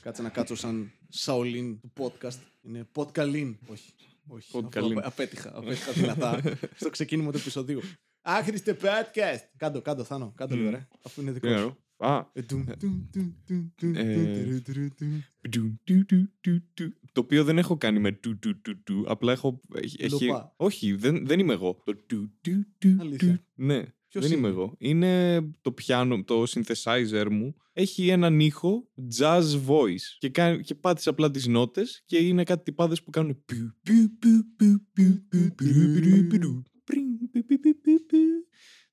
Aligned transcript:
Κάτσε 0.00 0.22
να 0.22 0.28
κάτσω 0.28 0.54
σαν 0.54 0.90
Σαολίν 1.08 1.80
του 1.80 1.92
podcast. 1.98 2.38
Είναι 2.62 2.86
podcalin. 2.94 3.54
Όχι. 3.66 3.92
Όχι. 4.26 4.50
Podcalin. 4.52 4.66
Αυτό 4.66 4.86
απέ- 4.86 5.04
Απέτυχα. 5.06 5.56
Απέτυχα 5.56 5.92
δυνατά 5.92 6.40
στο 6.80 6.90
ξεκίνημα 6.90 7.30
του 7.32 7.36
επεισοδίου. 7.38 7.80
Άχρηστε 8.22 8.76
podcast. 8.82 9.38
Κάντο, 9.56 9.80
κάντο, 9.82 10.04
Θάνο. 10.04 10.32
Κάντο 10.36 10.56
λίγο, 10.56 10.70
ρε. 10.70 10.88
Αφού 11.02 11.20
είναι 11.20 11.30
δικό 11.32 11.46
Τι 11.46 11.52
σου. 11.52 11.58
εννοώ. 11.58 11.74
Α, 12.00 12.24
Ε, 12.32 12.42
τουμ, 12.42 12.64
τουμ, 12.78 13.04
τουμ, 13.12 13.32
τουμ, 13.46 13.68
τουμ, 13.76 13.94
Ε, 13.96 14.14
τουμ, 14.14 14.44
τουρου, 14.44 14.62
τουρου, 14.62 14.88
τουμ. 14.94 15.20
Ντου, 15.48 15.80
ντου, 15.84 16.04
ντου, 16.04 16.30
ντου, 16.40 16.62
ντου. 16.74 16.92
Το 17.12 17.20
οποίο 17.20 17.44
δεν 17.44 17.58
έχω 17.58 17.76
κάνει 17.76 17.98
με 17.98 18.12
του, 18.12 18.38
του, 18.38 18.60
του, 18.60 18.82
του. 18.82 19.04
Απλά 19.08 19.32
έχω. 19.32 19.60
Έχει, 19.74 19.96
έχει- 20.04 20.24
Λοπά. 20.24 20.54
όχι, 20.56 20.92
δεν, 20.94 21.26
δεν 21.26 21.38
είμαι 21.38 21.52
εγώ. 21.52 21.82
Το 21.84 21.94
του, 21.96 22.32
του, 22.40 22.66
του, 22.78 22.96
Αλήθεια. 23.00 23.32
του. 23.34 23.42
Ναι, 23.54 23.82
Ποιος 24.08 24.28
δεν 24.28 24.38
είμαι 24.38 24.48
είναι? 24.48 24.56
εγώ. 24.56 24.74
Είναι 24.78 25.40
το 25.60 25.72
πιάνο, 25.72 26.24
το 26.24 26.42
synthesizer 26.42 27.26
μου. 27.30 27.54
Έχει 27.72 28.08
έναν 28.08 28.40
ήχο 28.40 28.88
jazz 29.18 29.42
voice. 29.66 30.16
Και, 30.18 30.28
κάνει, 30.28 30.62
και 30.62 30.74
πάτησε 30.74 31.08
απλά 31.08 31.30
τις 31.30 31.46
νότες 31.46 32.02
και 32.06 32.18
είναι 32.18 32.42
κάτι 32.42 32.62
τυπάδες 32.62 33.02
που 33.02 33.10
κάνουν. 33.10 33.44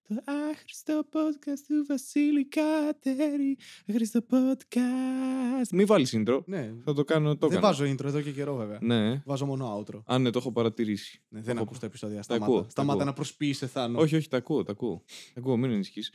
Το 0.07 0.15
άχρηστο 0.51 1.03
podcast 1.13 1.59
του 1.67 1.85
Βασίλη 1.87 2.45
Κατέρη. 2.47 3.57
Άχρηστο 3.89 4.19
podcast. 4.31 5.67
Μην 5.71 5.85
βάλεις 5.85 6.15
intro. 6.17 6.39
Ναι. 6.45 6.73
Θα 6.83 6.93
το 6.93 7.03
κάνω, 7.03 7.37
το 7.37 7.47
Δεν 7.47 7.57
έκανα. 7.57 7.73
βάζω 7.73 7.85
intro 7.93 8.03
εδώ 8.05 8.21
και 8.21 8.31
καιρό, 8.31 8.55
βέβαια. 8.55 8.77
Ναι. 8.81 9.21
Βάζω 9.25 9.45
μόνο 9.45 9.77
outro. 9.85 10.01
Α, 10.05 10.17
ναι, 10.19 10.29
το 10.29 10.39
έχω 10.39 10.51
παρατηρήσει. 10.51 11.23
Ναι, 11.29 11.41
δεν 11.41 11.55
Έχω- 11.55 11.63
ακούς 11.63 11.79
τα 11.79 11.85
επεισόδια. 11.85 12.15
Τα 12.17 12.21
Σταμάτα. 12.23 12.45
ακούω, 12.45 12.63
τα 12.63 12.69
Σταμάτα 12.69 12.93
ακούω. 12.93 13.05
να 13.05 13.13
προσποιείσαι, 13.13 13.67
Θάνο. 13.67 13.99
Όχι, 13.99 14.15
όχι, 14.15 14.27
τα 14.27 14.37
ακούω, 14.37 14.63
τα 14.63 14.71
ακούω. 14.71 15.03
Τα 15.33 15.39
ακούω, 15.39 15.57
μην 15.57 15.71
ανησυχείς. 15.71 16.11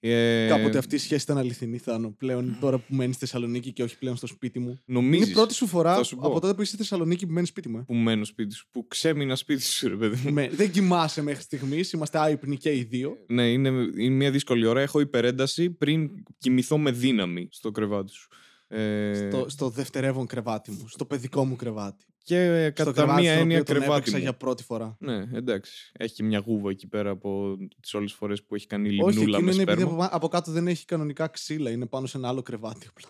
Ε, 0.00 0.46
Κάποτε 0.48 0.78
αυτή 0.78 0.94
η 0.94 0.98
σχέση 0.98 1.22
ήταν 1.24 1.38
αληθινή, 1.38 1.78
Θάνο. 1.78 2.10
Πλέον 2.18 2.56
τώρα 2.60 2.78
που 2.78 2.94
μένεις 2.94 3.16
στη 3.16 3.24
Θεσσαλονίκη 3.24 3.72
και 3.72 3.82
όχι 3.82 3.98
πλέον 3.98 4.16
στο 4.16 4.26
σπίτι 4.26 4.58
μου. 4.58 4.78
Νομίζεις 4.84 5.20
Είναι 5.22 5.30
η 5.30 5.34
πρώτη 5.34 5.54
σου 5.54 5.66
φορά 5.66 5.94
Θα 5.94 6.02
σου 6.02 6.16
πω. 6.16 6.26
από 6.26 6.40
τότε 6.40 6.54
που 6.54 6.60
είσαι 6.62 6.68
στη 6.70 6.78
Θεσσαλονίκη 6.78 7.26
που 7.26 7.32
μένεις 7.32 7.48
σπίτι 7.48 7.68
μου. 7.68 7.78
ε. 7.78 7.82
που 7.86 7.94
μένω 7.94 8.24
σπίτι 8.24 8.54
σου, 8.54 8.66
που 8.70 8.86
ξέμεινα 8.88 9.36
σπίτι 9.36 9.62
σου, 9.62 9.88
ρε 9.88 9.96
παιδί 9.96 10.20
μου. 10.24 10.32
Με- 10.32 10.48
δεν 10.48 10.70
κοιμάσαι 10.70 11.22
μέχρι 11.22 11.42
στιγμής. 11.42 11.92
Είμαστε 11.92 12.18
άϊπνοι 12.18 12.56
και 12.56 12.70
οι 12.72 12.82
δύο. 12.82 13.16
ναι, 13.26 13.50
είναι, 13.52 13.68
είναι 13.68 14.14
μια 14.14 14.30
δύσκολη 14.30 14.66
ώρα. 14.66 14.80
Έχω 14.80 15.00
υπερένταση 15.00 15.70
πριν 15.70 16.10
κοιμηθώ 16.38 16.78
με 16.78 16.90
δύναμη 16.90 17.48
στο 17.50 17.70
κρεβάτι 17.70 18.12
σου. 18.12 18.28
Ε, 18.68 19.28
Στο, 19.30 19.48
στο 19.48 19.68
δευτερεύον 19.68 20.26
κρεβάτι 20.26 20.70
μου. 20.70 20.88
Στο 20.88 21.04
παιδικό 21.04 21.44
μου 21.44 21.56
κρεβάτι. 21.56 22.04
Και 22.24 22.38
ε, 22.38 22.64
στο 22.64 22.72
κατά 22.72 22.92
κρεβάτι 22.92 23.20
μία 23.20 23.32
στο 23.32 23.40
έννοια 23.40 23.60
οποίο 23.60 23.72
τον 23.74 23.82
κρεβάτι 23.82 23.98
έπαιξα 24.00 24.16
μου. 24.16 24.22
για 24.22 24.34
πρώτη 24.34 24.62
φορά. 24.62 24.96
Ναι, 25.00 25.24
εντάξει. 25.32 25.90
Έχει 25.92 26.14
και 26.14 26.22
μια 26.22 26.38
γούβα 26.46 26.70
εκεί 26.70 26.86
πέρα 26.86 27.10
από 27.10 27.56
τις 27.80 27.94
όλες 27.94 28.08
τις 28.10 28.18
φορές 28.18 28.44
που 28.44 28.54
έχει 28.54 28.66
κάνει 28.66 28.88
Όχι, 28.88 28.96
λιμνούλα 28.96 29.36
εκείνο 29.36 29.40
με 29.40 29.52
είναι 29.52 29.62
επειδή 29.62 29.80
σπέρμα. 29.82 30.04
από, 30.04 30.16
από 30.16 30.28
κάτω 30.28 30.50
δεν 30.52 30.66
έχει 30.68 30.84
κανονικά 30.84 31.26
ξύλα. 31.26 31.70
Είναι 31.70 31.86
πάνω 31.86 32.06
σε 32.06 32.16
ένα 32.16 32.28
άλλο 32.28 32.42
κρεβάτι 32.42 32.86
απλά. 32.88 33.08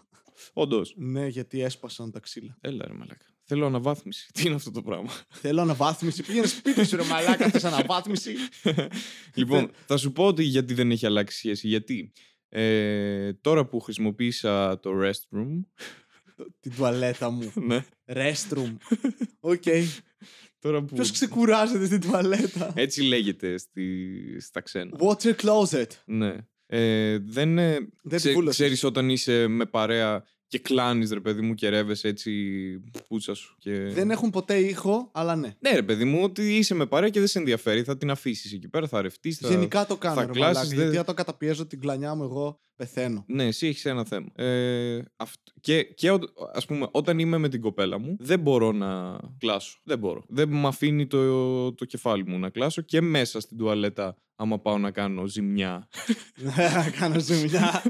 Όντως. 0.52 0.94
ναι, 0.96 1.26
γιατί 1.26 1.60
έσπασαν 1.62 2.10
τα 2.10 2.20
ξύλα. 2.20 2.56
Έλα, 2.60 2.84
ρε 2.86 2.94
μαλάκα. 2.94 3.26
Θέλω 3.42 3.66
αναβάθμιση. 3.66 4.28
Τι 4.34 4.42
είναι 4.46 4.54
αυτό 4.54 4.70
το 4.70 4.82
πράγμα; 4.82 5.10
Θέλω 5.28 5.60
αναβάθμιση. 5.60 6.22
Πήγαινε 6.22 6.46
σπίτι 6.46 6.84
σου, 6.84 6.96
ρε 6.96 7.04
μαλάκα, 7.04 7.50
θες 7.50 7.64
αναβάθμιση. 7.64 8.32
λοιπόν, 9.34 9.70
θα 9.86 9.96
σου 9.96 10.12
πω 10.12 10.26
ότι 10.26 10.42
γιατί 10.42 10.74
δεν 10.74 10.90
έχει 10.90 11.06
αλλάξει 11.06 11.36
σχέση. 11.36 11.68
Γιατί; 11.68 12.12
Ε, 12.58 13.32
τώρα 13.40 13.66
που 13.66 13.80
χρησιμοποίησα 13.80 14.80
το 14.80 14.90
restroom. 15.02 15.60
Την 16.60 16.74
τουαλέτα 16.76 17.30
μου. 17.30 17.52
ναι, 17.66 17.84
Restroom. 18.06 18.76
Οκ. 19.40 19.62
τώρα 20.58 20.82
που. 20.82 20.94
Ποιος 20.94 21.10
ξεκουράζεται 21.10 21.86
στην 21.86 22.00
τουαλέτα; 22.00 22.72
Έτσι 22.76 23.02
λέγεται 23.02 23.58
στη, 23.58 24.40
στα 24.40 24.60
ξένα. 24.60 24.98
Water 25.00 25.34
closet. 25.42 25.86
Ναι. 26.04 26.36
Ε, 26.66 27.18
δεν 27.18 27.58
ε, 27.58 27.78
Δεν 28.02 28.18
ξέ, 28.18 28.28
τη 28.28 28.34
βούλωσες. 28.34 28.56
ξέρεις 28.56 28.84
όταν 28.84 29.08
είσαι 29.08 29.46
με 29.46 29.66
παρέα 29.66 30.24
και 30.48 30.58
κλάνεις 30.58 31.10
ρε 31.10 31.20
παιδί 31.20 31.40
μου 31.40 31.54
και 31.54 31.68
ρεύεσαι 31.68 32.08
έτσι 32.08 32.32
πούτσα 33.08 33.34
σου. 33.34 33.56
Και... 33.58 33.78
Δεν 33.78 34.10
έχουν 34.10 34.30
ποτέ 34.30 34.58
ήχο, 34.58 35.10
αλλά 35.14 35.36
ναι. 35.36 35.54
Ναι 35.58 35.70
ρε 35.70 35.82
παιδί 35.82 36.04
μου 36.04 36.20
ότι 36.22 36.56
είσαι 36.56 36.74
με 36.74 36.86
παρέα 36.86 37.08
και 37.08 37.18
δεν 37.18 37.28
σε 37.28 37.38
ενδιαφέρει 37.38 37.82
θα 37.82 37.96
την 37.96 38.10
αφήσεις 38.10 38.52
εκεί 38.52 38.68
πέρα, 38.68 38.86
θα 38.88 39.02
ρευτείς. 39.02 39.38
Θα... 39.38 39.48
Γενικά 39.48 39.86
το 39.86 39.96
κάνω. 39.96 40.14
θα 40.20 40.26
ρε 40.26 40.32
κλάσεις, 40.32 40.54
μαλάκα, 40.56 40.68
δεν- 40.68 40.78
Γιατί 40.80 40.96
αν 40.98 41.04
το 41.04 41.14
καταπιέζω 41.14 41.66
την 41.66 41.80
κλανιά 41.80 42.14
μου, 42.14 42.22
εγώ 42.22 42.60
πεθαίνω. 42.76 43.24
Ναι, 43.28 43.44
εσύ 43.44 43.66
έχεις 43.66 43.84
ένα 43.84 44.04
θέμα. 44.04 44.26
Ε, 44.34 45.02
αυτ- 45.16 45.40
Και, 45.60 45.82
και 45.82 46.10
ο- 46.10 46.18
ας 46.54 46.66
πούμε, 46.66 46.88
όταν 46.90 47.18
είμαι 47.18 47.38
με 47.38 47.48
την 47.48 47.60
κοπέλα 47.60 47.98
μου, 47.98 48.16
δεν 48.20 48.40
μπορώ 48.40 48.72
να 48.72 49.18
κλάσω. 49.38 49.80
Δεν 49.84 49.98
μπορώ. 49.98 50.24
Δεν 50.28 50.48
με 50.48 50.66
αφήνει 50.68 51.06
το, 51.06 51.72
το 51.72 51.84
κεφάλι 51.84 52.24
μου 52.26 52.38
να 52.38 52.50
κλάσω 52.50 52.82
και 52.82 53.00
μέσα 53.00 53.40
στην 53.40 53.56
τουαλέτα, 53.56 54.16
άμα 54.36 54.58
πάω 54.58 54.78
να 54.78 54.90
κάνω 54.90 55.26
ζημιά. 55.26 55.88
κάνω 57.00 57.20
ζημιά. 57.20 57.82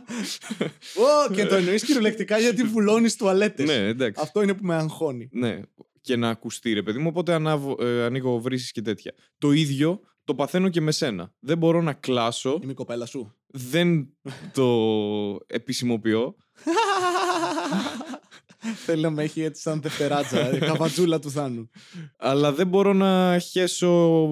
Ω, 1.29 1.33
και 1.35 1.47
το 1.47 1.55
εννοείς 1.55 1.85
κυριολεκτικά 1.85 2.39
γιατί 2.39 2.63
βουλώνεις 2.63 3.17
τουαλέτες. 3.17 3.67
ναι, 3.67 3.75
εντάξει. 3.87 4.21
Αυτό 4.25 4.43
είναι 4.43 4.55
που 4.55 4.65
με 4.65 4.75
αγχώνει. 4.75 5.29
Ναι, 5.33 5.61
και 6.01 6.17
να 6.17 6.29
ακουστεί 6.29 6.73
ρε 6.73 6.83
παιδί 6.83 6.99
μου, 6.99 7.07
οπότε 7.09 7.33
ανάβω, 7.33 7.77
ε, 7.81 8.05
ανοίγω 8.05 8.41
βρύσεις 8.41 8.71
και 8.73 8.83
τέτοια. 8.83 9.13
Το 9.39 9.53
ίδιο 9.53 10.01
το 10.25 10.35
παθαίνω 10.35 10.69
και 10.69 10.81
με 10.81 10.91
σένα. 10.93 11.33
Δεν 11.41 11.59
μπορώ 11.59 11.83
να 11.83 11.93
κλάσω, 11.93 12.59
Είμαι 12.63 12.73
η 12.73 12.75
κοπέλα 12.75 13.07
σου. 13.07 13.35
δεν 13.47 14.09
το 14.53 14.67
επισημοποιώ. 15.47 16.37
Θέλει 18.75 19.03
να 19.03 19.11
με 19.11 19.23
έχει 19.23 19.41
έτσι 19.41 19.63
σαν 19.63 19.81
δευτεράτζα, 19.81 20.55
ε, 20.55 20.59
καβατζούλα 20.59 21.19
του 21.19 21.31
Θάνου. 21.31 21.71
Αλλά 22.17 22.53
δεν 22.53 22.67
μπορώ 22.69 22.93
να 22.93 23.39
χέσω 23.39 23.91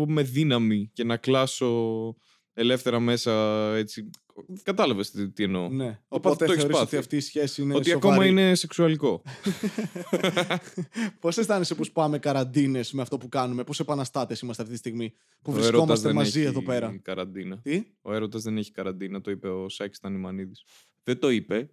με 0.08 0.22
δύναμη 0.22 0.90
και 0.92 1.04
να 1.04 1.16
κλάσω 1.16 2.14
ελεύθερα 2.54 3.00
μέσα 3.00 3.32
έτσι. 3.76 4.10
Κατάλαβες 4.62 5.10
τι, 5.10 5.30
τι 5.30 5.42
εννοώ. 5.42 5.68
Ναι. 5.68 5.90
Το 5.90 5.98
Οπότε 6.08 6.28
πάθ- 6.28 6.38
το 6.38 6.44
έχεις 6.44 6.56
θεωρείς 6.56 6.76
πάθει. 6.78 6.86
ότι 6.86 6.96
αυτή 6.96 7.16
η 7.16 7.20
σχέση 7.20 7.62
είναι 7.62 7.74
Ότι 7.74 7.90
σοβαρή. 7.90 8.08
ακόμα 8.08 8.26
είναι 8.26 8.54
σεξουαλικό. 8.54 9.22
Πώς 11.20 11.38
αισθάνεσαι 11.38 11.74
που 11.74 11.84
σπάμε 11.84 12.18
καραντίνες 12.18 12.92
με 12.92 13.02
αυτό 13.02 13.18
που 13.18 13.28
κάνουμε, 13.28 13.64
πόσο 13.64 13.82
επαναστάτες 13.82 14.40
είμαστε 14.40 14.62
αυτή 14.62 14.74
τη 14.74 14.80
στιγμή 14.80 15.10
που 15.42 15.50
Ο 15.50 15.54
έρωτας 15.54 15.66
βρισκόμαστε 15.68 16.06
δεν 16.06 16.16
μαζί 16.16 16.38
έχει 16.40 16.48
εδώ 16.48 16.62
πέρα; 16.62 16.98
Καραντίνα. 17.02 17.58
Τι; 17.62 17.82
Ο 18.02 18.14
έρωτας 18.14 18.42
δεν 18.42 18.56
έχει 18.58 18.70
καραντίνα, 18.72 19.20
το 19.20 19.30
είπε 19.30 19.48
ο 19.48 19.68
Σάκης 19.68 19.98
Τανιμανίδης. 20.00 20.64
Δεν 21.02 21.18
το 21.18 21.30
είπε, 21.30 21.68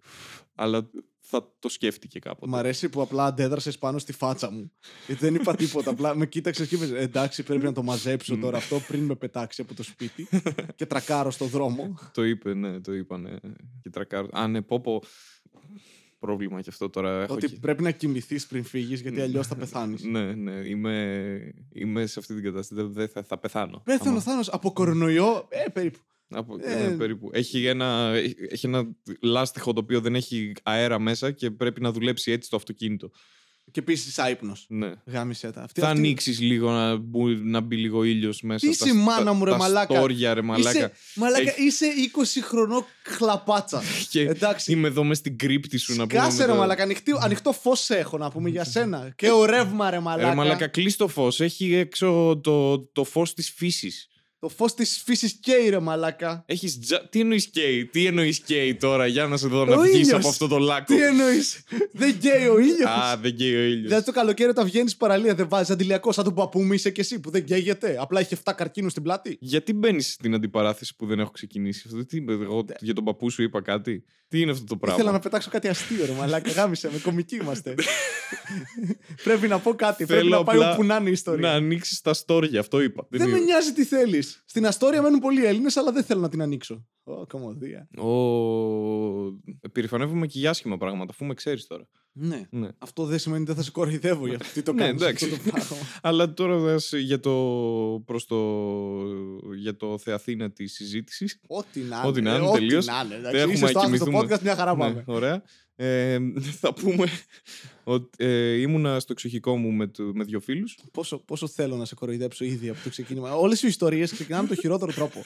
αλλά 0.54 0.90
θα 1.38 1.54
το 1.58 1.68
σκέφτηκε 1.68 2.18
κάποτε. 2.18 2.46
Μ' 2.46 2.54
αρέσει 2.54 2.88
που 2.88 3.00
απλά 3.02 3.24
αντέδρασες 3.24 3.78
πάνω 3.78 3.98
στη 3.98 4.12
φάτσα 4.12 4.50
μου. 4.50 4.72
Γιατί 5.06 5.24
δεν 5.24 5.34
είπα 5.34 5.54
τίποτα. 5.54 5.90
Απλά 5.90 6.16
με 6.16 6.26
κοίταξες 6.26 6.68
και 6.68 6.74
είπες, 6.74 6.90
Εντάξει, 6.90 7.42
πρέπει 7.42 7.64
να 7.64 7.72
το 7.72 7.82
μαζέψω 7.82 8.36
τώρα 8.36 8.56
αυτό 8.56 8.80
πριν 8.88 9.04
με 9.04 9.14
πετάξει 9.14 9.62
από 9.62 9.74
το 9.74 9.82
σπίτι 9.82 10.28
και 10.76 10.86
τρακάρω 10.86 11.30
στο 11.30 11.44
δρόμο. 11.44 11.98
Το 12.14 12.24
είπε, 12.24 12.54
ναι, 12.54 12.80
το 12.80 12.94
είπανε. 12.94 13.40
Και 13.82 13.90
τρακάρω. 13.90 14.28
Α, 14.32 14.46
ναι, 14.48 14.62
πω, 14.62 14.80
πω. 14.80 15.02
Πρόβλημα 16.18 16.60
και 16.60 16.70
αυτό 16.70 16.90
τώρα. 16.90 17.22
Έχω 17.22 17.34
Ότι 17.34 17.46
και- 17.48 17.58
πρέπει 17.60 17.82
να 17.82 17.90
κοιμηθείς 17.90 18.46
πριν 18.46 18.64
φύγεις, 18.64 19.00
γιατί 19.00 19.20
αλλιώς 19.20 19.46
θα 19.46 19.56
πεθάνεις. 19.56 20.02
Ναι, 20.02 20.32
ναι, 20.34 20.52
είμαι, 20.52 21.54
είμαι 21.72 22.06
σε 22.06 22.18
αυτή 22.18 22.34
την 22.34 22.42
κατάσταση. 22.44 22.74
Δεν 22.82 22.92
δεν 22.92 23.08
θα, 23.08 23.22
θα 23.22 23.38
πεθάνω. 23.38 23.80
Πέθανε 23.84 24.08
ο 24.08 24.12
Άμα- 24.12 24.20
Θάνος 24.20 24.48
από 24.48 24.72
κορονοϊό. 24.72 25.46
Ε, 25.48 25.68
περίπου. 25.72 25.98
Από, 26.34 26.56
Ε. 26.60 26.74
ναι, 26.88 26.96
περίπου. 26.96 27.30
Έχει 27.32 27.66
ένα, 27.66 28.12
έχει 28.50 28.66
ένα 28.66 28.84
λάστιχο 29.20 29.72
το 29.72 29.80
οποίο 29.80 30.00
δεν 30.00 30.14
έχει 30.14 30.52
αέρα 30.62 30.98
μέσα 30.98 31.30
και 31.30 31.50
πρέπει 31.50 31.80
να 31.80 31.92
δουλέψει 31.92 32.32
έτσι 32.32 32.50
το 32.50 32.56
αυτοκίνητο. 32.56 33.10
Και 33.70 33.80
επίσης 33.80 34.18
άϊπνος. 34.18 34.64
Ναι. 34.68 34.92
Γάμισε 35.06 35.50
τα. 35.50 35.62
Αυτή, 35.62 35.80
Θα 35.80 35.86
αυτή- 35.86 35.98
ανοίξεις 35.98 36.40
λίγο 36.40 36.70
να, 36.70 36.96
μπου- 36.96 37.38
να 37.42 37.60
μπει 37.60 37.76
λίγο 37.76 38.04
ήλιος 38.04 38.42
μέσα. 38.42 38.68
Τι 38.70 38.76
τα- 38.78 38.86
είσαι 38.86 38.94
μάνα 38.96 39.24
τα- 39.24 39.32
μου, 39.32 39.44
ρε 39.44 39.50
τα 39.50 39.56
μαλάκα. 39.56 39.94
στόρια, 39.94 40.34
ρε 40.34 40.42
μαλάκα. 40.42 40.78
Είσαι, 40.78 40.92
μαλάκα, 41.14 41.42
Έχει- 41.50 41.62
είσαι 41.66 41.86
20 41.86 42.40
χρονών 42.42 42.84
χλαπάτσα. 43.04 43.82
Και 44.10 44.20
Εντάξει. 44.20 44.72
είμαι 44.72 44.88
εδώ 44.88 45.04
μες 45.04 45.18
στην 45.18 45.38
κρύπτη 45.38 45.76
σου 45.76 45.94
να 45.96 46.06
πούμε. 46.06 46.20
Κάσε 46.20 46.38
με 46.38 46.44
ρε 46.44 46.52
το- 46.52 46.58
μαλάκα, 46.58 46.82
ανοιχτή, 46.82 47.12
ανοιχτό 47.20 47.52
φως 47.52 47.90
έχω 47.90 48.18
να 48.18 48.30
πούμε 48.30 48.48
για 48.50 48.64
σένα. 48.64 49.10
Και 49.16 49.30
ο 49.30 49.44
ρεύμα 49.44 49.90
ρε 49.90 50.00
μαλάκα. 50.00 50.28
Ρε 50.28 50.34
μαλάκα, 50.34 50.66
κλείς 50.66 50.96
το 50.96 51.08
φως. 51.08 51.40
Έχει 51.40 51.74
έξω 51.74 52.40
το, 52.42 52.78
το 52.78 53.04
φως 53.04 53.34
της 53.34 53.50
φύσης. 53.50 54.06
Το 54.42 54.48
φως 54.48 54.74
της 54.74 55.02
φύσης 55.04 55.32
καίει 55.32 55.68
ρε 55.68 55.78
μαλάκα. 55.78 56.44
Έχεις 56.46 56.78
τζα... 56.80 57.08
Τι 57.08 57.20
εννοείς 57.20 57.46
καίει, 57.46 57.86
τι 57.86 58.06
εννοείς 58.06 58.40
καίει 58.40 58.74
τώρα, 58.74 59.06
για 59.06 59.26
να 59.26 59.36
σε 59.36 59.48
δω 59.48 59.64
να 59.64 59.76
Ο 59.76 59.80
βγεις 59.80 59.94
ήλιος. 59.94 60.12
από 60.12 60.28
αυτό 60.28 60.48
το 60.48 60.58
λάκκο. 60.58 60.94
Τι 60.94 61.02
εννοείς; 61.02 61.62
δεν 61.92 62.18
καίει 62.18 62.46
ο 62.46 62.58
ήλιος. 62.58 62.90
Α, 62.90 63.16
δεν 63.16 63.36
καίει 63.36 63.54
ο 63.54 63.62
ήλιος. 63.62 63.82
Δηλαδή 63.86 64.04
το 64.04 64.12
καλοκαίρι 64.12 64.50
όταν 64.50 64.64
βγαίνεις 64.64 64.96
παραλία 64.96 65.34
δεν 65.34 65.48
βάζεις 65.48 65.70
αντιλιακό 65.70 66.12
σαν 66.12 66.24
τον 66.24 66.34
παππού 66.34 66.62
μου 66.62 66.72
είσαι 66.72 66.90
και 66.90 67.00
εσύ 67.00 67.20
που 67.20 67.30
δεν 67.30 67.44
καίγεται. 67.44 67.96
Απλά 68.00 68.20
έχει 68.20 68.36
7 68.44 68.52
καρκίνου 68.56 68.88
στην 68.88 69.02
πλάτη. 69.02 69.36
Γιατί 69.40 69.72
μπαίνεις 69.72 70.12
στην 70.12 70.34
αντιπαράθεση 70.34 70.96
που 70.96 71.06
δεν 71.06 71.18
έχω 71.18 71.30
ξεκινήσει; 71.30 71.82
Αυτό, 71.86 72.04
τι 72.04 72.16
είπε, 72.16 72.32
εγώ 72.32 72.64
για 72.80 72.94
τον 72.94 73.04
παππού 73.04 73.30
σου 73.30 73.42
είπα 73.42 73.62
κάτι. 73.62 74.04
Τι 74.32 74.40
είναι 74.40 74.50
αυτό 74.50 74.64
το 74.64 74.76
πράγμα; 74.76 74.96
Ήθελα 74.98 75.12
να 75.12 75.18
πετάξω 75.22 75.50
κάτι 75.50 75.68
αστείο, 75.68 76.06
ρε 76.06 76.12
Μαλάκα. 76.12 76.50
Γάμισε 76.50 76.90
με, 76.92 76.98
κομικοί 76.98 77.36
είμαστε. 77.36 77.74
πρέπει 79.24 79.48
να 79.48 79.58
πω 79.58 79.74
κάτι. 79.74 80.04
Θέλω 80.04 80.20
πρέπει 80.20 80.30
να 80.34 80.44
πάει 80.44 80.56
απλά 80.56 80.72
όπου 80.72 80.84
να 80.84 80.96
είναι 80.96 81.08
η 81.08 81.12
ιστορία. 81.12 81.48
Να 81.48 81.54
ανοίξεις 81.54 82.00
τα 82.00 82.14
στόρια, 82.14 82.60
αυτό 82.60 82.80
είπα. 82.82 83.06
Δεν 83.10 83.28
με 83.28 83.36
είναι- 83.36 83.44
νοιάζει 83.44 83.72
τι 83.72 83.84
θέλεις. 83.84 84.42
Στην 84.46 84.66
Αστόρια 84.66 85.02
μένουν 85.02 85.18
πολλοί 85.18 85.44
Έλληνες, 85.44 85.76
αλλά 85.76 85.92
δεν 85.92 86.04
θέλω 86.04 86.20
να 86.20 86.28
την 86.28 86.42
ανοίξω. 86.42 86.86
Ω, 87.04 87.26
κομμωδία. 87.26 87.88
Ω, 87.98 88.08
Επιρρυφανεύομαι 89.60 90.26
και 90.26 90.38
για 90.38 90.50
άσχημα 90.50 90.76
πράγματα, 90.76 91.10
αφού 91.12 91.24
με 91.24 91.34
ξέρεις 91.34 91.66
τώρα. 91.66 91.88
Ναι. 92.14 92.46
Ναι. 92.50 92.68
Αυτό 92.78 93.04
δεν 93.04 93.18
σημαίνει 93.18 93.40
ότι 93.42 93.50
δεν 93.50 93.58
θα 93.60 93.62
σε 93.66 93.70
κοροϊδεύω 93.70 94.26
για 94.26 94.36
αυτό. 94.40 94.52
Τι 94.54 94.62
το 94.62 94.72
Ναι, 94.72 94.82
κάνεις 94.84 95.02
εντάξει. 95.02 95.24
αυτό 95.24 95.36
το 95.36 95.50
πράγμα. 95.50 95.76
Αλλά 96.02 96.32
τώρα 96.34 96.58
δες 96.58 96.92
για 96.96 97.20
το, 97.20 97.32
προς 98.06 98.26
το, 98.26 98.36
για 99.56 99.76
το 99.76 99.98
Θεαθήνα 99.98 100.50
της 100.50 100.72
συζήτησης. 100.72 101.40
Ό,τι 101.46 101.80
να 101.80 102.02
Ό,τι 102.02 102.18
είναι. 102.20 102.30
να 102.30 102.36
είναι, 102.36 102.46
ό,τι 102.46 102.58
τελείως. 102.58 102.86
να 102.86 103.02
είναι, 103.04 103.14
εντάξει. 103.14 103.36
Δεν 103.38 103.48
Είσαι 103.48 103.54
έχουμε 103.56 103.68
στο 103.70 103.78
άχρηστο 103.78 104.04
κοιμηθούμε. 104.04 104.21
Podcast, 104.22 104.40
μια 104.40 104.56
χαρά 104.56 104.76
πάμε. 104.76 104.94
Ναι, 104.94 105.14
ωραία. 105.14 105.42
Ε, 105.76 106.18
θα 106.60 106.74
πούμε 106.74 107.06
ότι 107.84 108.24
ε, 108.24 108.60
ήμουνα 108.60 109.00
στο 109.00 109.12
εξοχικό 109.12 109.56
μου 109.56 109.70
με, 109.70 109.86
το, 109.86 110.02
με 110.14 110.24
δύο 110.24 110.40
φίλους. 110.40 110.78
Πόσο, 110.92 111.18
πόσο 111.18 111.48
θέλω 111.48 111.76
να 111.76 111.84
σε 111.84 111.94
κοροϊδέψω 111.94 112.44
ήδη 112.44 112.68
από 112.68 112.82
το 112.82 112.88
ξεκίνημα. 112.88 113.34
Όλες 113.34 113.62
οι 113.62 113.66
ιστορίες 113.66 114.12
ξεκινάνε 114.12 114.42
με 114.42 114.48
το 114.54 114.60
χειρότερο 114.60 114.92
τρόπο. 114.92 115.24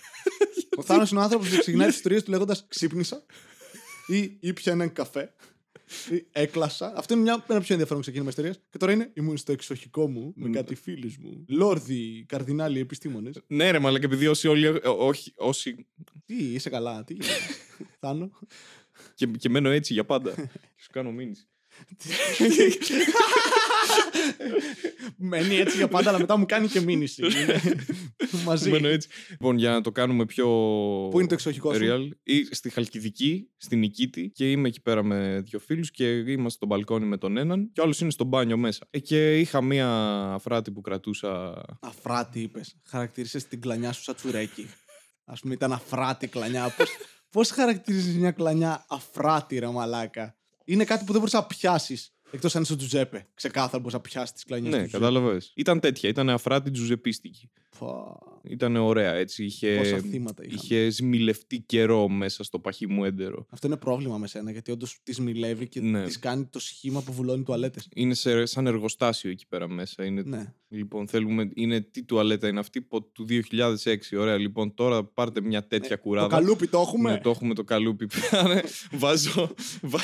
ο 0.77 0.83
Θάνος 0.83 1.11
είναι 1.11 1.21
ο 1.21 1.23
άνθρωπος 1.23 1.49
που 1.49 1.59
ξεκινάει 1.59 1.87
τις 1.87 1.97
ιστορίες 1.97 2.23
του 2.23 2.31
λέγοντας 2.31 2.65
Ξύπνησα 2.69 3.25
ή 4.07 4.37
ήπια 4.41 4.73
έναν 4.73 4.93
καφέ. 4.93 5.33
Ή 6.11 6.27
έκλασα. 6.33 6.93
Αυτό 6.97 7.15
είναι 7.15 7.23
μια, 7.23 7.45
ένα 7.49 7.61
πιο 7.61 7.75
ενδιαφέρον 7.75 8.03
ξεκίνημα 8.03 8.29
ιστορίας. 8.29 8.61
Και 8.71 8.79
τώρα 8.79 8.93
είναι 8.93 9.11
ήμουν 9.15 9.37
στο 9.37 9.53
εξοχικό 9.53 10.09
μου 10.09 10.33
με 10.37 10.49
κάτι 10.49 10.75
φίλους 10.75 11.17
μου. 11.17 11.45
Λόρδοι, 11.49 12.25
καρδινάλοι, 12.29 12.81
επιστήμονες. 12.81 13.41
Ναι 13.47 13.71
ρε 13.71 13.79
μαλάκα, 13.79 14.05
επειδή 14.05 14.27
όσοι 14.27 14.49
όλοι, 14.49 14.67
ε, 14.67 14.79
όχι, 14.83 15.33
όσοι, 15.37 15.87
Τι, 16.25 16.35
είσαι 16.35 16.71
καλά, 16.71 17.05
τι 17.05 17.13
γίνεται. 17.13 17.33
Θάνο; 18.01 18.31
Και, 19.15 19.27
και 19.27 19.49
μένω 19.49 19.71
έτσι 19.71 19.93
για 19.93 20.05
πάντα. 20.05 20.35
Και 20.77 20.83
σου 20.83 20.91
κάνω 20.93 21.11
μήνυση. 21.11 21.49
Μένει 25.17 25.57
έτσι 25.57 25.77
για 25.77 25.89
πάντα, 25.89 26.09
αλλά 26.09 26.19
μετά 26.19 26.37
μου 26.37 26.47
κάνει 26.47 26.69
και 26.69 26.81
μήνυση. 26.81 27.23
Είναι 27.23 27.61
Μαζί. 28.45 28.71
Μένω 28.71 28.89
έτσι. 28.89 29.09
Λοιπόν, 29.31 29.59
για 29.59 29.71
να 29.71 29.81
το 29.81 29.93
κάνουμε 29.93 30.25
πιο. 30.25 30.47
Πού 31.11 31.19
είναι 31.19 31.29
το 31.29 31.35
εξοχικό 31.35 31.75
σου; 31.75 31.81
real, 31.83 32.09
ή 32.23 32.45
στη 32.45 32.71
Χαλκιδική, 32.71 33.51
στην 33.57 33.79
Νικήτη, 33.79 34.31
και 34.35 34.51
είμαι 34.51 34.69
εκεί 34.69 34.81
πέρα 34.81 35.03
με 35.03 35.41
δύο 35.45 35.59
φίλους 35.59 35.91
και 35.91 36.17
είμαστε 36.17 36.51
στο 36.51 36.67
μπαλκόνι 36.67 37.07
με 37.07 37.17
τον 37.17 37.37
έναν, 37.37 37.71
και 37.73 37.81
ο 37.81 37.83
άλλος 37.83 38.01
είναι 38.01 38.11
στο 38.11 38.25
μπάνιο 38.25 38.57
μέσα. 38.57 38.87
Ε, 38.91 38.99
και 38.99 39.39
είχα 39.39 39.63
μία 39.63 39.89
αφράτη 40.33 40.71
που 40.71 40.81
κρατούσα. 40.81 41.63
Αφράτη, 41.81 42.41
είπες. 42.41 42.77
Χαρακτήρισε 42.85 43.49
την 43.49 43.61
κλανιά 43.61 43.93
σου 43.93 44.03
σαν 44.03 44.15
τσουρέκι. 44.15 44.67
Α 45.25 45.35
πούμε, 45.35 45.55
ήταν 45.55 45.73
αφράτη 45.73 46.27
κλανιά. 46.27 46.75
Πώς 47.31 47.49
πώς 47.49 47.51
χαρακτηρίζεις 47.51 48.17
μια 48.17 48.31
κλανιά 48.31 48.85
αφράτη, 48.89 49.59
ρε 49.59 49.67
μαλάκα; 49.67 50.37
Είναι 50.65 50.85
κάτι 50.85 51.05
που 51.05 51.11
δεν 51.11 51.21
μπορείς 51.21 51.35
να 51.35 51.47
πιάσεις. 51.47 52.16
Εκτός 52.31 52.57
αν 52.57 52.63
είσαι 52.63 52.73
ο 52.73 52.77
Τζουζέπε. 52.77 53.27
Ξεκάθαρα 53.35 53.79
μπορεί 53.79 53.95
να 53.95 54.01
πιάσεις 54.01 54.33
τις 54.33 54.45
κλανιές 54.45 54.75
Ναι, 54.75 54.87
κατάλαβες. 54.87 55.53
Ήταν 55.57 55.81
τέτοια, 55.81 56.09
ήταν 56.09 56.31
αφράτη 56.31 56.71
τζουζεπίστικη. 56.71 57.51
Ήταν 58.43 58.77
ωραία 58.77 59.13
έτσι. 59.15 59.45
Είχε, 59.45 59.77
Πόσα 59.79 59.99
θύματα 59.99 60.43
είχαμε. 60.45 60.61
είχε 60.63 60.91
σμιλευτεί 60.91 61.61
καιρό 61.61 62.09
μέσα 62.09 62.45
στο 62.45 62.59
παχύ 62.59 62.87
μου 62.87 63.05
έντερο. 63.05 63.47
Αυτό 63.51 63.67
είναι 63.67 63.77
πρόβλημα 63.77 64.19
με 64.19 64.27
σένα, 64.27 64.51
γιατί 64.51 64.71
όντως 64.71 64.99
τη 65.03 65.23
μιλεύει 65.23 65.69
και 65.69 65.81
Ναι. 65.81 66.03
της 66.05 66.19
κάνει 66.19 66.45
το 66.45 66.59
σχήμα 66.59 67.03
που 67.03 67.13
βουλώνει 67.13 67.43
τουαλέτες. 67.43 67.89
Είναι 67.95 68.15
σε, 68.15 68.47
σαν 68.47 68.67
εργοστάσιο 68.67 69.31
εκεί 69.31 69.47
πέρα 69.47 69.69
μέσα. 69.69 70.05
Είναι, 70.05 70.23
Ναι. 70.23 70.53
Λοιπόν, 70.69 71.09
θέλουμε. 71.09 71.51
Είναι 71.55 71.81
τι 71.81 72.03
τουαλέτα 72.05 72.49
είναι 72.49 72.59
αυτή 72.61 72.83
που- 72.83 73.11
του 73.13 73.25
2006. 73.25 74.17
Ωραία, 74.17 74.37
λοιπόν, 74.37 74.75
τώρα 74.75 75.05
πάρτε 75.05 75.41
μια 75.41 75.67
τέτοια 75.67 75.97
Το 75.97 76.03
κουράδα. 76.03 76.29
καλούπι 76.29 76.67
το 76.69 76.81
έχουμε. 76.81 77.11
Ναι, 77.11 77.19
το 77.19 77.31
έχουμε 77.31 77.55
το 77.55 77.65
καλούπι. 77.65 78.07
Βάζω. 78.93 79.55
βα- 79.83 79.99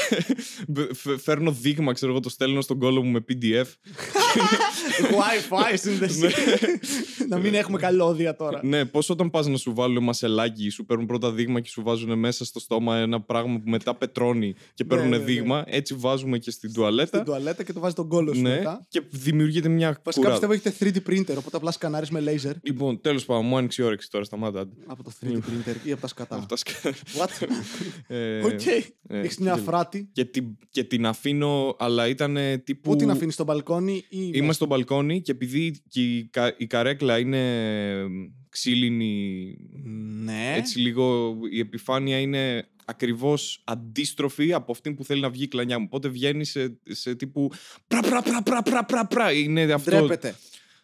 φε- 0.94 1.18
Φέρνω 1.18 1.52
δείγμα, 1.52 1.92
ξέρω 1.92 2.11
εγώ, 2.12 2.20
το 2.20 2.28
στέλνω 2.28 2.60
στον 2.60 2.78
κόλλο 2.78 3.02
μου 3.02 3.10
με 3.10 3.24
PDF. 3.28 3.66
Wi-Fi 5.00 5.74
σύνδεση. 5.74 6.28
να 7.28 7.38
μην 7.38 7.54
έχουμε 7.54 7.78
καλώδια 7.78 8.36
τώρα. 8.36 8.60
ναι, 8.62 8.84
πώς 8.84 9.10
όταν 9.10 9.30
πας 9.30 9.46
να 9.46 9.56
σου 9.56 9.74
βάλουν 9.74 10.02
μασελάκι, 10.04 10.68
σου 10.68 10.84
παίρνουν 10.84 11.06
πρώτα 11.06 11.32
δείγμα 11.32 11.60
και 11.60 11.68
σου 11.68 11.82
βάζουν 11.82 12.18
μέσα 12.18 12.44
στο 12.44 12.60
στόμα 12.60 12.96
ένα 12.96 13.20
πράγμα 13.20 13.58
που 13.60 13.70
μετά 13.70 13.94
πετρώνει 13.94 14.54
και 14.74 14.84
παίρνουν 14.84 15.08
ναι, 15.08 15.16
ναι. 15.16 15.24
δείγμα. 15.24 15.64
Έτσι 15.66 15.94
βάζουμε 15.94 16.38
και 16.38 16.50
στην 16.50 16.70
Στην 16.70 16.82
τουαλέτα. 16.82 17.22
τουαλέτα 17.22 17.62
και 17.62 17.72
το 17.72 17.80
βάζει 17.80 17.94
τον 17.94 18.08
κόλλο 18.08 18.34
σου 18.34 18.40
Ναι, 18.40 18.56
μετά. 18.56 18.86
και 18.88 19.02
δημιουργείται 19.10 19.68
μια 19.68 20.00
Βασικά 20.04 20.26
κουράδα. 20.26 20.48
πιστεύω 20.48 20.70
έχετε 20.80 21.00
3D 21.06 21.10
printer, 21.10 21.36
οπότε 21.38 21.56
απλά 21.56 21.70
σκανάρεις 21.70 22.10
με 22.10 22.22
laser 22.26 22.52
Λοιπόν, 22.62 23.00
τέλος 23.00 23.24
πάντων, 23.24 23.46
μου 23.46 23.56
άνοιξε 23.56 23.82
η 23.82 23.84
όρεξη 23.84 24.10
τώρα, 24.10 24.24
σταμάτα. 24.24 24.60
άντε. 24.60 24.70
από 24.86 25.02
το 25.02 25.10
3D 25.22 25.34
printer 25.36 25.74
ή 25.84 25.92
από 25.92 26.00
τα 26.00 26.06
σκατά. 26.06 26.36
Αυτά 26.36 26.56
σκα- 26.56 26.94
What? 27.18 27.46
Ε, 28.06 28.38
Οκ. 28.44 28.66
ε, 28.66 29.18
Έχεις 29.20 29.38
μια 29.38 29.54
και- 29.54 29.60
φράτη. 29.60 30.08
Και 30.12 30.24
την, 30.24 30.44
και 30.70 30.84
την 30.84 31.06
αφήνω, 31.06 31.76
αλλά 31.78 32.08
ήταν 32.08 32.36
τύπου. 32.64 32.90
Πού 32.90 32.96
την 32.96 33.10
αφήνεις 33.10 33.34
στο 33.34 33.44
μπαλκόνι 33.44 34.04
ή. 34.08 34.21
Είμαι 34.32 34.52
στο 34.52 34.66
μπαλκόνι 34.66 35.20
και 35.20 35.30
επειδή 35.30 35.82
και 35.88 36.02
η, 36.16 36.24
κα- 36.30 36.54
η 36.58 36.66
καρέκλα 36.66 37.18
είναι 37.18 37.42
ξύλινη, 38.48 39.56
Ναι. 40.24 40.54
έτσι 40.56 40.78
λίγο 40.78 41.36
η 41.52 41.58
επιφάνεια 41.58 42.18
είναι 42.18 42.66
ακριβώς 42.84 43.60
αντίστροφη 43.64 44.52
από 44.52 44.72
αυτή 44.72 44.92
που 44.92 45.04
θέλει 45.04 45.20
να 45.20 45.30
βγει 45.30 45.42
η 45.42 45.48
κλανιά 45.48 45.78
μου. 45.78 45.84
Οπότε 45.88 46.08
βγαίνει 46.08 46.44
σε, 46.44 46.78
σε 46.88 47.14
τύπου 47.14 47.50
πρα 47.86 48.00
πρα 48.00 48.22
πρα 48.22 48.42
πρα 48.42 48.62
πρα 48.62 48.84
πρα 48.84 49.06
πρα. 49.06 49.32
Είναι 49.32 49.62
αυτό. 49.72 49.90
Ντρέπεται. 49.90 50.34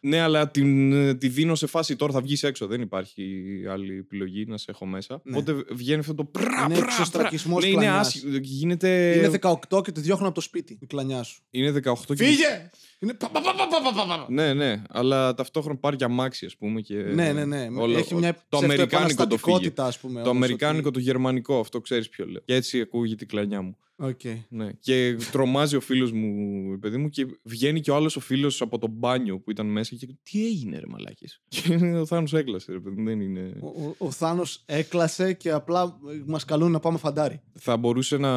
Ναι, 0.01 0.21
αλλά 0.21 0.51
την, 0.51 0.93
ε, 0.93 1.15
τη 1.15 1.29
δίνω 1.29 1.55
σε 1.55 1.67
φάση 1.67 1.97
τώρα 1.97 2.13
θα 2.13 2.21
βγεις 2.21 2.43
έξω. 2.43 2.67
Δεν 2.67 2.81
υπάρχει 2.81 3.43
άλλη 3.71 3.97
επιλογή 3.97 4.45
να 4.47 4.57
σε 4.59 4.71
έχω 4.71 4.87
μέσα. 4.87 5.21
Ναι. 5.25 5.37
Οπότε 5.37 5.65
βγαίνει 5.71 6.01
αυτό 6.01 6.15
το 6.15 6.25
πρα 6.25 6.65
Είναι 6.69 6.75
πρα, 6.79 6.85
εξωστρακισμός 6.85 7.59
πρα. 7.61 7.67
Ναι, 7.69 7.73
είναι 7.75 7.83
κλανιάς. 7.85 8.07
άσχη- 8.07 8.25
Γίνεται... 8.43 9.15
Είναι 9.17 9.39
18 9.71 9.83
και 9.85 9.93
τη 9.93 10.01
διώχνουν 10.01 10.27
από 10.27 10.35
το 10.35 10.41
σπίτι 10.41 10.79
η 10.81 10.87
κλανιά 10.87 11.23
σου. 11.23 11.43
Είναι 11.51 11.81
18 11.85 11.93
και... 12.07 12.15
Φύγε! 12.15 12.71
Είναι. 12.99 13.15
πα, 13.15 13.29
πα, 13.31 13.41
πα, 13.41 13.53
πα, 13.57 13.67
πα, 13.83 14.07
πα, 14.07 14.17
πα. 14.17 14.27
Ναι, 14.29 14.55
ναι, 14.55 14.83
αλλά 14.89 15.35
ταυτόχρονα 15.35 15.79
πάρει 15.79 15.97
και 15.97 16.05
αμάξι, 16.05 16.47
ας 16.47 16.57
πούμε. 16.57 16.81
Και 16.81 16.95
Ναι, 16.95 17.33
ναι, 17.33 17.45
ναι. 17.45 17.69
όλα- 17.77 17.99
Έχει 17.99 18.15
μια 18.15 18.45
το 18.49 18.57
αμερικάνικο 18.57 19.27
το 19.27 19.37
φύγε. 19.37 19.37
ψευτοεπαναστατικότητα, 19.37 19.87
ας 19.87 19.99
πούμε. 19.99 20.15
Το 20.23 20.29
όμως, 20.29 20.37
αμερικάνικο, 20.45 20.89
ότι- 20.89 20.97
το 20.99 21.05
γερμανικό, 21.05 21.59
αυτό 21.61 21.81
ξέρεις 21.81 22.09
ποιο 22.09 22.27
λέω. 22.27 22.43
Και 22.45 22.55
έτσι 22.55 22.81
ακούγεται 22.81 23.25
η 23.25 23.27
κλανιά 23.27 23.63
μου. 23.63 23.77
Οκ. 24.01 24.21
Ναι. 24.49 24.71
Και 24.81 25.17
τρομάζει 25.33 25.77
ο 25.77 25.81
φίλος 25.81 26.13
μου, 26.13 26.79
παιδί 26.79 26.97
μου, 26.97 27.09
και 27.09 27.27
βγαίνει 27.43 27.81
και 27.81 27.91
ο 27.91 27.95
άλλος 27.95 28.17
ο 28.17 28.21
φίλος 28.21 28.61
από 28.61 28.79
το 28.79 28.87
μπάνιο 28.87 29.39
που 29.41 29.51
ήταν 29.51 29.67
μέσα 29.67 29.95
και 29.97 30.09
τι 30.23 30.47
έγινε, 30.47 30.79
ρε 30.79 30.87
μαλάκα. 30.89 31.27
Και 31.49 31.75
ο 31.75 32.07
Θάνος 32.07 32.35
έκλασε, 32.35 32.73
ρε 32.73 32.79
παιδί 32.81 32.97
μου, 33.01 33.09
δεν 33.09 33.21
είναι. 33.21 33.57
Ο, 33.61 33.67
ο, 33.67 33.95
ο 33.99 34.11
Θάνος 34.11 34.63
έκλασε 34.67 35.33
και 35.33 35.51
απλά 35.51 35.99
μας 36.27 36.45
καλούν 36.45 36.71
να 36.71 36.81
πάμε 36.81 36.99
φαντάρι. 36.99 37.41
Θα 37.59 37.77
μπορούσε 37.77 38.17
να 38.17 38.31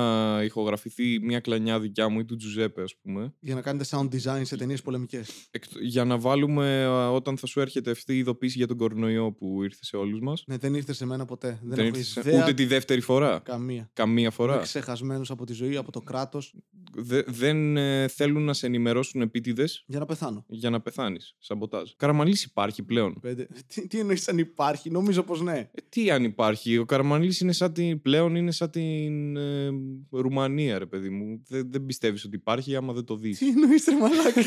ηχογραφηθεί 0.43 1.19
μια 1.21 1.39
κλανιά 1.39 1.79
δικιά 1.79 2.09
μου 2.09 2.19
ή 2.19 2.25
του 2.25 2.35
Τζουζέπε, 2.35 2.81
ας 2.81 2.95
πούμε. 3.01 3.33
Για 3.39 3.55
να 3.55 3.61
κάνετε 3.61 3.85
sound 3.89 4.07
design 4.15 4.41
σε 4.51 4.57
ταινίες 4.57 4.81
πολεμικές. 4.81 5.29
Εκτ- 5.51 5.79
Για 5.81 6.05
να 6.05 6.17
βάλουμε 6.17 6.83
α, 6.83 7.11
όταν 7.11 7.37
θα 7.37 7.47
σου 7.47 7.59
έρχεται 7.59 7.91
αυτή 7.91 8.13
η 8.13 8.17
ειδοποίηση 8.17 8.57
για 8.57 8.67
τον 8.67 8.77
κορονοϊό 8.77 9.31
που 9.31 9.63
ήρθε 9.63 9.85
σε 9.85 9.97
όλους 9.97 10.19
μας. 10.21 10.43
Ναι, 10.47 10.57
δεν 10.57 10.73
ήρθε 10.73 10.93
σε 10.93 11.05
μένα 11.05 11.25
ποτέ. 11.25 11.47
Δεν, 11.47 11.75
Δεν 11.75 11.79
έχω 11.79 11.97
ήρθε 11.97 12.03
σε- 12.03 12.19
ιδέα 12.29 12.41
ούτε 12.43 12.53
τη 12.53 12.65
δεύτερη 12.65 13.01
φορά; 13.01 13.39
καμία. 13.43 13.89
Καμία 13.93 14.31
φορά; 14.31 14.53
Είμαι 14.53 14.61
ξεχασμένος 14.63 15.31
από 15.31 15.45
τη 15.45 15.53
ζωή, 15.53 15.75
από 15.77 15.91
το 15.91 15.99
κράτος, 16.01 16.53
Δε- 16.93 17.23
δεν 17.27 17.77
ε, 17.77 18.07
θέλουν 18.07 18.43
να 18.43 18.53
σε 18.53 18.65
ενημερώσουν 18.65 19.21
επίτηδες; 19.21 19.83
Για 19.87 19.99
να 19.99 20.05
πεθάνω. 20.05 20.45
για 20.47 20.69
να 20.69 20.81
πεθάνεις. 20.81 21.35
Σαμποτάζ. 21.39 21.89
Καραμαλής 21.97 22.43
υπάρχει 22.43 22.83
πλέον. 22.83 23.17
Πέντε. 23.21 23.47
Τι, 23.73 23.87
τι 23.87 23.99
εννοείς 23.99 24.27
αν 24.27 24.37
υπάρχει, 24.37 24.89
νομίζω 24.89 25.23
πως 25.23 25.41
ναι. 25.41 25.57
Ε, 25.57 25.69
τι 25.89 26.11
αν 26.11 26.23
υπάρχει; 26.23 26.77
Ο 26.77 26.85
Καραμαλής 26.85 27.39
είναι 27.39 27.51
σαν 27.51 27.73
την. 27.73 28.01
πλέον 28.01 28.35
είναι 28.35 28.51
σαν 28.51 28.69
την 28.69 29.37
ε, 29.37 29.69
Ρουμανία, 30.11 30.79
ρε 30.79 30.85
παιδί 30.85 31.09
μου. 31.09 31.41
Δεν, 31.47 31.71
δεν 31.71 31.85
πιστεύεις 31.85 32.25
ότι 32.25 32.35
υπάρχει 32.35 32.75
άμα 32.75 32.93
δεν 32.93 33.03
το 33.03 33.15
δεις. 33.15 33.37
Τι 33.37 33.47
εννοείς, 33.47 33.85
ρε 33.85 33.95
Μαλάκα. 33.97 34.17
Τι, 34.17 34.23
μαλάκα; 34.23 34.40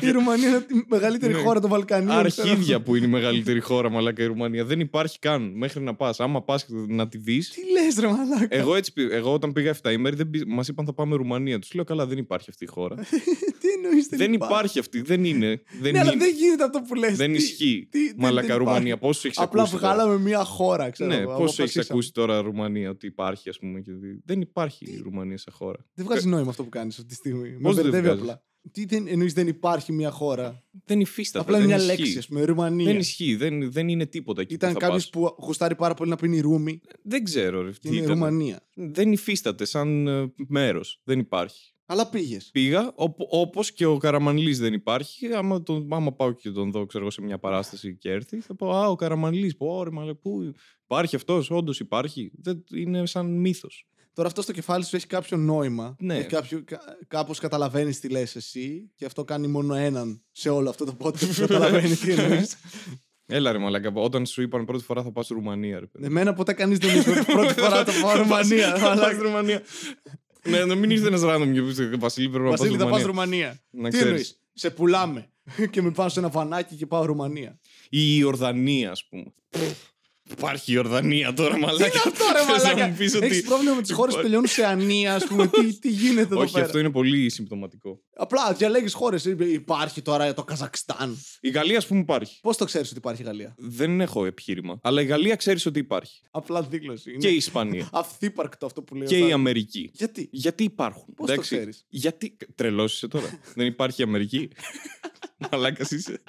Η 0.00 0.10
Ρουμανία 0.10 0.48
είναι 0.48 0.56
η 0.80 0.84
μεγαλύτερη 0.88 1.32
Ναι. 1.32 1.38
χώρα 1.40 1.60
των 1.60 1.70
Βαλκανίων. 1.70 2.24
ξέρω. 2.26 2.48
Αρχίδια 2.50 2.80
που 2.82 2.94
είναι 2.96 3.06
η 3.06 3.08
μεγαλύτερη 3.08 3.60
χώρα, 3.60 3.90
μαλάκα 3.90 4.22
η 4.22 4.26
Ρουμανία. 4.26 4.64
Δεν 4.64 4.80
υπάρχει 4.80 5.18
καν 5.18 5.52
μέχρι 5.54 5.82
να 5.82 5.94
πας. 5.94 6.20
Άμα 6.20 6.42
πας 6.42 6.66
να 6.88 7.08
τη 7.08 7.18
δεις. 7.18 7.50
Τι 7.50 7.60
λες, 7.72 7.98
ρε 7.98 8.06
Μαλάκα. 8.06 8.56
Εγώ, 8.56 8.74
έτσι, 8.74 8.92
πη- 8.92 9.10
εγώ 9.12 9.32
όταν 9.32 9.52
πήγα 9.52 9.70
7 9.82 9.92
ημέρε 9.92 10.16
μας 10.46 10.68
είπαν 10.68 10.84
θα 10.86 10.92
πάμε 10.92 11.16
Ρουμανία. 11.16 11.58
Τους 11.58 11.74
λέω 11.74 11.84
καλά, 11.84 12.06
δεν 12.06 12.18
υπάρχει 12.18 12.46
αυτή 12.50 12.64
η 12.64 12.68
χώρα. 12.68 12.94
τι 13.60 13.68
εννοείς, 13.84 14.06
δεν 14.10 14.32
υπάρχει 14.32 14.78
αυτή. 14.78 15.00
Δεν 15.02 15.24
είναι. 15.24 15.62
Δεν, 15.80 15.92
Ναι, 15.92 15.98
αλλά 15.98 16.12
είναι, 16.12 16.24
δεν 16.24 16.34
γίνεται 16.34 16.64
αυτό 16.64 16.80
που 16.88 16.94
λες. 16.94 17.16
δεν 17.16 17.34
ισχύει. 17.34 17.86
τι- 17.90 18.06
δεν- 18.06 18.14
Μαλακα 18.18 18.46
δεν 18.46 18.56
Ρουμανία. 18.56 18.80
υπάρχει. 18.80 18.98
Πόσο 19.06 19.20
έχεις 19.26 19.38
Απλά 19.38 19.62
ακούσει. 19.62 19.78
τώρα; 19.80 19.94
βγάλαμε 19.94 20.18
μία 20.22 20.44
χώρα, 20.44 20.90
ξέρω 20.90 21.10
Ναι, 21.10 21.16
εγώ, 21.16 21.24
πώ 21.36 21.42
έχεις 21.42 21.54
αποφασίσαμε. 21.58 21.86
ακούσει 21.90 22.12
τώρα 22.12 22.40
Ρουμανία 22.40 22.90
ότι 22.90 23.06
υπάρχει, 23.06 23.48
ας 23.48 23.58
πούμε. 23.58 23.80
Και... 23.80 23.90
ότι- 23.90 24.22
Δεν 24.24 24.40
υπάρχει 24.40 24.84
η 24.84 25.00
Ρουμανία 25.04 25.38
σαν 25.38 25.54
χώρα. 25.56 25.78
Δεν 25.94 26.04
βγάζει 26.04 26.28
νόημα 26.28 26.50
αυτό 26.50 26.62
που 26.62 26.68
κάνεις 26.68 26.94
αυτή 26.96 27.08
τη 27.08 27.14
στιγμή. 27.14 27.48
Με 27.50 27.58
Πώς 27.62 27.74
δεν 27.74 27.84
μπερδεύει 27.90 28.06
βγάζει; 28.20 28.38
Απλά. 28.62 28.70
Τι 28.72 28.84
δεν 28.84 29.06
εννοείς 29.08 29.32
δεν 29.32 29.48
υπάρχει 29.48 29.92
μία 29.92 30.10
χώρα; 30.10 30.64
Δεν 30.84 31.00
υφίσταται. 31.00 31.44
Απλά 31.44 31.58
είναι 31.58 31.66
δεν 31.66 31.76
μια 31.76 31.84
ισχύει. 31.84 32.02
λέξη, 32.02 32.18
ας 32.18 32.26
πούμε, 32.26 32.44
Ρουμανία. 32.44 32.84
Δεν 32.84 32.98
ισχύει. 32.98 33.36
Δεν, 33.36 33.72
δεν 33.72 33.88
είναι 33.88 34.06
τίποτα 34.06 34.40
εκεί. 34.40 34.54
Ήταν 34.54 34.72
που 34.72 34.80
θα 34.80 34.86
κάποιος 34.86 35.08
πας. 35.10 35.34
που 35.34 35.44
γουστάρει 35.44 35.74
πάρα 35.74 35.94
πολύ 35.94 36.10
να 36.10 36.16
πίνει 36.16 36.40
ρούμι 36.40 36.80
Δεν 37.02 37.24
ξέρω. 37.24 37.62
Ρε, 37.62 37.70
και 37.70 37.78
τι 37.80 37.88
είναι 37.88 37.96
ήταν. 37.96 38.08
Ρουμανία. 38.08 38.66
Δεν 38.74 39.12
υφίσταται 39.12 39.64
σαν 39.64 40.08
μέρος. 40.48 41.00
Δεν 41.04 41.18
υπάρχει. 41.18 41.74
Αλλά 41.86 42.08
πήγες. 42.08 42.50
Πήγα, 42.52 42.92
όπως 43.30 43.72
και 43.72 43.84
ο 43.84 43.96
Καραμανλής 43.96 44.58
δεν 44.58 44.72
υπάρχει. 44.72 45.26
Άμα, 45.26 45.62
τον, 45.62 45.88
άμα 45.92 46.12
πάω 46.12 46.32
και 46.32 46.50
τον 46.50 46.70
δω 46.70 46.86
ξέρω, 46.86 47.02
εγώ, 47.02 47.12
σε 47.12 47.22
μια 47.22 47.38
παράσταση 47.38 47.96
και 47.96 48.10
έρθει, 48.10 48.40
θα 48.40 48.54
πω 48.54 48.70
Α, 48.70 48.88
ο 48.88 48.94
Καραμανλής. 48.94 49.56
Πω, 49.56 49.66
ωραία, 49.66 49.92
μα 49.92 50.14
πού 50.14 50.52
υπάρχει 50.84 51.16
αυτός, 51.16 51.50
όντως 51.50 51.80
υπάρχει. 51.80 52.30
Δεν, 52.34 52.64
είναι 52.74 53.06
σαν 53.06 53.26
μύθος. 53.26 53.86
Τώρα 54.20 54.32
αυτό 54.32 54.44
στο 54.44 54.52
κεφάλι 54.52 54.84
σου 54.84 54.96
έχει 54.96 55.06
κάποιο 55.06 55.36
νόημα. 55.36 55.96
Ναι. 55.98 56.16
Έχει 56.16 56.26
κάποιο, 56.26 56.62
κα, 56.64 56.80
κάπως 57.08 57.38
καταλαβαίνεις 57.38 58.00
τι 58.00 58.08
λες 58.08 58.36
εσύ 58.36 58.90
και 58.94 59.04
αυτό 59.04 59.24
κάνει 59.24 59.46
μόνο 59.46 59.74
έναν 59.74 60.22
σε 60.30 60.48
όλο 60.48 60.68
αυτό 60.68 60.84
το 60.84 60.96
podcast 61.00 61.24
που 61.26 61.34
καταλαβαίνει 61.40 61.94
τι 61.94 62.12
εννοείς. 62.12 62.56
Έλα 63.26 63.52
ρε 63.52 63.58
μαλάκα, 63.58 63.92
όταν 63.94 64.26
σου 64.26 64.42
είπαν 64.42 64.64
πρώτη 64.64 64.84
φορά 64.84 65.02
θα 65.02 65.12
πας 65.12 65.24
στη 65.24 65.34
Ρουμανία 65.34 65.80
ρε 65.80 65.86
παιδί. 65.86 66.06
Εμένα 66.06 66.32
ποτέ 66.32 66.52
κανείς 66.52 66.78
δεν 66.78 67.00
είπε 67.00 67.22
πρώτη 67.32 67.60
φορά 67.60 67.84
το 67.84 67.92
πάω 68.02 68.16
Ρουμανία. 68.16 68.76
Θα 68.76 68.94
πας 68.96 69.12
στη 69.12 69.22
Ρουμανία. 69.22 69.62
Ναι, 70.44 70.64
να 70.64 70.74
μην 70.74 70.90
ήρθε 70.90 71.06
ένας 71.06 71.20
random 71.24 71.50
και 71.52 71.62
πει 71.62 71.96
Βασίλη, 71.96 72.28
πρέπει 72.28 72.44
να 72.44 72.50
πας 72.50 72.60
Βασίλη, 72.60 72.78
θα 72.78 72.86
πα 72.86 73.02
Ρουμανία. 73.02 73.06
Ρουμανία. 73.06 73.62
Να 73.70 73.90
Τι 73.90 73.98
εννοείς, 73.98 74.14
ξέρεις. 74.14 74.40
σε 74.52 74.70
πουλάμε. 74.70 75.30
και 75.70 75.82
με 75.82 75.90
πάω 75.90 76.08
σε 76.08 76.18
ένα 76.18 76.28
βανάκι 76.28 76.74
και 76.76 76.86
πάω 76.86 77.04
Ρουμανία. 77.04 77.58
Ή 77.88 78.16
η 78.16 78.24
Ορδανία, 78.24 78.90
ας 78.90 79.08
πούμε. 79.08 79.32
Υπάρχει 80.30 80.72
η 80.72 80.76
Ορδανία 80.78 81.32
τώρα, 81.32 81.58
μαλάκα. 81.58 81.84
Τι 81.90 81.90
είναι 81.90 82.02
αυτό, 82.06 82.24
ρε 82.32 82.38
Θες 82.52 82.62
να 82.62 82.68
μαλάκα. 82.68 82.88
μου 82.88 82.94
πεις 82.96 83.14
ότι- 83.14 83.26
Έχεις 83.26 83.42
πρόβλημα 83.42 83.74
με 83.74 83.82
τις 83.82 83.92
χώρες 83.92 84.14
που 84.14 84.20
Υπάρχει. 84.20 84.36
τελειώνουν 84.36 84.48
σε 84.48 84.64
ανία, 84.64 85.14
ας 85.14 85.24
πούμε. 85.26 85.46
τι, 85.46 85.78
τι 85.78 85.88
γίνεται 85.90 86.20
εδώ 86.20 86.40
Όχι, 86.40 86.52
πέρα; 86.52 86.64
αυτό 86.64 86.78
είναι 86.78 86.90
πολύ 86.90 87.28
συμπτωματικό. 87.30 88.00
Απλά 88.14 88.52
διαλέγεις 88.52 88.92
χώρες. 88.94 89.24
Υπάρχει 89.24 90.02
τώρα 90.02 90.34
το 90.34 90.44
Καζακστάν. 90.44 91.16
Η 91.40 91.50
Γαλλία, 91.50 91.76
ας 91.78 91.86
πούμε, 91.86 92.00
υπάρχει. 92.00 92.38
Πώς 92.42 92.56
το 92.56 92.64
ξέρεις 92.64 92.88
ότι 92.88 92.98
υπάρχει 92.98 93.22
η 93.22 93.24
Γαλλία; 93.24 93.54
Δεν 93.58 94.00
έχω 94.00 94.26
επιχείρημα. 94.26 94.78
Αλλά 94.82 95.00
η 95.02 95.04
Γαλλία 95.04 95.36
ξέρεις 95.36 95.66
ότι 95.66 95.78
υπάρχει. 95.78 96.20
Απλά 96.30 96.62
δήλωση. 96.62 97.10
Είναι 97.10 97.18
Και 97.18 97.28
η 97.28 97.36
Ισπανία. 97.36 97.88
αυθύπαρκτο 97.92 98.66
αυτό 98.66 98.82
που 98.82 98.94
λέει. 98.94 99.06
και 99.06 99.14
ο 99.14 99.16
η 99.16 99.20
Θάνος. 99.20 99.34
Αμερική. 99.34 99.90
Γιατί; 99.94 100.28
Γιατί 100.32 100.64
υπάρχουν. 100.64 101.14
Πώς 101.14 101.26
το 101.26 101.32
εντάξει. 101.32 101.54
ξέρεις; 101.56 101.84
Γιατί. 101.88 102.36
Τρελώσει 102.54 103.08
τώρα. 103.08 103.40
Δεν 103.56 103.66
υπάρχει 103.66 104.00
η 104.00 104.04
Αμερική. 104.04 104.48
Μαλάκας 105.50 105.90
είσαι. 105.90 106.22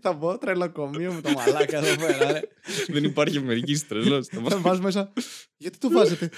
Θα 0.00 0.16
πω 0.16 0.38
τρελοκομείο 0.38 1.12
με 1.12 1.20
το 1.20 1.30
μαλάκα 1.30 1.78
εδώ 1.84 2.06
πέρα. 2.06 2.32
ρε. 2.32 2.40
Δεν 2.86 3.04
υπάρχει 3.04 3.34
η 3.36 3.38
Αμερική, 3.38 3.72
είσαι 3.72 3.84
τρελός. 3.84 4.26
Θα 4.26 4.36
Θα 4.36 4.42
μας- 4.42 4.60
βάζεις 4.60 4.80
μέσα. 4.84 5.12
Γιατί 5.56 5.78
το 5.78 5.90
βάζετε; 5.90 6.30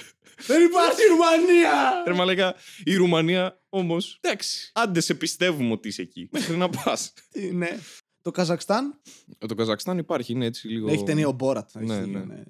Δεν 0.47 0.65
υπάρχει 0.65 1.01
Ρουμανία! 1.09 2.03
Ρε 2.07 2.13
μαλάκα, 2.13 2.55
η 2.83 2.95
Ρουμανία 2.95 3.61
όμως. 3.69 4.17
Εντάξει. 4.21 4.71
Άντε 4.73 4.99
σε 4.99 5.13
πιστεύουμε 5.15 5.71
ότι 5.71 5.87
είσαι 5.87 6.01
εκεί. 6.01 6.29
Μέχρι 6.31 6.55
να 6.57 6.69
πας. 6.69 7.13
Τι, 7.31 7.51
Ναι. 7.51 7.77
Το 8.21 8.31
Καζακστάν; 8.31 9.01
Το 9.37 9.55
Καζακστάν 9.55 9.97
υπάρχει, 9.97 10.31
είναι 10.33 10.45
έτσι 10.45 10.67
λίγο. 10.67 10.91
έχει 10.91 11.03
ταινία 11.03 11.27
ο 11.27 11.31
Μπόρατ. 11.31 11.69
Ναι, 11.75 11.95
Έχει, 11.97 12.09
ναι. 12.09 12.19
ναι. 12.19 12.43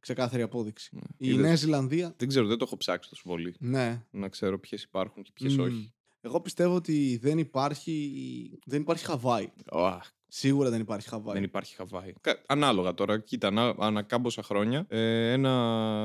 Ξεκάθαρη 0.00 0.42
απόδειξη. 0.42 0.90
Η 1.16 1.28
Είδες. 1.28 1.40
Νέα 1.40 1.54
Ζηλανδία; 1.56 2.14
Δεν 2.16 2.28
ξέρω, 2.28 2.46
δεν 2.46 2.58
το 2.58 2.64
έχω 2.66 2.76
ψάξει 2.76 3.08
τόσο 3.10 3.22
πολύ. 3.24 3.54
Ναι. 3.58 4.02
Να 4.10 4.28
ξέρω 4.28 4.58
ποιες 4.58 4.82
υπάρχουν 4.82 5.22
και 5.22 5.30
ποιες 5.34 5.56
Μμμ. 5.56 5.64
όχι. 5.64 5.94
Εγώ 6.20 6.40
πιστεύω 6.40 6.74
ότι 6.74 7.18
δεν 7.22 7.38
υπάρχει, 7.38 8.58
δεν 8.64 8.80
υπάρχει 8.80 9.04
Χαβάη. 9.04 9.48
Ω, 9.72 9.98
Σίγουρα 10.32 10.70
δεν 10.70 10.80
υπάρχει 10.80 11.08
Χαβάη. 11.08 11.34
δεν 11.34 11.42
υπάρχει 11.42 11.74
Χαβάη. 11.74 12.12
Κα- 12.20 12.42
Ανάλογα 12.46 12.94
τώρα. 12.94 13.18
Κοίτα, 13.18 13.46
ανά, 13.46 13.74
ανά 13.78 14.02
κάμποσα 14.02 14.42
χρόνια 14.42 14.86
ε, 14.88 15.32
ένα, 15.32 15.50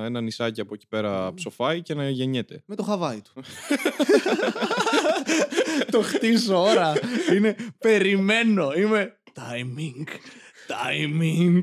ένα 0.05 0.21
νησάκι 0.21 0.61
από 0.61 0.73
εκεί 0.73 0.87
πέρα 0.87 1.33
ψοφάει 1.33 1.81
και 1.81 1.93
να 1.93 2.09
γεννιέται. 2.09 2.63
Με 2.65 2.75
το 2.75 2.83
Χαβάη 2.83 3.21
του. 3.21 3.31
το 5.91 6.01
χτίζω 6.01 6.61
ώρα. 6.61 6.93
Είναι 7.35 7.55
περιμένω. 7.79 8.71
Είμαι 8.73 9.17
timing. 9.35 10.07
Timing. 10.67 11.59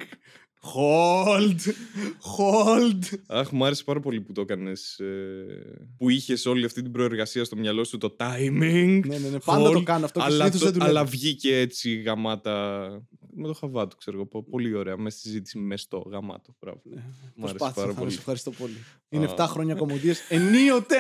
Hold. 0.74 1.58
Hold. 2.38 3.04
Αχ, 3.26 3.50
μου 3.50 3.64
άρεσε 3.64 3.84
πάρα 3.84 4.00
πολύ 4.00 4.20
που 4.20 4.32
το 4.32 4.40
έκανες. 4.40 5.00
που 5.98 6.08
είχες 6.08 6.46
όλη 6.46 6.64
αυτή 6.64 6.82
την 6.82 6.92
προεργασία 6.92 7.44
στο 7.44 7.56
μυαλό 7.56 7.84
σου 7.84 7.98
το 7.98 8.16
timing. 8.18 9.00
Ναι, 9.06 9.18
ναι, 9.18 9.28
ναι. 9.28 9.38
Πάντα 9.44 9.70
το 9.70 9.78
hold, 9.78 9.82
κάνω 9.82 10.04
αυτό 10.04 10.18
και 10.20 10.24
αλλά, 10.24 10.36
συνήθως 10.36 10.60
το- 10.60 10.64
δεν 10.64 10.74
δουλεύει. 10.74 10.90
αλλά 10.90 11.04
βγήκε 11.04 11.56
έτσι 11.58 11.94
γαμάτα. 11.94 12.88
Με 13.34 13.46
το 13.46 13.52
χαβάτο, 13.54 13.96
ξέρω 13.96 14.16
εγώ. 14.16 14.26
πο- 14.26 14.42
Πολύ 14.50 14.74
ωραία. 14.74 14.96
Μέσα 14.96 15.18
στη 15.18 15.28
συζήτηση 15.28 15.58
μες 15.58 15.80
στο 15.80 15.98
γαμάτο. 16.10 16.54
Μπράβο. 16.60 16.80
Μου 16.84 16.92
άρεσε 16.94 17.34
Προσπάθησα, 17.40 17.74
πάρα 17.74 17.86
Θάνο, 17.86 17.98
πολύ. 17.98 18.10
σε 18.12 18.18
ευχαριστώ 18.18 18.50
πολύ. 18.50 18.76
Είναι 19.08 19.24
Α. 19.24 19.28
7 19.38 19.46
χρόνια 19.48 19.74
κομμωδίες. 19.74 20.20
Ενίοτε, 20.28 20.96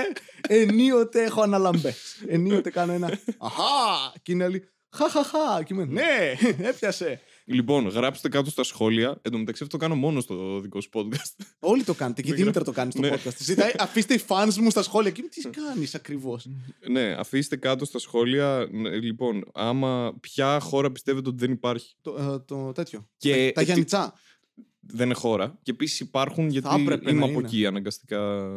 ενίοτε 0.48 1.22
έχω 1.24 1.40
αναλαμπέ. 1.42 1.94
Ενίοτε 2.26 2.70
κάνω 2.70 2.92
ένα 2.92 3.06
Αχά! 3.38 4.12
Και 4.22 4.32
είναι 4.32 4.44
άλλοι 4.44 4.64
Χαχαχά! 4.94 5.62
Και 5.64 5.74
είμαι 5.74 5.84
Ναι, 5.84 6.32
έπιασε. 6.68 7.20
Λοιπόν, 7.44 7.86
γράψτε 7.88 8.28
κάτω 8.28 8.50
στα 8.50 8.62
σχόλια. 8.62 9.18
Εν 9.22 9.32
τω 9.32 9.38
μεταξύ 9.38 9.62
αυτό 9.62 9.76
το 9.78 9.84
κάνω 9.84 9.94
μόνο 10.00 10.20
στο 10.20 10.60
δικό 10.60 10.80
σου 10.80 10.88
podcast. 10.92 11.44
Όλοι 11.58 11.84
το 11.84 11.94
κάνετε. 11.94 12.20
Και 12.22 12.28
η 12.28 12.30
Δεν 12.30 12.40
Δήμητρα 12.40 12.64
το 12.64 12.72
κάνει 12.72 12.90
στο 12.90 13.00
Ναι. 13.00 13.10
podcast. 13.14 13.36
Ζητάει, 13.38 13.70
αφήστε 13.78 14.14
οι 14.14 14.20
fans 14.28 14.54
μου 14.60 14.70
στα 14.70 14.82
σχόλια. 14.82 15.10
Και 15.10 15.22
τι 15.22 15.40
κάνεις 15.66 15.94
ακριβώς; 15.94 16.46
ναι, 16.90 17.14
αφήστε 17.18 17.56
κάτω 17.56 17.84
στα 17.84 17.98
σχόλια. 17.98 18.68
ναι, 18.70 18.90
Λοιπόν, 18.96 19.44
άμα 19.54 20.14
ποια 20.20 20.60
χώρα 20.60 20.90
πιστεύετε 20.92 21.28
ότι 21.28 21.38
δεν 21.38 21.52
υπάρχει. 21.52 21.94
Το, 22.00 22.16
ε, 22.34 22.38
το 22.38 22.72
τέτοιο. 22.72 23.08
Και 23.16 23.30
τα, 23.46 23.52
τα 23.52 23.60
τι- 23.60 23.64
Γιαννιτσά. 23.66 24.14
Δεν 24.80 25.06
είναι 25.06 25.14
χώρα. 25.14 25.58
Και 25.62 25.70
επίσης 25.70 26.00
υπάρχουν 26.00 26.48
γιατί 26.48 26.68
έπρεπε 26.80 27.10
είμαι 27.10 27.20
να 27.20 27.26
από 27.26 27.38
είναι. 27.38 27.46
εκεί 27.48 27.66
αναγκαστικά. 27.66 28.48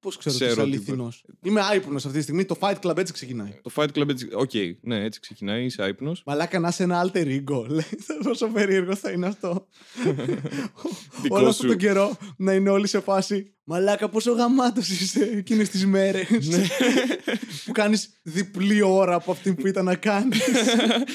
Πώς 0.00 0.16
ξέρω, 0.16 0.34
Ξέρω 0.34 0.50
ότι 0.50 0.60
είσαι 0.70 0.76
ότι 0.76 0.76
αληθινό. 0.76 1.12
Είμαι 1.42 1.60
άυπνος 1.60 2.04
αυτή 2.04 2.16
τη 2.16 2.22
στιγμή. 2.22 2.44
Το 2.44 2.56
Fight 2.60 2.74
Club 2.82 2.96
έτσι 2.96 3.12
ξεκινάει. 3.12 3.58
Το 3.62 3.70
Fight 3.74 3.88
Club 3.94 4.08
έτσι. 4.08 4.28
Οκ, 4.32 4.50
ναι, 4.80 5.04
έτσι 5.04 5.20
ξεκινάει. 5.20 5.64
Είσαι 5.64 5.82
άυπνος. 5.82 6.22
Μαλάκα 6.26 6.58
να 6.58 6.68
είσαι 6.68 6.82
ένα 6.82 7.10
alter 7.12 7.26
ego. 7.26 7.64
Λέει, 7.68 7.84
πόσο 8.22 8.46
περίεργο 8.46 8.94
θα 8.94 9.10
είναι 9.10 9.26
αυτό. 9.26 9.66
Δικό 11.22 11.36
Όλο 11.36 11.48
αυτόν 11.48 11.52
σου. 11.52 11.66
τον 11.66 11.76
καιρό 11.76 12.16
να 12.36 12.52
είναι 12.52 12.70
όλοι 12.70 12.86
σε 12.86 13.00
φάση. 13.00 13.52
Μαλάκα, 13.64 14.08
πόσο 14.08 14.32
γαμάτος 14.32 14.88
είσαι 14.88 15.22
εκείνες 15.36 15.68
τις 15.68 15.86
μέρες. 15.86 16.28
Ναι. 16.48 16.62
που 17.64 17.72
κάνεις 17.72 18.20
διπλή 18.22 18.82
ώρα 18.82 19.14
από 19.14 19.30
αυτή 19.30 19.54
που 19.54 19.66
ήταν 19.66 19.84
να 19.84 19.94
κάνεις. 19.94 20.40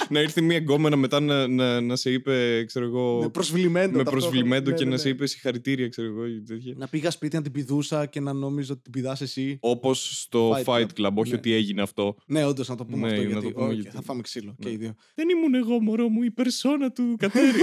να 0.10 0.20
ήρθε 0.22 0.42
μια 0.42 0.58
γκόμενα 0.58 0.96
μετά 0.96 1.20
να, 1.20 1.48
να, 1.48 1.82
να 1.82 1.96
σε 1.96 2.12
είπε, 2.12 2.63
ξέρω 2.65 2.86
εγώ. 2.86 3.20
με 3.22 3.30
προσβλημέντο. 3.30 3.98
με 3.98 4.04
ταυτόχρονα. 4.04 4.20
προσβλημέντο 4.27 4.70
Ναι, 4.70 4.75
και 4.75 4.84
ναι, 4.84 4.89
να 4.89 4.96
ναι. 4.96 5.01
σε 5.01 5.10
είπε 5.10 5.25
συγχαρητήρια, 5.25 5.89
ξέρω 5.89 6.08
εγώ. 6.08 6.25
ή 6.27 6.42
τέτοια. 6.42 6.74
Να 6.77 6.88
πήγα 6.88 7.12
σπίτι 7.12 7.36
να 7.36 7.42
την 7.42 7.51
πηδούσα 7.51 8.06
και 8.06 8.20
να 8.20 8.34
νόμιζα 8.34 8.75
ότι 8.75 8.84
την 8.84 8.91
πηδάς 8.91 9.22
εσύ. 9.22 9.58
Όπως 9.62 10.20
στο 10.22 10.51
Fight 10.51 10.63
Fight, 10.63 10.86
Club. 10.98 11.05
Club, 11.08 11.13
όχι 11.15 11.32
Ναι. 11.32 11.38
ότι 11.38 11.53
έγινε 11.53 11.82
αυτό. 11.82 12.15
Ναι, 12.27 12.46
όντως 12.46 12.67
να 12.67 12.75
το 12.75 12.86
πούμε 12.86 13.08
Ναι, 13.08 13.13
αυτό. 13.13 13.22
να 13.24 13.27
Γιατί, 13.29 13.46
το 13.46 13.51
πούμε 13.53 13.65
όχι, 13.65 13.75
γιατί. 13.82 13.96
θα 13.96 14.01
φάμε 14.01 14.22
ξύλο 14.22 14.55
και 14.60 14.67
Ναι. 14.67 14.74
οι 14.74 14.77
δύο. 14.77 14.94
Δεν 15.15 15.29
ήμουν 15.29 15.53
εγώ, 15.55 15.82
μωρό 15.82 16.10
μου, 16.10 16.24
η 16.24 16.32
περσόνα 16.32 16.91
του 16.91 17.15
Κατέρι. 17.20 17.58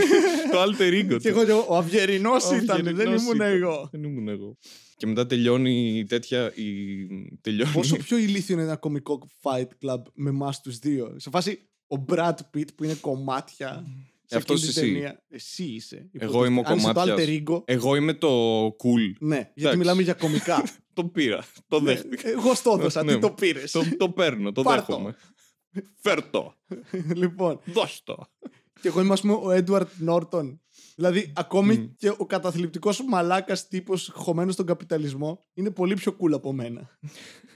το 0.52 0.62
alter 0.62 0.92
ego. 1.02 1.06
Και 1.08 1.16
του. 1.18 1.28
εγώ, 1.28 1.44
και 1.44 1.50
εγώ, 1.50 1.66
ο 1.68 1.76
Αυγερινός 1.76 2.44
Ο 2.44 2.54
ήταν, 2.54 2.76
δεν 2.82 2.88
Αυγερινός 2.88 3.22
ήμουν 3.22 3.34
ήταν. 3.34 3.50
εγώ. 3.52 3.88
Δεν 3.92 4.02
ήμουν 4.02 4.28
εγώ. 4.28 4.56
Και 4.96 5.06
μετά 5.06 5.26
τελειώνει 5.26 5.98
η 5.98 6.04
τέτοια. 6.04 6.52
Η... 6.54 7.06
Τελειώνει. 7.40 7.72
Πόσο 7.72 7.96
πιο 7.96 8.16
ηλίθιο 8.16 8.54
είναι 8.54 8.64
ένα 8.64 8.76
κωμικό 8.76 9.28
fight 9.42 9.68
club 9.86 10.02
με 10.14 10.28
εμάς 10.30 10.60
τους 10.60 10.78
δύο. 10.78 11.14
Σε 11.16 11.30
φάση 11.30 11.68
ο 11.86 11.96
Brad 12.08 12.34
Pitt 12.56 12.74
που 12.76 12.84
είναι 12.84 12.94
κομμάτια. 13.00 13.84
Σε 14.32 14.38
αυτός 14.38 14.62
εκείνη 14.62 14.72
την 14.74 14.82
εσύ. 14.82 14.92
ταινία. 14.92 15.22
Εσύ 15.28 15.64
είσαι. 15.64 16.10
Εγώ 16.12 16.44
είμαι 16.44 16.58
ο 16.60 16.62
Αν 16.66 16.76
είσαι 16.76 16.86
το 16.86 16.92
κομμάτιας. 16.92 17.28
alter 17.28 17.42
ego. 17.42 17.62
Εγώ 17.64 17.94
είμαι 17.96 18.14
το 18.14 18.62
cool. 18.66 19.12
Ναι, 19.18 19.36
γιατί 19.36 19.52
Εντάξει. 19.54 19.78
μιλάμε 19.78 20.02
για 20.02 20.14
κωμικά. 20.14 20.62
Το 20.94 21.04
πήρα. 21.04 21.44
Το 21.68 21.80
Ναι, 21.80 21.92
δέχτηκα. 21.94 22.28
Εγώ 22.28 22.54
στο 22.54 22.76
έδωσα. 22.78 23.04
Ναι. 23.04 23.12
Τι 23.14 23.18
το 23.20 23.30
πήρες; 23.30 23.70
το, 23.70 23.82
το 23.98 24.10
παίρνω, 24.10 24.52
το 24.52 24.62
Πάρ' 24.62 24.80
το. 24.80 24.86
δέχομαι. 24.86 25.16
Φέρ 26.02 26.30
το. 26.30 26.54
λοιπόν, 27.22 27.60
Δώσ' 27.64 28.02
το. 28.04 28.16
και 28.80 28.88
εγώ 28.88 29.00
είμαι 29.00 29.12
ας 29.12 29.20
πούμε 29.20 29.32
ο 29.42 29.50
Έντουαρτ 29.50 29.88
Νόρτον. 29.98 30.60
Δηλαδή, 30.96 31.32
ακόμη 31.36 31.76
Μμ. 31.76 31.86
και 31.96 32.08
ο 32.16 32.26
καταθλιπτικός 32.26 33.00
μαλάκας 33.08 33.68
τύπος 33.68 34.10
χωμένος 34.14 34.54
στον 34.54 34.66
καπιταλισμό 34.66 35.38
είναι 35.54 35.70
πολύ 35.70 35.94
πιο 35.94 36.16
cool 36.20 36.32
από 36.32 36.52
μένα. 36.52 36.90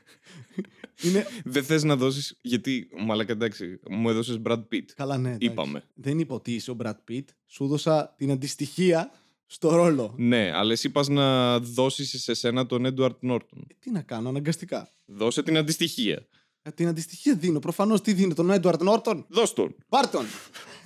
είναι. 1.02 1.26
Δεν 1.44 1.64
θες 1.64 1.82
να 1.84 1.96
δώσεις. 1.96 2.38
Γιατί, 2.40 2.88
μαλάκα 2.98 3.32
εντάξει, 3.32 3.80
μου 3.90 4.08
έδωσες 4.08 4.40
Brad 4.44 4.62
Pitt. 4.72 4.84
Καλά, 4.96 5.18
ναι. 5.18 5.28
εντάξει. 5.28 5.46
Είπαμε. 5.46 5.82
Δεν 5.94 6.18
είπα 6.18 6.34
ότι 6.34 6.54
είσαι 6.54 6.70
ο 6.70 6.76
Brad 6.82 6.96
Pitt. 7.10 7.24
Σου 7.46 7.64
έδωσα 7.64 8.14
την 8.16 8.30
αντιστοιχία 8.30 9.10
στο 9.46 9.74
ρόλο. 9.74 10.14
Ναι, 10.16 10.50
αλλά 10.54 10.72
εσύ 10.72 10.90
πας 10.90 11.08
να 11.08 11.58
δώσεις 11.58 12.22
σε 12.22 12.34
σένα 12.34 12.66
τον 12.66 12.86
Edward 12.86 13.18
Norton. 13.30 13.60
Ε, 13.68 13.74
τι 13.78 13.90
να 13.90 14.02
κάνω, 14.02 14.28
αναγκαστικά. 14.28 14.90
Δώσε 15.04 15.42
την 15.42 15.56
αντιστοιχία. 15.56 16.26
Ε, 16.62 16.70
την 16.70 16.88
αντιστοιχία 16.88 17.34
δίνω. 17.34 17.58
Προφανώς 17.58 18.00
τι 18.00 18.12
δίνω, 18.12 18.34
τον 18.34 18.50
Έντουαρτ 18.50 18.82
Νόρτον. 18.82 19.26
Δώσ' 19.28 19.52
τον. 19.52 19.74
Πάρ' 19.88 20.08
τον. 20.08 20.24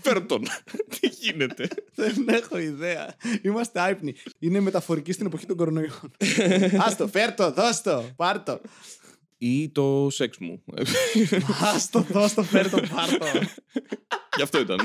Φέρ 0.03 0.27
τον. 0.27 0.43
Τι 1.01 1.09
γίνεται; 1.09 1.69
Δεν 1.95 2.29
έχω 2.29 2.59
ιδέα. 2.59 3.15
Είμαστε 3.43 3.81
άϊπνοι. 3.81 4.15
Είναι 4.39 4.61
μεταφορική 4.61 5.13
στην 5.13 5.27
εποχή 5.27 5.47
των 5.47 5.57
κορονοϊών. 5.57 6.11
Άστο, 6.87 7.09
φέρ 7.09 7.35
το, 7.35 7.53
δώσ' 7.53 7.81
το, 7.81 8.05
πάρ' 8.17 8.43
το. 8.43 8.61
Ή 9.43 9.69
το 9.71 10.09
σεξ 10.11 10.39
μου. 10.39 10.63
Άστο, 11.75 12.01
δώσ' 12.11 12.35
το, 12.35 12.43
φέρ 12.43 12.71
το, 12.71 12.81
πάρ' 12.95 13.19
το. 13.19 13.27
Γι' 14.37 14.43
αυτό 14.43 14.61
ήταν. 14.61 14.81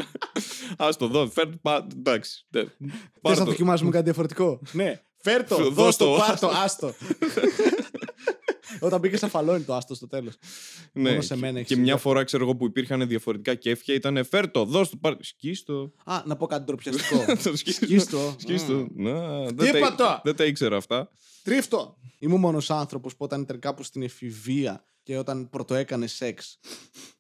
Α 0.78 0.90
το 0.98 1.08
δω. 1.08 1.28
Φέρ 1.30 1.46
το. 1.50 1.58
πα- 1.62 1.88
Εντάξει. 1.98 2.46
ναι. 2.50 2.62
Θες 2.62 2.72
Πάρ' 3.22 3.38
να 3.38 3.44
το. 3.44 3.50
δοκιμάσουμε 3.52 3.90
κάτι 3.92 4.04
διαφορετικό; 4.04 4.62
Ναι, 4.72 5.02
φέρ 5.18 5.44
το, 5.48 5.56
Δώσ' 5.58 5.74
δώσ' 5.74 5.96
το, 5.98 6.06
το, 6.06 6.18
πάρ' 6.20 6.40
το, 6.40 6.48
άστο. 6.48 6.94
Όταν 8.80 9.00
μπήκες 9.00 9.24
αφαλώνει 9.24 9.64
το 9.64 9.74
άστο 9.76 9.96
στο 9.96 10.08
τέλος. 10.08 10.34
Ναι. 10.94 11.10
Μόνο 11.10 11.22
σε 11.22 11.36
μένα 11.38 11.52
Και- 11.54 11.58
έχεις 11.60 11.68
Και 11.70 11.76
μια 11.76 11.84
ιδέα. 11.84 11.98
φορά 11.98 12.24
ξέρω 12.24 12.44
εγώ 12.44 12.56
που 12.56 12.66
υπήρχαν 12.66 13.08
διαφορετικά 13.08 13.56
κέφια 13.56 13.94
ήταν 13.96 14.26
φέρ 14.26 14.52
το. 14.52 14.66
Δώσ' 14.66 14.90
το. 14.90 14.98
πάρ' 15.02 15.16
Σκίστο. 15.20 15.92
Α, 16.06 16.22
να 16.26 16.36
πω 16.36 16.46
κάτι 16.48 16.64
ντροπιαστικό. 16.64 17.26
Το 17.44 17.58
σκίστο. 17.58 17.86
Σκίστο. 17.86 18.36
Σκίστο. 18.38 18.74
Μμ. 18.74 19.04
Να, 19.10 19.46
Τι 19.46 19.54
δεν 19.56 19.72
τα- 19.72 19.78
είπα 19.78 19.96
το; 19.96 20.20
Δεν 20.24 20.36
τα 20.36 20.46
ήξερα 20.46 20.78
αυτά. 20.78 21.10
Τρίφτο. 21.50 21.98
Ήμουν 22.20 22.40
μόνος 22.40 22.70
άνθρωπος 22.72 23.12
που 23.16 23.24
όταν 23.24 23.42
ήταν 23.42 23.60
κάπου 23.60 23.84
στην 23.84 24.02
εφηβεία 24.02 24.86
και 25.04 25.18
όταν 25.18 25.50
πρωτοέκανε 25.50 26.08
σεξ, 26.08 26.60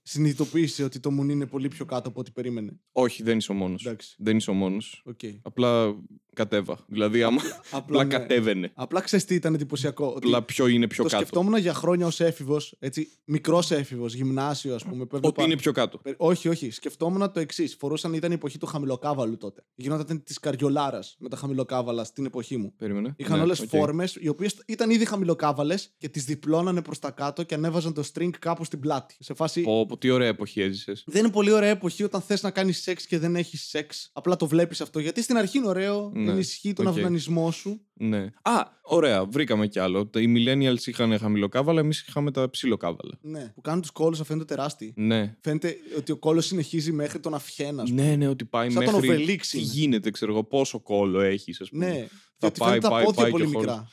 συνειδητοποίησε 0.01 0.83
ότι 0.83 0.99
το 0.99 1.11
μουνί 1.11 1.33
είναι 1.33 1.45
πολύ 1.47 1.67
πιο 1.67 1.85
κάτω 1.85 2.09
από 2.09 2.19
ό,τι 2.19 2.31
περίμενε. 2.31 2.79
Όχι, 2.91 3.23
δεν 3.23 3.37
είσαι 3.37 3.51
ο 3.51 3.55
μόνος. 3.55 3.85
Εντάξει. 3.85 4.15
Δεν 4.17 4.37
είσαι 4.37 4.49
ο 4.49 4.53
μόνος. 4.53 5.01
Οκ. 5.05 5.19
Απλά 5.41 5.95
κατέβα. 6.33 6.85
Δηλαδή, 6.87 7.23
άμα. 7.23 7.41
Απλά 7.71 8.03
ναι. 8.03 8.09
κατέβαινε. 8.17 8.71
Απλά 8.75 9.01
ξέρεις 9.01 9.25
τι 9.25 9.35
ήταν 9.35 9.53
εντυπωσιακό. 9.53 10.05
Ότι 10.07 10.27
Απλά 10.27 10.43
ποιο 10.43 10.67
είναι 10.67 10.87
πιο 10.87 11.03
το 11.03 11.09
κάτω. 11.09 11.21
σκεφτόμουν 11.25 11.57
για 11.57 11.73
χρόνια 11.73 12.05
ως 12.05 12.19
έφηβος, 12.19 12.75
έτσι, 12.79 13.07
μικρός 13.25 13.71
έφηβος, 13.71 14.13
γυμνάσιο, 14.13 14.75
ας 14.75 14.83
πούμε. 14.83 15.05
που 15.05 15.15
Ότι 15.15 15.15
έβλεπα- 15.27 15.43
είναι 15.43 15.55
πιο 15.55 15.71
κάτω. 15.71 15.97
Πε- 15.97 16.15
Όχι, 16.17 16.47
όχι. 16.49 16.69
Σκεφτόμουν 16.71 17.31
το 17.31 17.39
εξής. 17.39 17.75
Φορούσαν, 17.75 18.13
ήταν 18.13 18.31
η 18.31 18.33
εποχή 18.33 18.57
του 18.57 18.65
χαμηλοκάβαλου 18.65 19.37
τότε. 19.37 19.65
Γινόταν 19.75 20.23
της 20.23 20.39
καριολάρας 20.39 21.15
με 21.19 21.29
τα 21.29 21.37
χαμηλοκάβαλα 21.37 22.03
στην 22.03 22.25
εποχή 22.25 22.57
μου. 22.57 22.73
Περίμενε. 22.77 23.13
Είχαν 23.17 23.37
Ναι, 23.37 23.43
όλες 23.43 23.59
οκ. 23.59 23.67
φόρμες, 23.69 24.14
οι 24.19 24.27
οποίες 24.27 24.63
ήταν 24.65 24.89
ήδη 24.89 25.05
χαμηλοκάβαλες 25.05 25.93
και 25.97 26.09
τις 26.09 26.25
διπλώνανε 26.25 26.81
προς 26.81 26.99
τα 26.99 27.11
κάτω 27.11 27.43
και 27.43 27.55
ανέβαζαν 27.55 27.93
το 27.93 28.03
string 28.13 28.29
κάπου 28.39 28.63
στην 28.65 28.79
πλάτη. 28.79 29.15
Σε 29.19 29.33
φάση. 29.33 29.61
Πω, 29.61 29.85
πω, 29.85 29.97
τι 29.97 30.09
ωραία 30.09 30.27
εποχή 30.27 30.61
έζησες. 30.61 31.03
Δεν 31.07 31.23
είναι 31.23 31.31
πολύ 31.33 31.51
ωραία 31.51 31.69
εποχή 31.69 32.03
όταν 32.03 32.21
θες 32.21 32.41
να 32.41 32.51
κάνεις 32.51 32.81
σεξ 32.81 33.05
και 33.05 33.19
δεν 33.19 33.35
έχεις 33.35 33.67
σεξ. 33.67 34.09
Απλά 34.13 34.35
το 34.35 34.47
βλέπεις 34.47 34.81
αυτό. 34.81 34.99
Γιατί 34.99 35.21
στην 35.21 35.37
αρχή 35.37 35.57
είναι 35.57 35.67
ωραίο, 35.67 36.11
Ναι, 36.13 36.31
ενισχύει 36.31 36.73
τον 36.73 36.87
οκ. 36.87 36.93
αυνανισμό 36.97 37.51
σου. 37.51 37.79
Ναι. 37.93 38.29
Α, 38.41 38.51
ωραία, 38.81 39.25
βρήκαμε 39.25 39.67
κι 39.67 39.79
άλλο. 39.79 40.07
Τα- 40.07 40.19
Οι 40.21 40.33
millennials 40.37 40.85
είχαν 40.85 41.17
χαμηλοκάβαλα, 41.19 41.79
εμείς 41.79 42.05
είχαμε 42.07 42.31
τα 42.31 42.49
ψηλοκάβαλα. 42.49 43.17
Ναι. 43.21 43.51
Που 43.55 43.61
κάνουν 43.61 43.81
τους 43.81 43.91
κώλους 43.91 44.17
να 44.19 44.25
φαίνονται 44.25 44.45
τεράστιοι. 44.45 44.93
Ναι. 44.95 45.35
Φαίνεται 45.41 45.75
ότι 45.97 46.11
ο 46.11 46.17
κώλος 46.17 46.45
συνεχίζει 46.45 46.91
μέχρι 46.91 47.19
τον 47.19 47.33
αυχένα. 47.33 47.81
ας 47.81 47.89
πούμε. 47.89 48.01
Ναι, 48.01 48.15
ναι, 48.15 48.27
ότι 48.27 48.45
πάει 48.45 48.69
Σαν 48.71 48.83
τον 48.83 48.93
μέχρι. 48.93 49.09
Οβελίξ 49.09 49.49
Τι 49.49 49.57
είναι. 49.57 49.67
γίνεται, 49.71 50.09
ξέρω 50.11 50.31
εγώ, 50.31 50.43
πόσο 50.43 50.79
κώλο 50.79 51.19
έχεις, 51.21 51.61
ας 51.61 51.69
πούμε. 51.69 51.85
Ναι. 51.87 51.93
Θα 52.37 52.47
Γιατί 52.47 52.59
πάει, 52.59 52.69
φαίνεται 52.69 52.87
τα 52.87 52.93
πάει, 52.93 53.03
πόδια 53.05 53.21
πάει 53.21 53.31
πολύ 53.31 53.45
και 53.45 53.51
χωρίς. 53.51 53.67
μικρά. 53.69 53.87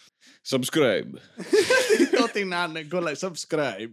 Subscribe. 0.49 1.13
Ό,τι 2.25 2.45
να 2.45 2.67
είναι, 2.69 2.83
κόλλάει 2.83 3.15
subscribe. 3.21 3.93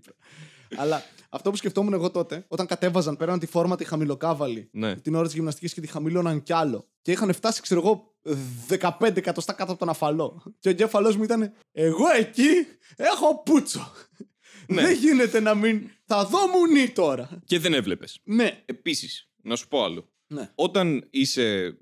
Αλλά 0.77 1.03
αυτό 1.29 1.49
που 1.49 1.55
σκεφτόμουν 1.55 1.93
εγώ 1.93 2.11
τότε, 2.11 2.45
όταν 2.47 2.65
κατέβαζαν, 2.65 3.17
πέραν 3.17 3.39
τη 3.39 3.45
φόρμα 3.45 3.75
τη 3.75 3.83
χαμηλοκάβαλη, 3.85 4.69
Ναι. 4.71 4.95
την 4.95 5.15
ώρα 5.15 5.25
της 5.25 5.33
γυμναστικής 5.33 5.73
και 5.73 5.81
τη 5.81 5.87
χαμηλώναν 5.87 6.43
κι 6.43 6.53
άλλο. 6.53 6.87
Και 7.01 7.11
είχαν 7.11 7.33
φτάσει, 7.33 7.61
ξέρω 7.61 7.79
εγώ, 7.81 8.13
15 8.99 9.17
εκατοστά 9.17 9.53
κάτω 9.53 9.71
από 9.71 9.79
τον 9.79 9.89
αφαλό. 9.89 10.43
Και 10.59 10.67
ο 10.67 10.71
εγκέφαλός 10.71 11.15
μου 11.15 11.23
ήταν, 11.23 11.53
Εγώ 11.71 12.05
εκεί 12.17 12.47
έχω 12.95 13.43
πούτσο. 13.43 13.91
Ναι. 14.67 14.81
Δεν 14.81 14.93
γίνεται 14.95 15.39
να 15.39 15.55
μην. 15.55 15.89
Θα 16.05 16.25
δω 16.25 16.47
μουνί 16.47 16.89
τώρα. 16.89 17.29
Και 17.45 17.59
δεν 17.59 17.73
έβλεπες. 17.73 18.19
Ναι. 18.23 18.61
Επίσης, 18.65 19.29
να 19.41 19.55
σου 19.55 19.67
πω 19.67 19.83
άλλο. 19.83 20.09
ναι. 20.27 20.49
Όταν 20.55 21.07
είσαι 21.09 21.77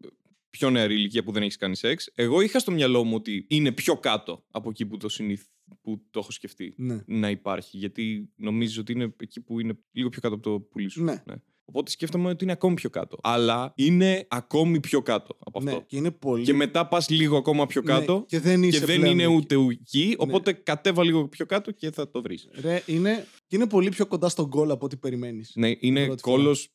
πιο 0.58 0.70
νεαρή 0.70 0.94
ηλικία 0.94 1.24
που 1.24 1.32
δεν 1.32 1.42
έχεις 1.42 1.56
κάνει 1.58 1.76
σεξ, 1.76 2.12
εγώ 2.16 2.42
είχα 2.42 2.60
στο 2.60 2.72
μυαλό 2.72 3.04
μου 3.04 3.16
ότι 3.16 3.46
είναι 3.50 3.72
πιο 3.72 3.98
κάτω 3.98 4.44
από 4.52 4.70
εκεί 4.70 4.86
που 4.86 4.98
το, 4.98 5.10
συνηθ... 5.10 5.44
που 5.82 6.02
το 6.12 6.20
έχω 6.20 6.32
σκεφτεί 6.32 6.74
Ναι. 6.78 7.00
να 7.06 7.30
υπάρχει. 7.30 7.78
Γιατί 7.78 8.30
νομίζω 8.36 8.82
ότι 8.82 8.92
είναι 8.92 9.14
εκεί 9.22 9.42
που 9.42 9.60
είναι 9.60 9.78
λίγο 9.92 10.10
πιο 10.10 10.22
κάτω 10.22 10.36
από 10.36 10.44
το 10.44 10.60
πουλί 10.60 10.90
σου. 10.90 11.04
Ναι. 11.04 11.22
Οπότε 11.70 11.92
σκέφτομαι 11.92 12.30
ότι 12.30 12.44
είναι 12.44 12.54
ακόμη 12.54 12.76
πιο 12.76 12.90
κάτω. 12.90 13.18
Αλλά 13.24 13.74
είναι 13.76 14.26
ακόμη 14.30 14.80
πιο 14.80 15.02
κάτω 15.02 15.38
από 15.40 15.58
αυτό. 15.60 15.72
ναι. 15.72 15.84
Και 15.88 15.98
είναι 15.98 16.12
πολύ. 16.12 16.44
Και 16.44 16.54
μετά 16.54 16.88
πας 16.88 17.10
λίγο 17.10 17.38
ακόμα 17.38 17.66
πιο 17.66 17.82
Ναι, 17.86 17.92
κάτω. 17.94 18.24
Και 18.28 18.40
δεν, 18.40 18.64
είσαι 18.64 18.80
και 18.80 18.86
δεν 18.86 19.00
πλέον 19.00 19.12
είναι 19.20 19.24
εκεί. 19.24 19.34
ούτε 19.36 19.56
εκεί. 19.72 20.16
Οπότε 20.18 20.52
κατέβα 20.54 21.04
λίγο 21.04 21.28
πιο 21.28 21.46
κάτω 21.46 21.72
και 21.72 21.92
θα 21.92 22.10
το 22.12 22.22
βρεις. 22.22 22.48
Ρε, 22.62 22.84
είναι, 22.86 23.26
και 23.48 23.56
είναι 23.56 23.68
πολύ 23.68 23.89
πιο 23.89 24.06
κοντά 24.06 24.30
στον 24.30 24.46
γκολ 24.46 24.72
από 24.72 24.86
ό,τι 24.86 24.96
περιμένεις. 24.96 25.51
Ναι, 25.56 25.72
είναι 25.80 26.06
Πρώτη 26.06 26.22
φορά. 26.22 26.36
κόλος. 26.38 26.70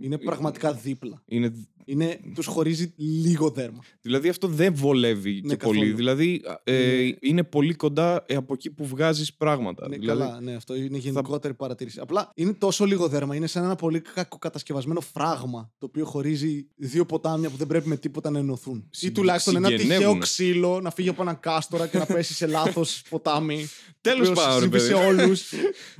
Είναι 0.00 0.18
πραγματικά 0.18 0.72
δίπλα. 0.72 1.22
Είναι... 1.26 1.52
Είναι, 1.88 2.20
τους 2.34 2.46
χωρίζει 2.46 2.92
λίγο 2.96 3.50
δέρμα. 3.50 3.78
Δηλαδή 4.00 4.28
αυτό 4.28 4.48
δεν 4.48 4.74
βολεύει 4.74 5.40
Ναι, 5.44 5.48
και 5.48 5.56
καθόλου. 5.56 5.78
πολύ. 5.78 5.92
Δηλαδή 5.92 6.42
ε, 6.64 6.72
Ναι. 6.72 7.12
είναι 7.20 7.42
πολύ 7.44 7.74
κοντά 7.74 8.24
ε, 8.26 8.34
από 8.34 8.52
εκεί 8.54 8.70
που 8.70 8.86
βγάζεις 8.86 9.34
πράγματα. 9.34 9.88
Ναι, 9.88 9.96
δηλαδή, 9.96 10.20
καλά, 10.20 10.40
ναι, 10.40 10.54
αυτό 10.54 10.74
είναι 10.74 10.98
γενικότερη 10.98 11.54
παρατήρηση. 11.54 12.00
Απλά 12.00 12.30
είναι 12.34 12.52
τόσο 12.52 12.84
λίγο 12.84 13.08
δέρμα. 13.08 13.34
Είναι 13.36 13.46
σαν 13.46 13.64
ένα 13.64 13.74
πολύ 13.74 14.00
κακοκατασκευασμένο 14.00 15.00
φράγμα 15.00 15.72
το 15.78 15.86
οποίο 15.86 16.04
χωρίζει 16.04 16.68
δύο 16.76 17.04
ποτάμια 17.06 17.50
που 17.50 17.56
δεν 17.56 17.66
πρέπει 17.66 17.88
με 17.88 17.96
τίποτα 17.96 18.30
να 18.30 18.38
ενωθούν. 18.38 18.76
Ή 18.76 18.88
Συ- 18.90 19.14
τουλάχιστον 19.14 19.56
ένα 19.56 19.68
τυχαίο 19.68 19.80
συγγενεύουνε. 19.86 20.18
ξύλο 20.20 20.80
να 20.80 20.90
φύγει 20.90 21.08
από 21.08 21.22
έναν 21.22 21.40
κάστορα 21.40 21.86
και 21.86 21.98
να 21.98 22.06
πέσει 22.06 22.34
σε 22.34 22.46
λάθος 22.46 23.02
ποτάμι. 23.08 23.66
Τέλος 24.00 24.28
ο 24.28 24.30
οποίος 24.30 24.44
πάντων, 24.44 24.70
ρε 24.70 24.78
συμβεί 24.78 24.78
παιδί. 24.78 24.88
σε 24.88 25.22
όλους. 25.22 25.52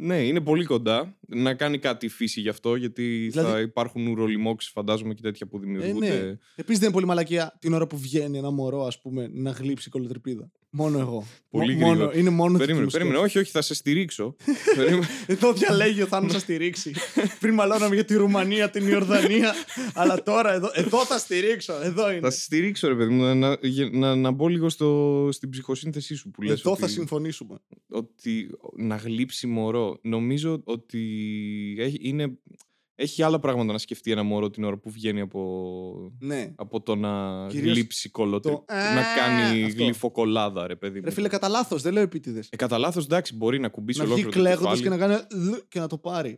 Ναι, 0.00 0.26
είναι 0.26 0.40
πολύ 0.40 0.64
κοντά. 0.64 1.16
Να 1.28 1.54
κάνει 1.54 1.78
κάτι 1.78 2.06
η 2.06 2.08
φύση 2.08 2.40
γι' 2.40 2.48
αυτό, 2.48 2.74
γιατί 2.74 3.30
θα 3.34 3.42
Δηλαδή- 3.42 3.62
υπάρχουν 3.64 4.06
ουρολιμόξει, 4.06 4.70
φαντάζομαι 4.70 5.14
και 5.14 5.22
τέτοια 5.22 5.46
που 5.46 5.56
ε, 5.56 5.60
δημιουργούνται. 5.60 6.06
ναι. 6.08 6.38
Επίσης 6.54 6.78
δεν 6.78 6.82
είναι 6.82 6.90
πολύ 6.92 7.06
μαλακία 7.06 7.56
την 7.60 7.72
ώρα 7.74 7.86
που 7.86 7.98
βγαίνει 7.98 8.38
ένα 8.38 8.50
μωρό, 8.50 8.86
ας 8.86 9.00
πούμε, 9.00 9.28
να 9.32 9.50
γλύψει 9.50 9.90
κολοτρυπίδα. 9.90 10.50
Μόνο 10.70 10.98
εγώ. 10.98 11.26
Πολύ 11.50 11.74
Μο- 11.74 11.80
μόνο, 11.86 11.94
γρήγορα. 11.96 12.18
είναι 12.18 12.30
μόνος 12.30 12.52
δική 12.52 12.58
Περίμενε, 12.58 12.84
μου 12.84 12.90
περίμενε. 12.90 13.16
σκέψη. 13.18 13.36
Όχι, 13.38 13.44
όχι, 13.44 13.50
θα 13.50 13.62
σε 13.62 13.74
στηρίξω. 13.74 14.36
περίμενε. 14.76 15.06
Εδώ 15.26 15.52
διαλέγει 15.52 16.02
ο 16.02 16.06
Θάνος 16.06 16.32
να 16.32 16.38
στηρίξει. 16.38 16.92
Πριν 17.40 17.54
μαλώναμε 17.54 17.94
για 17.94 18.04
τη 18.04 18.14
Ρουμανία, 18.14 18.70
την 18.70 18.88
Ιορδανία. 18.88 19.54
αλλά 19.94 20.22
τώρα 20.22 20.52
εδώ, 20.52 20.70
εδώ 20.74 21.04
θα 21.04 21.18
στηρίξω. 21.18 21.72
Εδώ 21.82 22.10
είναι. 22.10 22.20
θα 22.20 22.30
σε 22.30 22.40
στηρίξω, 22.40 22.88
ρε 22.88 22.94
παιδί 22.94 23.12
μου, 23.12 23.22
να, 23.22 23.34
να, 23.34 23.56
για- 23.62 23.90
να, 23.92 24.14
να 24.16 24.30
μπω 24.30 24.48
λίγο 24.48 24.68
στο, 24.68 25.28
στην 25.32 25.50
ψυχοσύνθεσή 25.50 26.14
σου 26.14 26.30
που 26.30 26.42
λες 26.42 26.58
Εδώ 26.60 26.70
ότι, 26.72 26.80
θα 26.80 26.88
συμφωνήσουμε. 26.88 27.58
ότι 27.88 28.50
να 28.76 28.96
γλύψει 28.96 29.46
μωρό. 29.46 29.98
Νομίζω 30.02 30.60
ότι 30.64 31.00
έχει, 31.78 31.98
είναι, 32.02 32.38
έχει 33.00 33.22
άλλα 33.22 33.38
πράγματα 33.38 33.72
να 33.72 33.78
σκεφτεί 33.78 34.10
ένα 34.10 34.22
μωρό 34.22 34.50
την 34.50 34.64
ώρα 34.64 34.76
που 34.76 34.90
βγαίνει 34.90 35.20
από, 35.20 36.12
Ναι. 36.18 36.52
από 36.56 36.80
το 36.80 36.94
να 36.94 37.46
Κυρίως 37.48 37.74
γλύψει 37.76 38.08
κολότρι. 38.08 38.50
το 38.52 38.64
Να 38.68 38.74
«Α», 39.00 39.02
κάνει 39.16 39.64
αυτό. 39.64 39.82
γλυφοκολάδα, 39.82 40.66
ρε 40.66 40.76
παιδί 40.76 40.98
μου. 40.98 41.04
Ρε 41.04 41.10
φίλε, 41.10 41.28
κατά 41.28 41.48
λάθος, 41.48 41.82
δεν 41.82 41.92
λέω 41.92 42.02
επίτηδες. 42.02 42.48
Ε, 42.50 42.56
κατά 42.56 42.78
λάθος, 42.78 43.04
εντάξει, 43.04 43.34
μπορεί 43.36 43.58
να 43.60 43.68
κουμπίσει 43.68 43.98
Να 43.98 44.04
βγει 44.04 44.12
ολόκληρο 44.12 44.36
το 44.36 44.38
κλαίγοντας 44.42 44.80
κεφάλι. 44.80 44.98
και 45.00 45.04
να 45.06 45.26
κάνει. 45.28 45.44
λ 45.50 45.54
και 45.68 45.78
να 45.78 45.86
το 45.86 45.98
πάρει. 45.98 46.34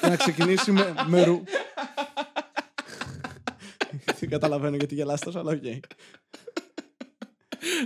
και 0.00 0.06
να 0.08 0.16
ξεκινήσει 0.16 0.72
με, 0.72 0.94
με 1.06 1.24
ρου. 1.24 1.42
Δεν 4.20 4.28
καταλαβαίνω 4.28 4.76
γιατί 4.76 4.94
γελάς 4.94 5.20
τόσο, 5.20 5.38
αλλά 5.38 5.50
οκ. 5.52 5.62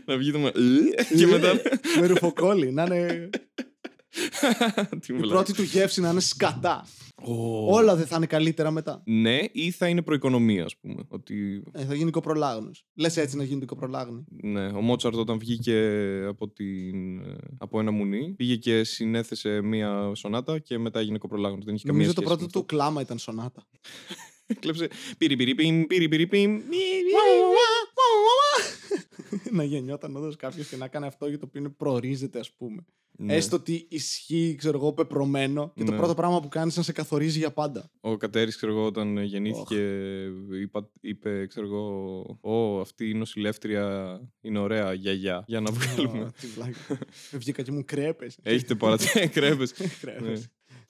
να 0.06 0.16
βγει 0.16 0.32
το 0.32 0.38
με... 0.38 0.52
και 1.16 1.26
μετά... 1.26 1.52
με 2.00 2.06
ρουφοκόλλη. 2.06 2.72
Να 2.72 2.82
είναι. 2.82 3.30
Τι 5.00 5.12
η 5.14 5.16
μου 5.16 5.28
πρώτη 5.28 5.52
του 5.54 5.62
γεύση 5.62 6.00
να 6.00 6.10
είναι 6.10 6.20
σκατά. 6.20 6.86
Ω. 7.26 7.74
Όλα 7.74 7.96
δεν 7.96 8.06
θα 8.06 8.16
είναι 8.16 8.26
καλύτερα 8.26 8.70
μετά. 8.70 9.02
Ναι, 9.04 9.38
ή 9.52 9.70
θα 9.70 9.88
είναι 9.88 10.02
προοικονομία, 10.02 10.64
ας 10.64 10.76
πούμε. 10.76 11.02
Ότι 11.08 11.62
Ε, 11.72 11.84
θα 11.84 11.94
γίνει 11.94 12.10
κοπρολάγνος. 12.10 12.84
Λες 12.94 13.16
έτσι 13.16 13.36
να 13.36 13.44
γίνει 13.44 13.64
κοπρολάγνη. 13.64 14.24
ναι, 14.42 14.66
ο 14.66 14.80
Μότσαρτ 14.80 15.14
όταν 15.16 15.38
βγήκε 15.38 15.78
από, 16.28 16.48
την, 16.48 17.18
ε, 17.18 17.36
από 17.58 17.80
ένα 17.80 17.90
μουνί, 17.90 18.34
πήγε 18.36 18.56
και 18.56 18.84
συνέθεσε 18.84 19.60
μία 19.62 20.10
σονάτα 20.14 20.58
και 20.58 20.78
μετά 20.78 21.00
έγινε 21.00 21.18
κοπρολάγνος. 21.18 21.64
Δεν 21.64 21.74
είχε 21.74 21.86
καμία 21.86 22.00
Νομίζω 22.00 22.20
το 22.20 22.26
σχέση 22.26 22.36
πρώτο 22.36 22.58
με 22.58 22.60
του 22.60 22.66
κλάμα 22.66 23.00
ήταν 23.00 23.18
σονάτα. 23.18 23.66
αυτό. 23.66 23.78
Κλέψε 24.60 24.88
πίρι 25.18 25.36
πίρι 25.36 25.54
πιμ, 25.54 25.84
πίρι 25.86 26.08
πίρι 26.08 26.26
πιμ. 26.26 26.52
να 29.58 29.64
γεννιόταν 29.64 30.16
όντω 30.16 30.34
κάποιος 30.38 30.68
και 30.68 30.76
να 30.76 30.88
κάνει 30.88 31.06
αυτό 31.06 31.26
για 31.28 31.38
το 31.38 31.44
οποίο 31.48 31.60
είναι 31.60 31.68
προορίζεται, 31.68 32.38
ας 32.38 32.52
πούμε. 32.52 32.84
Ναι. 33.18 33.34
Έστω 33.34 33.56
ότι 33.56 33.86
ισχύει, 33.90 34.54
ξέρω 34.58 34.78
εγώ, 34.78 34.92
πεπρωμένο 34.92 35.72
και 35.74 35.84
το 35.84 35.90
Ναι. 35.90 35.96
πρώτο 35.96 36.14
πράγμα 36.14 36.40
που 36.40 36.48
κάνεις 36.48 36.72
είναι 36.74 36.84
να 36.86 36.92
σε 36.92 37.00
καθορίζει 37.00 37.38
για 37.38 37.50
πάντα. 37.52 37.90
Ο 38.00 38.16
Κατέρης, 38.16 38.56
ξέρω 38.56 38.72
εγώ, 38.72 38.84
όταν 38.84 39.18
γεννήθηκε, 39.18 39.76
είπα, 40.60 40.90
είπε, 41.00 41.46
ξέρω 41.46 41.66
εγώ, 41.66 42.20
Ω, 42.40 42.80
αυτή 42.80 43.08
η 43.08 43.14
νοσηλεύτρια 43.14 44.20
είναι 44.40 44.58
ωραία, 44.58 44.92
γιαγιά. 44.92 45.44
Για 45.46 45.60
να 45.60 45.70
βγάλουμε. 45.72 46.24
Α, 46.24 46.32
τι 46.40 46.46
βλάκα. 46.46 46.98
Βγήκα 47.32 47.62
και 47.62 47.72
μου 47.72 47.82
κρέπε. 47.84 48.26
Έχετε 48.42 48.74
παρατηρήσει 48.74 49.28
κρέπες. 49.36 49.74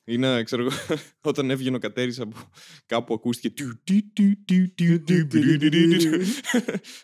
Ή 0.07 0.17
να, 0.17 0.43
ξέρω 0.43 0.63
εγώ, 0.63 0.71
όταν 1.21 1.51
έβγαινε 1.51 1.77
ο 1.77 1.79
Κατέρης 1.79 2.21
από 2.21 2.37
κάπου 2.87 3.15
ακούστηκε... 3.15 3.65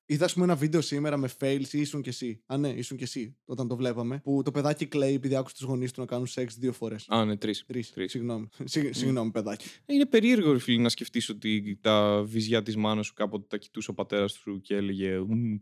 Είδα, 0.06 0.24
ας 0.24 0.32
πούμε, 0.32 0.44
ένα 0.44 0.56
βίντεο 0.56 0.80
σήμερα 0.80 1.16
με 1.16 1.30
fails 1.40 1.68
ή 1.70 1.80
ήσουν 1.80 2.02
και 2.02 2.08
εσύ. 2.08 2.42
Α, 2.46 2.56
ναι, 2.56 2.68
ήσουν 2.68 2.96
και 2.96 3.04
εσύ, 3.04 3.36
όταν 3.44 3.68
το 3.68 3.76
βλέπαμε. 3.76 4.20
Που 4.24 4.42
το 4.44 4.50
παιδάκι 4.50 4.86
κλαίει 4.86 5.14
επειδή 5.14 5.36
άκουσε 5.36 5.54
τους 5.54 5.64
γονείς 5.64 5.92
του 5.92 6.00
να 6.00 6.06
κάνουν 6.06 6.26
σεξ 6.26 6.54
δύο 6.54 6.72
φορές. 6.72 7.04
Α, 7.08 7.24
ναι, 7.24 7.36
τρεις. 7.36 7.64
Τρεις, 7.66 7.92
συγγνώμη. 8.10 8.48
Συγγνώμη, 8.90 9.30
παιδάκι. 9.30 9.66
Είναι 9.86 10.06
περίεργο, 10.06 10.58
φίλε, 10.58 10.82
να 10.82 10.88
σκεφτείς 10.88 11.28
ότι 11.28 11.78
τα 11.80 12.22
βυζιά 12.26 12.62
της 12.62 12.76
μάνας 12.76 13.06
σου 13.06 13.12
κάποτε 13.12 13.44
τα 13.48 13.56
κοιτούσε 13.56 13.90
ο 13.90 13.94
πατέρας 13.94 14.32
του 14.32 14.60
και 14.60 14.74
έλεγε 14.74 15.18
«Μμμ. 15.18 15.56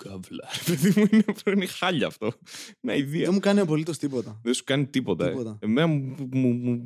Παιδί 0.66 0.92
μου, 1.00 1.22
είναι 1.46 1.66
χάλια 1.66 2.06
αυτό. 2.06 2.32
Δεν 2.80 3.32
μου 3.32 3.40
κάνει 3.40 3.60
απολύτως 3.60 3.98
τίποτα. 3.98 4.40
Δεν 4.42 4.54
σου 4.54 4.64
κάνει 4.64 4.86
τίποτα. 4.86 5.58
Εμένα 5.60 5.86
μου 5.86 6.80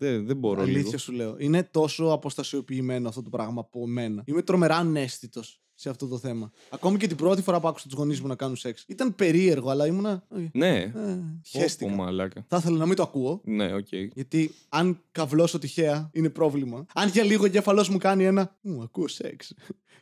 μου- 0.00 0.06
μου- 0.06 0.10
μπλεχ. 0.10 0.14
Δεν, 0.16 0.26
δεν 0.26 0.36
μπορώ 0.36 0.62
λίγο. 0.64 0.78
Αλήθεια 0.78 0.98
σου 0.98 1.12
λέω. 1.12 1.36
Είναι 1.38 1.62
τόσο 1.62 2.04
αποστασιοποιημένο 2.04 3.08
αυτό 3.08 3.22
το 3.22 3.30
πράγμα 3.30 3.60
από 3.60 3.86
μένα. 3.86 4.22
Είμαι 4.26 4.42
τρομερά 4.42 4.76
αναίσθητος 4.76 5.60
σε 5.74 5.88
αυτό 5.88 6.06
το 6.06 6.18
θέμα. 6.18 6.50
Ακόμη 6.70 6.98
και 6.98 7.06
την 7.06 7.16
πρώτη 7.16 7.42
φορά 7.42 7.60
που 7.60 7.68
άκουσα 7.68 7.88
τους 7.88 7.96
γονείς 7.98 8.20
μου 8.20 8.26
να 8.26 8.34
κάνουν 8.34 8.56
σεξ. 8.56 8.84
Ήταν 8.88 9.14
περίεργο, 9.14 9.70
αλλά 9.70 9.86
ήμουνα. 9.86 10.24
«OK, 10.28 10.38
Ναι. 10.52 10.78
ε, 10.78 10.86
Πω, 10.94 11.40
Χέστηκα. 11.44 11.90
πω, 11.90 11.96
μαλάκα. 11.96 12.44
Θα 12.48 12.56
ήθελα 12.56 12.76
να 12.76 12.86
μην 12.86 12.96
το 12.96 13.02
ακούω. 13.02 13.40
Ναι, 13.44 13.74
οκ. 13.74 13.86
Γιατί 14.14 14.54
αν 14.68 15.00
καυλώσω 15.12 15.58
τυχαία 15.58 16.10
είναι 16.12 16.28
πρόβλημα. 16.30 16.86
Αν 16.94 17.08
για 17.08 17.22
λίγο 17.24 17.42
ο 17.42 17.46
εγκέφαλός 17.46 17.88
μου 17.88 17.98
κάνει 17.98 18.24
ένα. 18.24 18.56
Μου 18.60 18.82
ακούω 18.82 19.08
σεξ. 19.08 19.54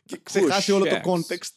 και 0.05 0.19
ξεχάσει 0.23 0.71
όλο 0.71 0.85
το 0.85 0.89
σεξ. 0.89 1.07
context. 1.07 1.51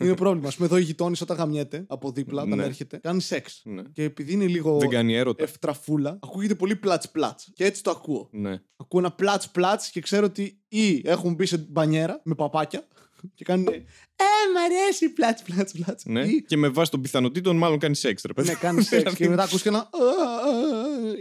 Είναι 0.00 0.14
πρόβλημα. 0.14 0.48
Α 0.48 0.52
πούμε, 0.54 0.66
εδώ 0.66 0.76
η 0.76 0.82
γειτόνι 0.82 1.16
όταν 1.22 1.36
γαμιέται 1.36 1.84
από 1.88 2.10
δίπλα, 2.12 2.42
όταν 2.42 2.58
Ναι. 2.58 2.64
έρχεται, 2.64 2.96
κάνει 2.96 3.20
σεξ. 3.20 3.62
Ναι. 3.64 3.82
Και 3.92 4.02
επειδή 4.02 4.32
είναι 4.32 4.46
λίγο 4.46 4.78
Δεν 4.78 4.88
κάνει 4.88 5.14
έρωτα. 5.14 5.42
ευτραφούλα, 5.42 6.18
ακούγεται 6.22 6.54
πολύ 6.54 6.76
πλάτς 6.76 7.10
πλάτς. 7.10 7.50
Και 7.54 7.64
έτσι 7.64 7.82
το 7.82 7.90
ακούω. 7.90 8.28
Ναι. 8.32 8.60
Ακούω 8.76 9.00
ένα 9.00 9.12
πλάτς 9.12 9.50
πλάτς 9.50 9.90
και 9.90 10.00
ξέρω 10.00 10.26
ότι 10.26 10.60
ή 10.68 11.02
έχουν 11.04 11.34
μπει 11.34 11.46
σε 11.46 11.56
μπανιέρα 11.58 12.20
με 12.24 12.34
παπάκια 12.34 12.86
και 13.34 13.44
κάνουν. 13.44 13.66
Ε, 14.20 14.52
μ' 14.52 14.56
αρέσει 14.64 15.08
πλάτ 15.08 15.38
πλάτ 15.44 15.70
πλάτ. 15.84 16.00
ναι. 16.04 16.26
Ή 16.26 16.42
Και 16.46 16.56
με 16.56 16.68
βάση 16.68 16.90
των 16.90 17.00
πιθανότητων, 17.00 17.56
μάλλον 17.56 17.78
κάνεις 17.78 17.98
σεξ, 17.98 18.22
ρε 18.22 18.32
παιδί. 18.32 18.48
ναι, 18.48 18.54
κάνεις 18.54 18.86
σεξ 18.86 19.14
και 19.14 19.28
μετά 19.28 19.42
ακούς 19.42 19.62
και 19.62 19.68
ένα. 19.68 19.88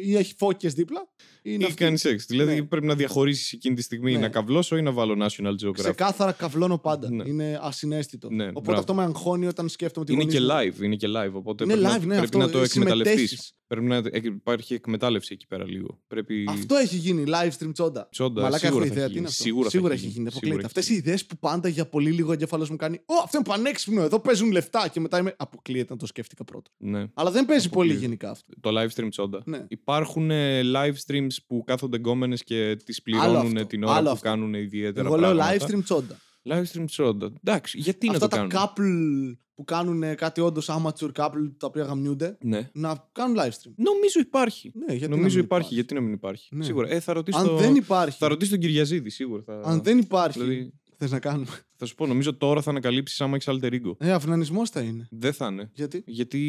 ή 0.04 0.16
έχει 0.16 0.34
φώκες 0.38 0.74
δίπλα. 0.74 1.08
Είναι 1.42 1.64
Ή 1.64 1.66
αυτή. 1.66 1.84
κάνεις 1.84 2.02
σεξ. 2.02 2.26
Δηλαδή 2.26 2.56
Ναι. 2.56 2.62
πρέπει 2.64 2.86
να 2.86 2.96
διαχωρίσεις 2.96 3.52
εκείνη 3.54 3.76
τη 3.76 3.82
στιγμή 3.82 4.12
Ναι. 4.14 4.20
να 4.20 4.30
καβλώσω 4.30 4.78
ή 4.78 4.82
να 4.82 4.92
βάλω 4.92 5.26
National 5.26 5.66
Geographic. 5.66 5.74
Ξεκάθαρα 5.74 6.32
καβλώνω 6.32 6.78
πάντα. 6.78 7.10
Ναι. 7.12 7.24
Είναι 7.28 7.60
ασυναίσθητο. 7.62 8.30
Ναι, 8.32 8.44
Οπότε 8.48 8.62
μπράβο. 8.62 8.80
αυτό 8.80 8.94
με 8.94 9.04
αγχώνει 9.04 9.48
όταν 9.48 9.70
σκέφτομαι 9.70 10.06
τη 10.06 10.14
Είναι 10.14 10.24
και 10.26 10.38
γονείς 10.40 10.54
μου. 10.54 10.74
live, 10.80 10.84
είναι 10.84 10.96
και 10.96 11.08
live. 11.10 11.32
Οπότε 11.32 11.64
Είναι 11.64 11.74
πρέπει, 11.74 11.88
live, 11.88 12.00
να, 12.00 12.06
ναι, 12.06 12.06
πρέπει 12.06 12.24
αυτό, 12.24 12.38
να 12.38 12.50
το 12.50 12.60
εκμεταλλευτεί. 12.62 13.12
συμμετέχεις. 13.14 13.52
Πρέπει 13.68 13.86
να 13.86 13.96
ε, 13.96 14.04
υπάρχει 14.24 14.74
εκμετάλλευση 14.74 15.34
εκεί 15.34 15.48
πέρα 15.48 15.66
λίγο. 15.68 16.00
Πρέπει... 16.08 16.46
Αυτό 16.50 16.76
έχει 16.76 16.96
γίνει, 16.96 17.24
live 17.28 17.52
stream 17.60 17.70
τσόντα. 17.74 18.08
Τσόντα, 18.12 18.42
Μαλάκα 18.42 18.68
έχω 18.68 18.76
σίγουρα 18.76 18.86
θα 18.86 18.92
ιδέα 18.92 19.04
έχει 19.06 19.14
τι 19.14 19.20
είναι 19.20 19.28
γίνει. 19.28 19.28
αυτό. 19.28 19.70
Σίγουρα 19.70 19.90
θα 19.90 19.96
έχει 19.96 20.06
έχει 20.06 20.14
γίνει. 20.14 20.14
γίνει. 20.14 20.32
Σίγουρα 20.32 20.38
Αποκλείεται. 20.38 20.56
έχει 20.58 20.66
Αυτές 20.66 20.90
οι 20.90 20.94
ιδέες 20.96 21.26
που 21.26 21.38
πάντα 21.38 21.68
για 21.68 21.86
πολύ 21.88 22.12
λίγο 22.12 22.30
ο 22.30 22.34
εγκέφαλο 22.34 22.68
μου 22.70 22.76
κάνει. 22.88 23.02
Ω, 23.06 23.14
αυτό 23.24 23.38
είναι 23.38 23.46
πανέξυπνο. 23.48 24.02
Εδώ 24.02 24.20
παίζουν 24.20 24.52
λεφτά. 24.52 24.88
Και 24.88 25.00
μετά 25.00 25.18
είμαι. 25.20 25.34
Αποκλείεται 25.38 25.94
να 25.94 26.00
το 26.00 26.06
σκέφτηκα 26.06 26.44
πρώτα. 26.44 26.72
Ναι. 26.78 27.06
Αλλά 27.14 27.32
δεν 27.32 27.46
παίζει 27.46 27.70
πολύ 27.70 27.90
Αποκλείεται. 27.92 28.06
γενικά 28.06 28.30
αυτό. 28.30 28.54
Το 28.62 28.70
live 28.82 29.02
stream 29.02 29.08
τσόντα. 29.10 29.42
Ναι. 29.46 29.66
Υπάρχουν 29.68 30.32
ε, 30.32 30.62
live 30.64 30.94
streams 31.08 31.36
που 31.48 31.64
κάθονται 31.66 31.98
γκόμενες 31.98 32.44
και 32.44 32.78
τις 32.86 33.02
Άλλο 33.14 33.22
πληρώνουν 33.28 33.56
αυτό, 33.56 33.68
την 33.68 33.84
ώρα 33.84 33.94
άλλο 33.96 34.06
που 34.06 34.12
αυτό. 34.14 34.28
κάνουν 34.30 34.54
ιδιαίτερα 34.54 35.08
Εγώ 35.08 35.18
λέω 35.18 35.32
live 35.32 35.36
πράγματα. 35.36 35.68
stream 35.68 35.84
τσόντα. 35.84 36.18
Live 36.50 36.64
stream 36.74 36.86
τσόντα. 36.86 37.32
Εντάξει, 37.44 37.78
γιατί 37.78 38.10
Αυτά 38.10 38.20
να 38.20 38.28
το 38.30 38.36
τα 38.36 38.48
κάνουν; 38.58 38.74
couple 39.36 39.38
που 39.56 39.64
κάνουν 39.64 40.16
κάτι 40.16 40.42
όντως 40.42 40.70
amateur 40.70 41.12
couple 41.14 41.52
τα 41.58 41.68
οποία 41.68 41.84
γαμνιούνται 41.84 42.38
Ναι. 42.42 42.70
να 42.74 43.10
κάνουν 43.12 43.38
live 43.40 43.50
stream. 43.50 43.72
Νομίζω 43.76 44.20
υπάρχει. 44.20 44.72
Ναι, 44.76 44.94
γιατί 44.94 45.10
να 45.12 45.16
Νομίζω 45.16 45.36
μην 45.36 45.44
υπάρχει. 45.46 45.74
Γιατί 45.74 45.94
να 45.94 46.02
μην 46.02 46.14
υπάρχει; 46.14 46.56
Ναι. 46.56 46.64
Σίγουρα. 46.64 46.90
Ε, 46.90 47.00
θα 47.00 47.14
ρωτήσω. 47.14 47.38
Αν 47.40 47.46
το... 47.46 47.56
δεν 47.56 47.76
υπάρχει. 47.76 48.18
Θα 48.18 48.28
ρωτήσω 48.28 48.52
τον 48.52 48.60
Κυριαζίδη, 48.60 49.10
σίγουρα. 49.10 49.44
Θα... 49.46 49.62
Αν 49.64 49.82
δεν 49.84 49.98
υπάρχει. 49.98 50.40
Δηλαδή, 50.40 50.74
Θες 51.00 51.12
να 51.12 51.20
κάνουμε. 51.20 51.48
θα 51.76 51.86
σου 51.86 51.96
πω, 51.96 52.06
νομίζω 52.08 52.36
τώρα 52.38 52.62
θα 52.62 52.70
ανακαλύψεις 52.70 53.22
άμα 53.22 53.36
έχεις 53.36 53.48
alter 53.50 53.72
ego. 53.74 53.96
Ε, 53.98 54.12
αυνανισμός 54.12 54.70
θα 54.70 54.82
είναι. 54.82 55.08
Δεν 55.12 55.34
θα 55.34 55.48
είναι. 55.48 55.70
Γιατί; 55.74 56.04
Γιατί 56.06 56.42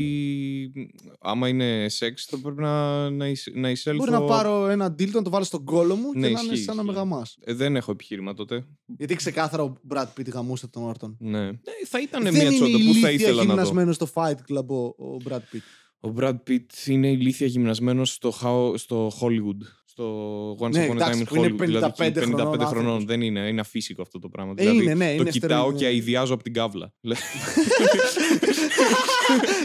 μ, 0.75 0.81
άμα 1.21 1.49
είναι 1.49 1.89
σεξ 1.89 2.25
θα 2.25 2.39
πρέπει 2.39 2.61
να, 2.61 3.11
να, 3.11 3.27
εισ- 3.29 3.55
να 3.57 3.71
εισέλθω... 3.71 3.99
Μπορεί 3.99 4.11
να 4.11 4.23
πάρω 4.25 4.67
ένα 4.69 4.87
deal, 4.99 5.11
να 5.11 5.23
το 5.23 5.31
βάλω 5.31 5.45
στον 5.45 5.65
κόλο 5.65 5.95
μου 5.97 6.13
Ναι, 6.15 6.27
και 6.27 6.33
να 6.35 6.41
είναι 6.41 6.53
ισχύει, 6.53 6.65
σαν 6.65 6.77
να 6.77 6.83
με 6.83 6.91
ισχύει. 6.91 7.05
γαμάς. 7.05 7.37
Ε, 7.45 7.53
δεν 7.55 7.77
έχω 7.77 7.91
επιχείρημα 7.91 8.35
τότε. 8.35 8.65
Γιατί 8.99 9.15
ξεκάθαρα 9.15 9.63
ο 9.63 9.73
Brad 9.95 10.07
Pitt 10.19 10.31
γαμούσε 10.33 10.67
τον 10.69 10.83
Όρτον. 10.83 11.17
Ναι. 11.21 11.47
Ε, 11.49 11.53
θα 11.87 12.01
ήταν 12.01 12.23
Δεν 12.23 12.33
μια 12.33 12.43
είναι 12.43 12.51
τσόντα 12.55 12.71
που 12.71 12.79
θα 12.79 12.81
ηλίθια 12.91 13.11
ήθελα 13.11 13.31
να 13.33 13.37
δω; 13.45 13.45
γυμνασμένος 13.45 13.95
στο 13.95 14.09
Fight 14.15 14.37
Club 14.53 14.67
ο, 14.67 14.77
ο 14.77 15.17
Brad 15.29 15.37
Pitt; 15.37 15.63
Ο 16.01 16.13
Brad 16.19 16.37
Pitt 16.49 16.87
είναι 16.87 17.09
ηλίθια 17.11 17.47
γυμνασμένος 17.47 18.13
στο, 18.13 18.33
How- 18.43 18.79
στο 18.79 19.13
Hollywood. 19.21 19.61
Στο 19.99 20.57
Once 20.61 20.71
Ναι, 20.71 20.87
Upon 20.87 20.91
a 20.91 20.95
εντάξει, 20.95 21.21
Time 21.21 21.23
in 21.23 21.29
που 21.29 21.35
είναι 21.37 21.47
Hollywood. 21.55 21.59
δηλαδή, 21.67 21.93
55 21.97 22.03
55 22.03 22.13
χρονών 22.15 22.39
χρονών. 22.39 22.67
άνθρωπος. 22.67 23.05
Δεν 23.05 23.21
είναι. 23.23 23.41
Είναι 23.41 23.61
αφύσικο 23.61 24.03
αυτό 24.03 24.19
το 24.19 24.29
πράγμα. 24.29 24.53
Ε, 24.57 24.63
δηλαδή, 24.63 24.83
είναι, 24.83 24.95
ναι, 24.95 25.07
το 25.15 25.21
είναι 25.21 25.31
κοιτάω 25.31 25.61
στερεο- 25.63 25.79
και 25.79 25.87
αειδιάζω 25.87 26.35
από 26.35 26.43
την 26.43 26.53
κάβλα. 26.53 26.93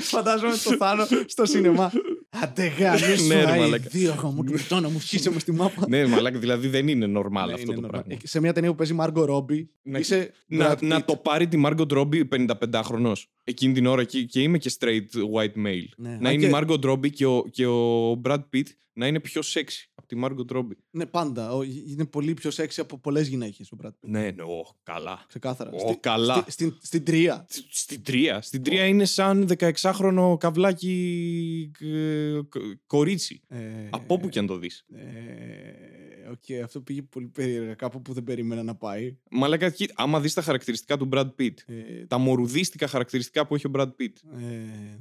Φαντάζομαι 0.01 0.53
το 0.63 0.75
Θάνο 0.75 1.05
στο 1.25 1.45
σινεμά. 1.45 1.91
Αντε 2.29 2.67
γαμίσου, 2.79 3.27
Ναι, 3.27 3.43
ρε, 3.43 3.51
αη, 3.51 3.59
μαλάκα. 3.59 3.87
δύο 3.89 4.15
γαμού 4.23 4.43
του 4.43 4.53
να 4.81 4.89
μου 4.89 4.99
χύσουμε 4.99 5.39
στη 5.39 5.51
μάπα. 5.51 5.85
ναι, 5.87 6.05
μαλάκα, 6.07 6.39
δηλαδή 6.39 6.67
δεν 6.67 6.87
είναι 6.87 7.05
normal 7.19 7.31
Ναι, 7.45 7.53
αυτό 7.53 7.71
είναι 7.71 7.81
το 7.81 7.87
normal. 7.87 7.89
πράγμα. 7.89 8.13
Ε, 8.13 8.17
Σε 8.23 8.39
μια 8.39 8.53
ταινία 8.53 8.69
που 8.69 8.75
παίζει 8.75 8.93
Μάργκο 8.93 9.25
Ρόμπι, 9.25 9.69
Να- 9.83 9.99
είσαι 9.99 10.31
Να, 10.47 10.73
Brad 10.73 10.81
να 10.81 10.97
Pitt. 10.99 11.05
το 11.05 11.15
πάρει 11.15 11.47
τη 11.47 11.61
Margot 11.65 11.87
Robbie 11.97 12.21
55χρονο. 12.29 13.11
Εκείνη 13.43 13.73
την 13.73 13.85
ώρα 13.85 14.03
και, 14.03 14.21
και 14.23 14.41
είμαι 14.41 14.57
και 14.57 14.71
straight 14.79 15.07
white 15.35 15.65
male. 15.67 15.87
Ναι, 15.97 16.17
να 16.21 16.29
α, 16.29 16.31
είναι 16.31 16.45
η 16.45 16.49
και- 16.49 16.55
Margot 16.55 16.89
Robbie 16.91 17.09
και 17.11 17.25
ο, 17.25 17.43
και 17.51 17.65
ο 17.65 18.11
Brad 18.25 18.39
Pitt 18.53 18.65
να 18.93 19.07
είναι 19.07 19.19
πιο 19.19 19.41
sexy 19.53 19.85
από 19.92 19.92
τη 20.13 20.19
Margot 20.23 20.55
Robbie. 20.57 20.77
Ναι, 20.91 21.05
πάντα. 21.05 21.55
Ο- 21.55 21.63
Είναι 21.63 22.05
πολύ 22.05 22.33
πιο 22.33 22.51
σεξι 22.51 22.79
από 22.81 22.97
πολλές 22.97 23.27
γυναίκες 23.27 23.71
ο 23.71 23.77
Brad 23.83 23.87
Pitt. 23.87 23.93
Ναι, 24.01 24.31
ναι, 24.31 24.43
ω, 24.43 24.75
καλά. 24.83 25.25
Ξεκάθαρα. 25.27 25.69
Ω, 25.73 25.79
Στη- 25.79 25.97
καλά. 25.99 26.35
στη- 26.35 26.51
Στην 26.51 26.77
στην 26.81 27.03
τρία. 27.05 27.45
Σ- 27.49 27.65
Στην 27.69 28.03
τρία. 28.03 28.41
Στην 28.41 28.63
τρία 28.63 28.85
είναι 28.85 29.05
σαν 29.05 29.47
16χρονο 29.57 30.37
καβλάκι 30.39 31.71
ε, 31.79 32.39
κ- 32.49 32.77
κορίτσι. 32.87 33.41
Ε, 33.47 33.57
Από 33.89 34.13
όπου 34.13 34.29
και 34.29 34.39
αν 34.39 34.45
το 34.45 34.57
δεις. 34.57 34.85
ε, 34.95 35.01
Οκ, 36.31 36.63
αυτό 36.63 36.81
πήγε 36.81 37.01
πολύ 37.01 37.27
περίεργα. 37.27 37.73
Κάπου 37.73 38.01
που 38.01 38.13
δεν 38.13 38.23
περίμενα 38.23 38.63
να 38.63 38.75
πάει. 38.75 39.17
Μαλάκα, 39.31 39.69
κοί- 39.69 39.91
άμα 39.95 40.19
δεις 40.19 40.33
τα 40.33 40.41
χαρακτηριστικά 40.41 40.97
του 40.97 41.09
Brad 41.13 41.29
Pitt, 41.39 41.53
Ε, 41.65 42.05
τα 42.07 42.17
μωρουδίστικα 42.17 42.87
χαρακτηριστικά 42.87 43.47
που 43.47 43.55
έχει 43.55 43.67
ο 43.67 43.71
Brad 43.73 43.87
Pitt, 43.87 44.13
ε, 44.33 44.39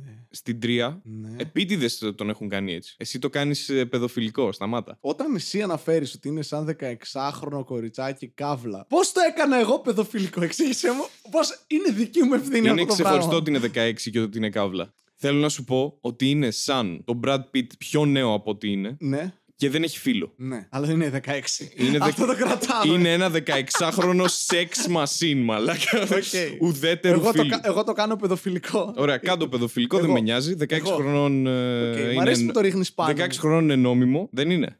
ναι. 0.04 0.24
στην 0.30 0.60
Τροία, 0.60 1.00
ναι. 1.04 1.34
επίτηδες 1.38 2.12
τον 2.16 2.28
έχουν 2.30 2.48
κάνει 2.48 2.72
έτσι. 2.74 2.94
Εσύ 2.98 3.18
το 3.18 3.28
κάνεις 3.30 3.68
ε, 3.68 3.84
παιδοφιλικό, 3.84 4.52
σταμάτα. 4.52 4.98
Όταν 5.04 5.34
εσύ 5.34 5.62
αναφέρεις 5.62 6.14
ότι 6.14 6.28
είναι 6.28 6.42
σαν 6.42 6.76
16χρονο 6.80 7.64
κοριτσάκι 7.64 8.28
καύλα, 8.28 8.86
πώς 8.88 9.12
το 9.12 9.20
έκανα 9.28 9.58
εγώ 9.58 9.78
παιδοφιλικό, 9.80 10.42
εξήγησέ 10.42 10.90
μου. 10.90 11.30
Πώς 11.30 11.64
είναι 11.66 11.90
δική 11.92 12.22
μου 12.22 12.34
ευθύνη 12.34 12.58
Είναι 12.58 12.70
αυτό 12.70 12.84
το 12.86 12.92
ξεχωριστό 12.92 13.28
πράγμα; 13.28 13.36
ότι 13.36 13.50
είναι 13.50 13.92
16 13.94 14.10
και 14.10 14.20
ότι 14.20 14.38
είναι 14.38 14.50
καύλα. 14.50 14.94
Θέλω 15.16 15.38
να 15.38 15.48
σου 15.48 15.64
πω 15.64 15.98
ότι 16.00 16.30
είναι 16.30 16.50
σαν 16.50 17.02
τον 17.04 17.20
Brad 17.24 17.40
Pitt 17.54 17.66
πιο 17.78 18.04
νέο 18.04 18.32
από 18.32 18.50
ότι 18.50 18.70
είναι 18.70 18.96
Ναι, 19.00 19.34
και 19.62 19.70
δεν 19.70 19.82
έχει 19.82 19.98
φίλο. 19.98 20.32
ναι, 20.36 20.66
αλλά 20.70 20.90
είναι 20.90 21.22
16. 21.26 21.30
Είναι 21.76 21.98
δε- 21.98 22.04
Αυτό 22.04 22.26
το 22.26 22.34
κρατάμε. 22.36 22.92
Είναι 22.94 23.12
ένα 23.12 23.30
16χρονο 23.30 24.24
sex 24.46 24.96
machine, 24.96 25.36
μαλάκα. 25.44 26.00
Οκ. 26.02 26.60
Ουδέτερου 26.60 27.14
εγώ, 27.20 27.32
το, 27.32 27.42
φίλου. 27.42 27.48
κα- 27.48 27.60
εγώ 27.62 27.84
το 27.84 27.92
κάνω 27.92 28.16
παιδοφιλικό. 28.16 28.94
Ωραία, 28.96 29.16
κάτω 29.16 29.48
παιδοφιλικό, 29.48 29.96
δεν 29.96 30.04
Εγώ. 30.04 30.14
με 30.14 30.20
νοιάζει. 30.20 30.54
16 30.58 30.70
Εγώ. 30.70 30.90
χρονών 30.94 31.46
ε, 31.46 31.90
Οκ, 31.90 31.96
είναι. 31.98 32.12
Μ' 32.14 32.20
αρέσει 32.20 32.46
που 32.46 32.52
το 32.52 32.60
ρίχνεις 32.60 32.92
πάνω. 32.92 33.14
16 33.16 33.26
χρονών 33.38 33.62
είναι 33.64 33.76
νόμιμο, 33.76 34.28
δεν 34.32 34.50
είναι. 34.50 34.78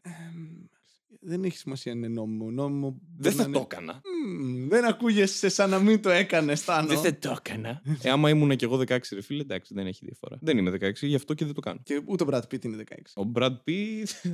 Δεν 1.25 1.45
έχει 1.45 1.57
σημασία 1.57 1.93
αν 1.93 1.99
είναι 1.99 2.09
νόμιμο. 2.09 2.51
νόμιμο 2.51 2.97
Δεν 3.19 3.33
μπορεί 3.33 3.35
θα 3.35 3.49
να 3.49 3.53
το 3.53 3.59
είναι- 3.59 3.67
έκανα. 3.71 4.01
Μμμ, 4.39 4.69
Δεν 4.69 4.85
ακούγεσαι 4.85 5.49
σαν 5.49 5.71
να 5.71 5.79
μην 5.79 6.01
το 6.03 6.11
έκανες, 6.11 6.59
Θάνο. 6.59 6.87
Δεν 6.89 6.99
θα 6.99 7.19
το 7.19 7.37
έκανα. 7.47 7.83
Ε, 8.03 8.11
άμα 8.11 8.31
ήμουν 8.31 8.57
κι 8.57 8.65
εγώ 8.65 8.77
16, 8.77 9.15
ρε 9.15 9.23
φίλε, 9.23 9.41
εντάξει, 9.43 9.75
δεν 9.75 9.87
έχει 9.87 10.05
διαφορά. 10.05 10.39
Δεν 10.41 10.59
είμαι 10.59 10.71
16, 10.71 11.07
γι' 11.07 11.15
αυτό 11.15 11.35
και 11.35 11.45
δεν 11.45 11.55
το 11.55 11.61
κάνω. 11.61 11.81
Και 11.83 12.01
ούτε 12.05 12.25
ο 12.25 12.27
Brad 12.31 12.41
Pitt 12.55 12.65
είναι 12.65 12.77
16. 12.77 13.23
Ο 13.25 13.31
Brad 13.35 13.57
Pitt. 13.69 14.31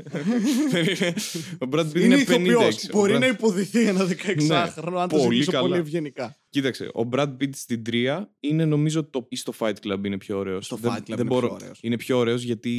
δεν 0.70 0.84
είναι- 0.90 1.14
ο 1.58 1.66
Brad 1.70 1.80
Pitt 1.86 1.94
Είναι 1.94 2.04
είναι 2.04 2.14
ηθοποιός. 2.14 2.76
56. 2.76 2.90
Ο 2.94 2.98
Μπορεί 2.98 3.14
Brad- 3.16 3.20
να 3.20 3.26
υποδηθεί 3.26 3.86
ένα 3.86 4.04
16χρονο, 4.06 5.00
αν 5.00 5.08
το 5.08 5.16
πολύ 5.16 5.32
ζητήσω 5.34 5.50
καλά. 5.50 5.62
πολύ 5.68 5.78
ευγενικά. 5.80 6.36
Κοίταξε, 6.50 6.90
ο 6.94 7.08
Brad 7.12 7.28
Pitt 7.40 7.54
στην 7.54 7.82
3 7.90 8.24
είναι 8.40 8.64
νομίζω 8.64 9.04
το. 9.04 9.26
ή 9.28 9.36
στο 9.36 9.52
Fight 9.58 9.74
Club 9.84 10.04
είναι 10.04 10.18
πιο 10.18 10.38
ωραίος. 10.38 10.66
Στο 10.66 10.78
Fight 10.82 10.96
Club 10.96 11.08
είναι 11.08 11.24
πιο 11.24 11.50
ωραίος. 11.52 11.78
Είναι 11.82 11.96
πιο 11.96 12.18
ωραίος 12.18 12.42
γιατί. 12.42 12.72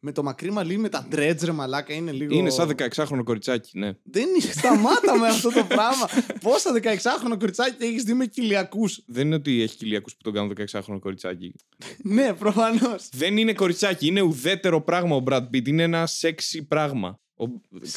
Με 0.00 0.12
το 0.12 0.22
μακρύ 0.22 0.50
μαλλί, 0.50 0.76
με 0.78 0.88
τα 0.88 1.08
dreads, 1.12 1.38
ρε 1.44 1.52
μαλάκα, 1.52 1.94
είναι 1.94 2.12
λίγο. 2.12 2.34
Είναι 2.34 2.50
σαν 2.50 2.74
16χρονο 2.76 3.22
κοριτσάκι, 3.24 3.78
ναι. 3.78 3.92
Δεν 4.02 4.28
είναι. 4.28 4.40
Σταμάτα 4.40 5.18
με 5.18 5.26
αυτό 5.26 5.50
το 5.52 5.64
πράγμα. 5.68 6.08
Πόσα 6.40 6.72
16χρονο 6.82 7.36
κοριτσάκι 7.38 7.84
έχεις 7.84 8.02
δει 8.02 8.14
με 8.14 8.26
κοιλιακούς; 8.26 9.02
Δεν 9.06 9.26
είναι 9.26 9.34
ότι 9.34 9.62
έχει 9.62 9.76
κοιλιακούς 9.76 10.12
που 10.12 10.22
τον 10.22 10.32
κάνουν 10.32 10.52
16χρονο 10.70 10.98
κοριτσάκι. 11.00 11.54
ναι, 12.02 12.34
προφανώς. 12.34 13.08
Δεν 13.12 13.36
είναι 13.36 13.52
κοριτσάκι, 13.52 14.06
είναι 14.06 14.20
ουδέτερο 14.20 14.82
πράγμα 14.82 15.16
ο 15.16 15.22
Brad 15.26 15.42
Pitt. 15.42 15.68
Είναι 15.68 15.82
ένα 15.82 16.08
sexy 16.20 16.60
πράγμα. 16.68 17.20
Ο... 17.38 17.44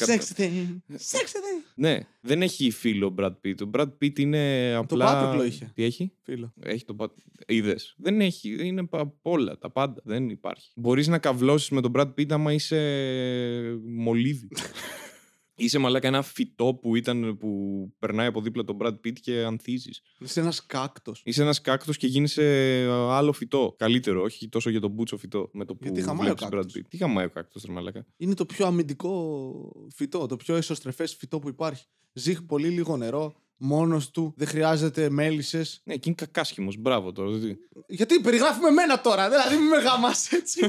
Sexy 0.06 0.40
thing. 0.40 0.76
Sexy 0.92 1.38
thing. 1.38 1.62
Ναι, 1.74 1.98
δεν 2.20 2.42
έχει 2.42 2.70
φίλο 2.70 3.06
ο 3.06 3.14
Brad 3.18 3.32
Pitt. 3.44 3.54
Ο 3.66 3.70
Brad 3.74 3.88
Pitt 4.02 4.18
είναι 4.18 4.74
απλά. 4.74 5.04
Πάτροκλο 5.04 5.44
είχε. 5.44 5.70
Τι 5.74 5.84
έχει; 5.84 6.12
Φίλο. 6.22 6.52
Έχει 6.62 6.84
το 6.84 6.94
πάτ... 6.94 7.12
Είδες. 7.46 7.94
Δεν 7.98 8.20
έχει. 8.20 8.66
Είναι 8.66 8.86
πα- 8.86 9.00
απ' 9.00 9.26
όλα. 9.26 9.58
Τα 9.58 9.70
πάντα. 9.70 10.00
Δεν 10.04 10.28
υπάρχει. 10.28 10.70
Μπορείς 10.76 11.08
να 11.08 11.18
καυλώσει 11.18 11.74
με 11.74 11.80
τον 11.80 11.92
Brad 11.94 12.08
Pitt 12.18 12.30
άμα 12.32 12.52
είσαι 12.52 13.80
μολύβι. 13.84 14.48
είσαι 15.54 15.78
μαλάκα 15.78 16.08
ένα 16.08 16.22
φυτό 16.22 16.78
που, 16.82 16.96
ήταν, 16.96 17.36
που 17.38 17.92
περνάει 17.98 18.26
από 18.26 18.40
δίπλα 18.40 18.64
τον 18.64 18.76
Brad 18.80 18.94
Pitt 18.94 19.12
και 19.20 19.42
ανθίζεις. 19.42 20.02
Είσαι 20.18 20.40
ένας 20.40 20.66
κάκτος. 20.66 21.22
Είσαι 21.24 21.42
ένας 21.42 21.60
κάκτος 21.60 21.96
και 21.96 22.06
γίνεσαι 22.06 22.42
άλλο 22.90 23.32
φυτό. 23.32 23.74
Καλύτερο, 23.78 24.22
όχι 24.22 24.48
τόσο 24.48 24.70
για 24.70 24.80
τον 24.80 24.90
μπούτσο 24.90 25.16
φυτό. 25.16 25.50
Με 25.52 25.64
το 25.64 25.74
που 25.74 25.80
Γιατί 25.82 26.02
χαμάει 26.02 26.30
ο 26.30 26.34
βλέπεις 26.34 26.46
Brad 26.46 26.50
κάκτος. 26.50 26.74
Pitt. 26.76 26.86
Τι 26.88 26.96
χαμάει 26.96 27.24
ο 27.24 27.30
κάκτος, 27.30 27.64
ρε 27.66 27.72
μαλάκα. 27.72 28.06
Είναι 28.16 28.34
το 28.34 28.46
πιο 28.46 28.66
αμυντικό 28.66 29.88
φυτό, 29.94 30.26
το 30.26 30.36
πιο 30.36 30.54
εσωστρεφές 30.56 31.14
φυτό 31.14 31.38
που 31.38 31.48
υπάρχει. 31.48 31.86
Ζει 32.12 32.42
πολύ 32.42 32.68
λίγο 32.68 32.96
νερό, 32.96 33.34
μόνος 33.62 34.10
του, 34.10 34.34
δεν 34.36 34.46
χρειάζεται 34.46 35.10
μέλισσες. 35.10 35.80
Ναι, 35.84 35.94
και 35.94 36.00
είναι 36.04 36.14
κακάσχημος. 36.14 36.76
Μπράβο 36.76 37.12
τώρα. 37.12 37.30
δηλαδή. 37.30 37.58
Γιατί 37.86 38.20
περιγράφουμε 38.20 38.68
εμένα 38.68 39.00
τώρα, 39.00 39.28
δηλαδή 39.28 39.56
μην 39.56 39.66
με 39.66 39.76
γάμα 39.76 40.08
έτσι. 40.30 40.60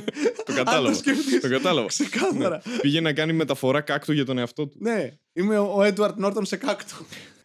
Το 0.46 0.54
κατάλαβα. 0.54 0.88
Αν 0.88 0.94
το 0.94 1.00
σκεφτείς. 1.00 1.42
Το 1.42 1.50
κατάλαβα. 1.50 1.88
Ξεκάθαρα. 1.88 2.62
Πήγε 2.82 3.02
να 3.02 3.14
κάνει 3.14 3.34
μεταφορά 3.34 3.82
κάκτου 3.82 4.12
για 4.12 4.26
τον 4.26 4.38
εαυτό 4.38 4.68
του. 4.68 4.78
Ναι, 4.80 5.18
είμαι 5.34 5.58
ο 5.58 5.84
Έντουαρτ 5.84 6.18
Νόρτον 6.18 6.46
σε 6.46 6.56
κάκτο. 6.56 6.96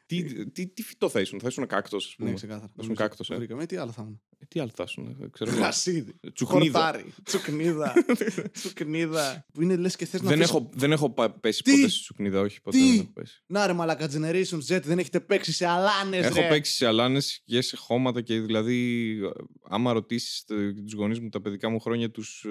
Τι, 0.08 0.46
τι, 0.50 0.66
τι 0.66 0.82
φυτό 0.82 1.08
θα 1.08 1.20
ήσουν, 1.20 1.40
θα 1.40 1.48
ήσουν 1.48 1.66
κάκτος, 1.66 2.06
ας 2.06 2.14
πούμε. 2.16 2.28
Ναι, 2.28 2.34
ξεκάθαρα. 2.34 2.64
ήσουν 2.66 2.74
Νομίζω 2.76 2.94
κάκτος, 2.94 3.26
το 3.26 3.34
ε. 3.34 3.36
βρήκαμε. 3.36 3.62
Ε, 3.62 3.66
Τι 3.66 3.76
άλλο 3.76 3.92
θα 3.92 4.02
ήμουν; 4.02 4.20
Ε, 4.38 4.44
τι 4.48 4.60
άλλο 4.60 4.70
θα 4.74 4.84
ήσουν, 4.86 5.16
ε, 5.22 5.28
ξέρω 5.30 5.50
εγώ. 5.50 5.58
Γρασίδι. 5.60 6.14
Τσουκνίδα. 6.34 6.80
Χορτάρι. 6.80 7.04
Τσουκνίδα. 7.24 7.92
Τσουκνίδα. 8.52 9.46
Που 9.52 9.62
είναι 9.62 9.76
λες 9.76 9.96
και 9.96 10.06
θες 10.06 10.22
να 10.22 10.28
Δεν 10.28 10.38
αφήσεις- 10.38 10.56
έχω, 10.56 10.70
δεν 10.74 10.92
έχω 10.92 11.10
πα- 11.10 11.30
πέσει 11.30 11.62
Τι; 11.62 11.70
ποτέ 11.70 11.88
στη 11.88 12.00
Τσουκνίδα, 12.00 12.40
όχι 12.40 12.60
ποτέ 12.60 12.78
Τι; 12.78 12.86
δεν 12.90 12.98
έχω 12.98 13.10
πέσει. 13.12 13.42
Να 13.46 13.66
ρε 13.66 13.72
μαλακα 13.72 14.08
Generation 14.10 14.58
Z 14.76 14.80
δεν 14.82 14.98
έχετε 14.98 15.20
παίξει 15.20 15.52
σε 15.52 15.66
αλάνες. 15.66 16.24
Έχω 16.26 16.48
παίξει 16.48 16.72
σε 16.74 16.86
αλάνες 16.86 17.42
και 17.44 17.60
σε 17.60 17.76
χώματα 17.76 18.20
και 18.20 18.40
δηλαδή, 18.40 19.10
ε, 19.24 19.28
άμα 19.68 19.92
ρωτήσεις 19.92 20.44
τους 20.84 20.92
γονείς 20.92 21.20
μου 21.20 21.28
τα 21.28 21.40
παιδικά 21.40 21.68
μου 21.68 21.80
χρόνια, 21.80 22.10
τους 22.10 22.46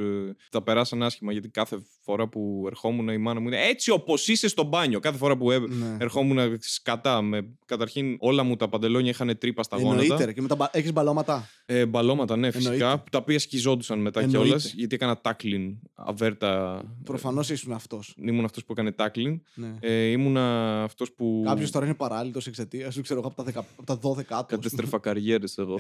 τα 0.52 0.62
περάσαν 0.64 1.04
άσχημα. 1.04 1.32
Γιατί 1.32 1.50
κάθε 1.50 1.78
φορά 2.04 2.28
που 2.28 2.64
ερχόμουν 2.68 3.08
η 3.08 3.18
μάνα 3.18 3.40
μου 3.40 3.48
είναι 3.48 3.68
έτσι 3.68 3.92
όπως 3.92 4.28
είσαι 4.28 4.48
στο 4.48 4.64
μπάνιο. 4.64 5.00
Κάθε 5.00 5.18
φορά 5.18 5.38
που 5.38 5.52
ε, 5.52 5.60
Ναι. 5.60 5.98
ερχόμουν 6.00 6.58
σκατά. 6.60 7.22
Με, 7.22 7.47
καταρχήν 7.66 8.16
όλα 8.20 8.44
μου 8.44 8.56
τα 8.56 8.68
παντελόνια 8.70 9.10
είχαν 9.10 9.38
τρύπα 9.38 9.64
στα 9.64 9.76
Εννοείται. 9.78 10.02
γόνατα. 10.06 10.26
ρε. 10.26 10.34
Και 10.34 10.42
μετά 10.42 10.70
έχεις 10.74 10.94
μπαλώματα; 10.94 11.50
Ε, 11.66 11.86
μπαλώματα, 11.86 12.36
ναι, 12.36 12.52
φυσικά. 12.52 12.74
Εννοείται. 12.74 13.04
Τα 13.12 13.18
οποία 13.18 13.40
σκιζόντουσαν 13.40 14.00
μετά 14.00 14.20
Εννοείται. 14.20 14.44
κιόλας. 14.46 14.74
Γιατί 14.74 14.96
έκανα 14.96 15.22
τάκλιν 15.22 15.76
αβέρτα. 15.96 16.82
Προφανώς 17.04 17.50
ήσουν 17.50 17.72
αυτός. 17.74 18.16
Ήμουν 18.22 18.46
αυτός 18.46 18.66
που 18.66 18.72
έκανε 18.72 18.92
τάκλιν. 18.92 19.42
Ναι. 19.54 19.74
Ε, 19.80 19.94
ήμουνα 20.06 20.84
αυτός 20.84 21.12
που. 21.14 21.44
Κάποιος 21.46 21.72
τώρα 21.72 21.86
είναι 21.86 21.96
παράλληλος 21.96 22.48
εξαιτίας 22.48 22.94
σου, 22.94 23.02
ξέρω 23.02 23.20
εγώ, 23.20 23.28
από 23.28 23.44
τα, 23.44 23.52
10 23.52 23.66
από 23.78 23.86
τα 23.86 23.98
12 23.98 24.20
άτομα. 24.22 24.44
Κατέστρεφα 24.48 25.00
καριέρες 25.00 25.58
εγώ. 25.58 25.80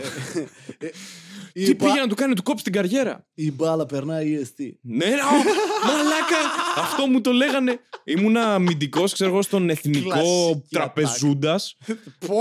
Ε, 0.77 0.87
Τι 1.53 1.61
η, 1.71 1.75
μπα- 1.77 1.85
πήγε 1.87 1.99
να 1.99 2.07
του 2.07 2.15
κάνει, 2.15 2.33
του 2.33 2.43
κόψει 2.43 2.63
την 2.63 2.73
καριέρα; 2.73 3.27
η 3.33 3.51
μπάλα 3.51 3.85
περνάει 3.85 4.39
EST. 4.41 4.69
Ναι, 4.81 5.05
ρε, 5.05 5.11
ω, 5.11 5.37
μαλάκα! 5.87 6.37
Αυτό 6.77 7.05
μου 7.07 7.21
το 7.21 7.31
λέγανε. 7.31 7.79
Ήμουνα 8.03 8.53
αμυντικός, 8.53 9.13
ξέρω 9.13 9.29
εγώ, 9.29 9.41
στον 9.41 9.69
εθνικό 9.69 10.09
Κλασική 10.09 10.63
τραπεζούντα. 11.57 12.15
Πω! 12.27 12.35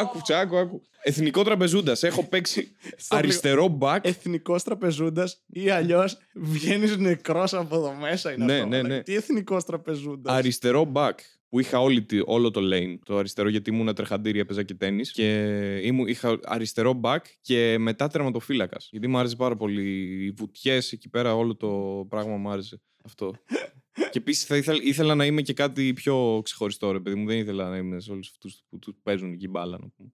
Άκου, 0.00 0.20
άκου, 0.34 0.56
άκου. 0.56 0.82
Εθνικό 1.04 1.42
τραπεζούντας. 1.42 2.02
Έχω 2.02 2.24
παίξει 2.28 2.72
Στο 2.96 3.16
αριστερό 3.16 3.68
μπακ. 3.68 4.06
Εθνικός 4.06 4.62
τραπεζούντας 4.62 5.42
ή 5.46 5.70
αλλιώς 5.70 6.18
βγαίνεις 6.34 6.96
νεκρός 6.96 7.54
από 7.54 7.76
εδώ 7.76 7.92
μέσα. 8.00 8.32
Είναι 8.32 8.44
Ναι, 8.44 8.52
αυτό, 8.54 8.66
ναι, 8.66 8.76
μαλάκα. 8.76 8.94
ναι. 8.94 9.02
Τι 9.02 9.14
εθνικός 9.14 9.64
τραπεζούντας; 9.64 10.34
Αριστερό 10.34 10.84
μπακ. 10.84 11.18
Που 11.48 11.60
είχα 11.60 11.80
όλη, 11.80 12.02
τη- 12.02 12.20
όλο 12.24 12.50
το 12.50 12.60
lane. 12.72 12.98
Το 13.04 13.16
αριστερό 13.18 13.48
γιατί 13.48 13.70
ήμουν 13.70 13.94
τρεχαντήρι, 13.94 14.38
έπαιζα 14.38 14.62
και 14.62 14.74
τέννη. 14.74 15.02
Και 15.02 15.42
ήμου, 15.82 16.06
είχα 16.06 16.38
αριστερό 16.42 16.92
μπακ 16.92 17.24
και 17.40 17.76
μετά 17.78 18.08
τερματοφύλακας. 18.08 18.88
Γιατί 18.90 19.06
μου 19.08 19.18
άρεσε 19.18 19.36
πάρα 19.36 19.56
πολύ. 19.56 19.82
Οι 20.24 20.30
βουτιές 20.30 20.92
εκεί 20.92 21.08
πέρα, 21.08 21.34
όλο 21.36 21.56
το 21.56 21.68
πράγμα 22.08 22.36
μου 22.36 22.50
άρεσε. 22.50 22.80
Αυτό. 23.04 23.32
και 23.92 24.18
επίσης 24.18 24.44
θα 24.44 24.56
ήθελα, 24.56 24.82
ήθελα 24.82 25.14
να 25.14 25.24
είμαι 25.26 25.42
και 25.42 25.52
κάτι 25.52 25.92
πιο 25.92 26.40
ξεχωριστό, 26.44 26.92
ρε 26.92 27.00
παιδί 27.00 27.16
μου. 27.16 27.26
Δεν 27.26 27.38
ήθελα 27.38 27.68
να 27.68 27.76
είμαι 27.76 28.00
σε 28.00 28.10
όλους 28.12 28.28
αυτούς 28.28 28.62
που 28.68 28.78
τους 28.78 28.94
παίζουν 29.02 29.32
εκεί 29.32 29.48
μπάλα. 29.48 29.78
να 29.80 29.88
πούμε. 29.96 30.10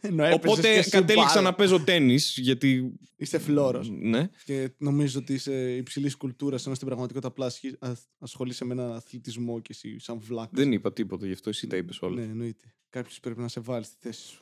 Ενώ 0.00 0.24
έπαιζες 0.24 0.40
και 0.42 0.48
Οπότε 0.48 0.70
εσύ 0.74 0.90
κατέληξα 0.90 1.28
μπάλα. 1.34 1.40
να 1.50 1.54
παίζω 1.54 1.80
τέννη, 1.80 2.16
γιατί. 2.34 2.92
Είσαι 3.16 3.38
φλόρος. 3.38 3.90
Ναι. 3.90 4.28
Και 4.44 4.70
νομίζω 4.78 5.18
ότι 5.18 5.32
είσαι 5.34 5.74
υψηλής 5.76 6.16
κουλτούρας, 6.16 6.66
ενώ 6.66 6.74
στην 6.74 6.86
πραγματικότητα 6.86 7.28
απλά 7.28 7.46
ασχι- 7.46 7.84
α- 7.84 7.92
ασχολείσαι 8.18 8.64
με 8.64 8.72
έναν 8.72 8.92
αθλητισμό 8.92 9.60
και 9.60 9.68
εσύ 9.72 9.98
σαν 9.98 10.18
βλάκα. 10.18 10.50
Δεν 10.52 10.72
είπα 10.72 10.92
τίποτα 10.92 11.26
γι' 11.26 11.32
αυτό, 11.32 11.48
εσύ 11.48 11.66
τα 11.66 11.76
είπες 11.76 12.00
όλα. 12.00 12.14
Ναι, 12.20 12.22
εννοείται. 12.30 12.74
Κάποιος 12.90 13.20
πρέπει 13.20 13.40
να 13.40 13.48
σε 13.48 13.60
βάλει 13.60 13.84
στη 13.84 13.96
θέση 14.00 14.26
σου. 14.26 14.40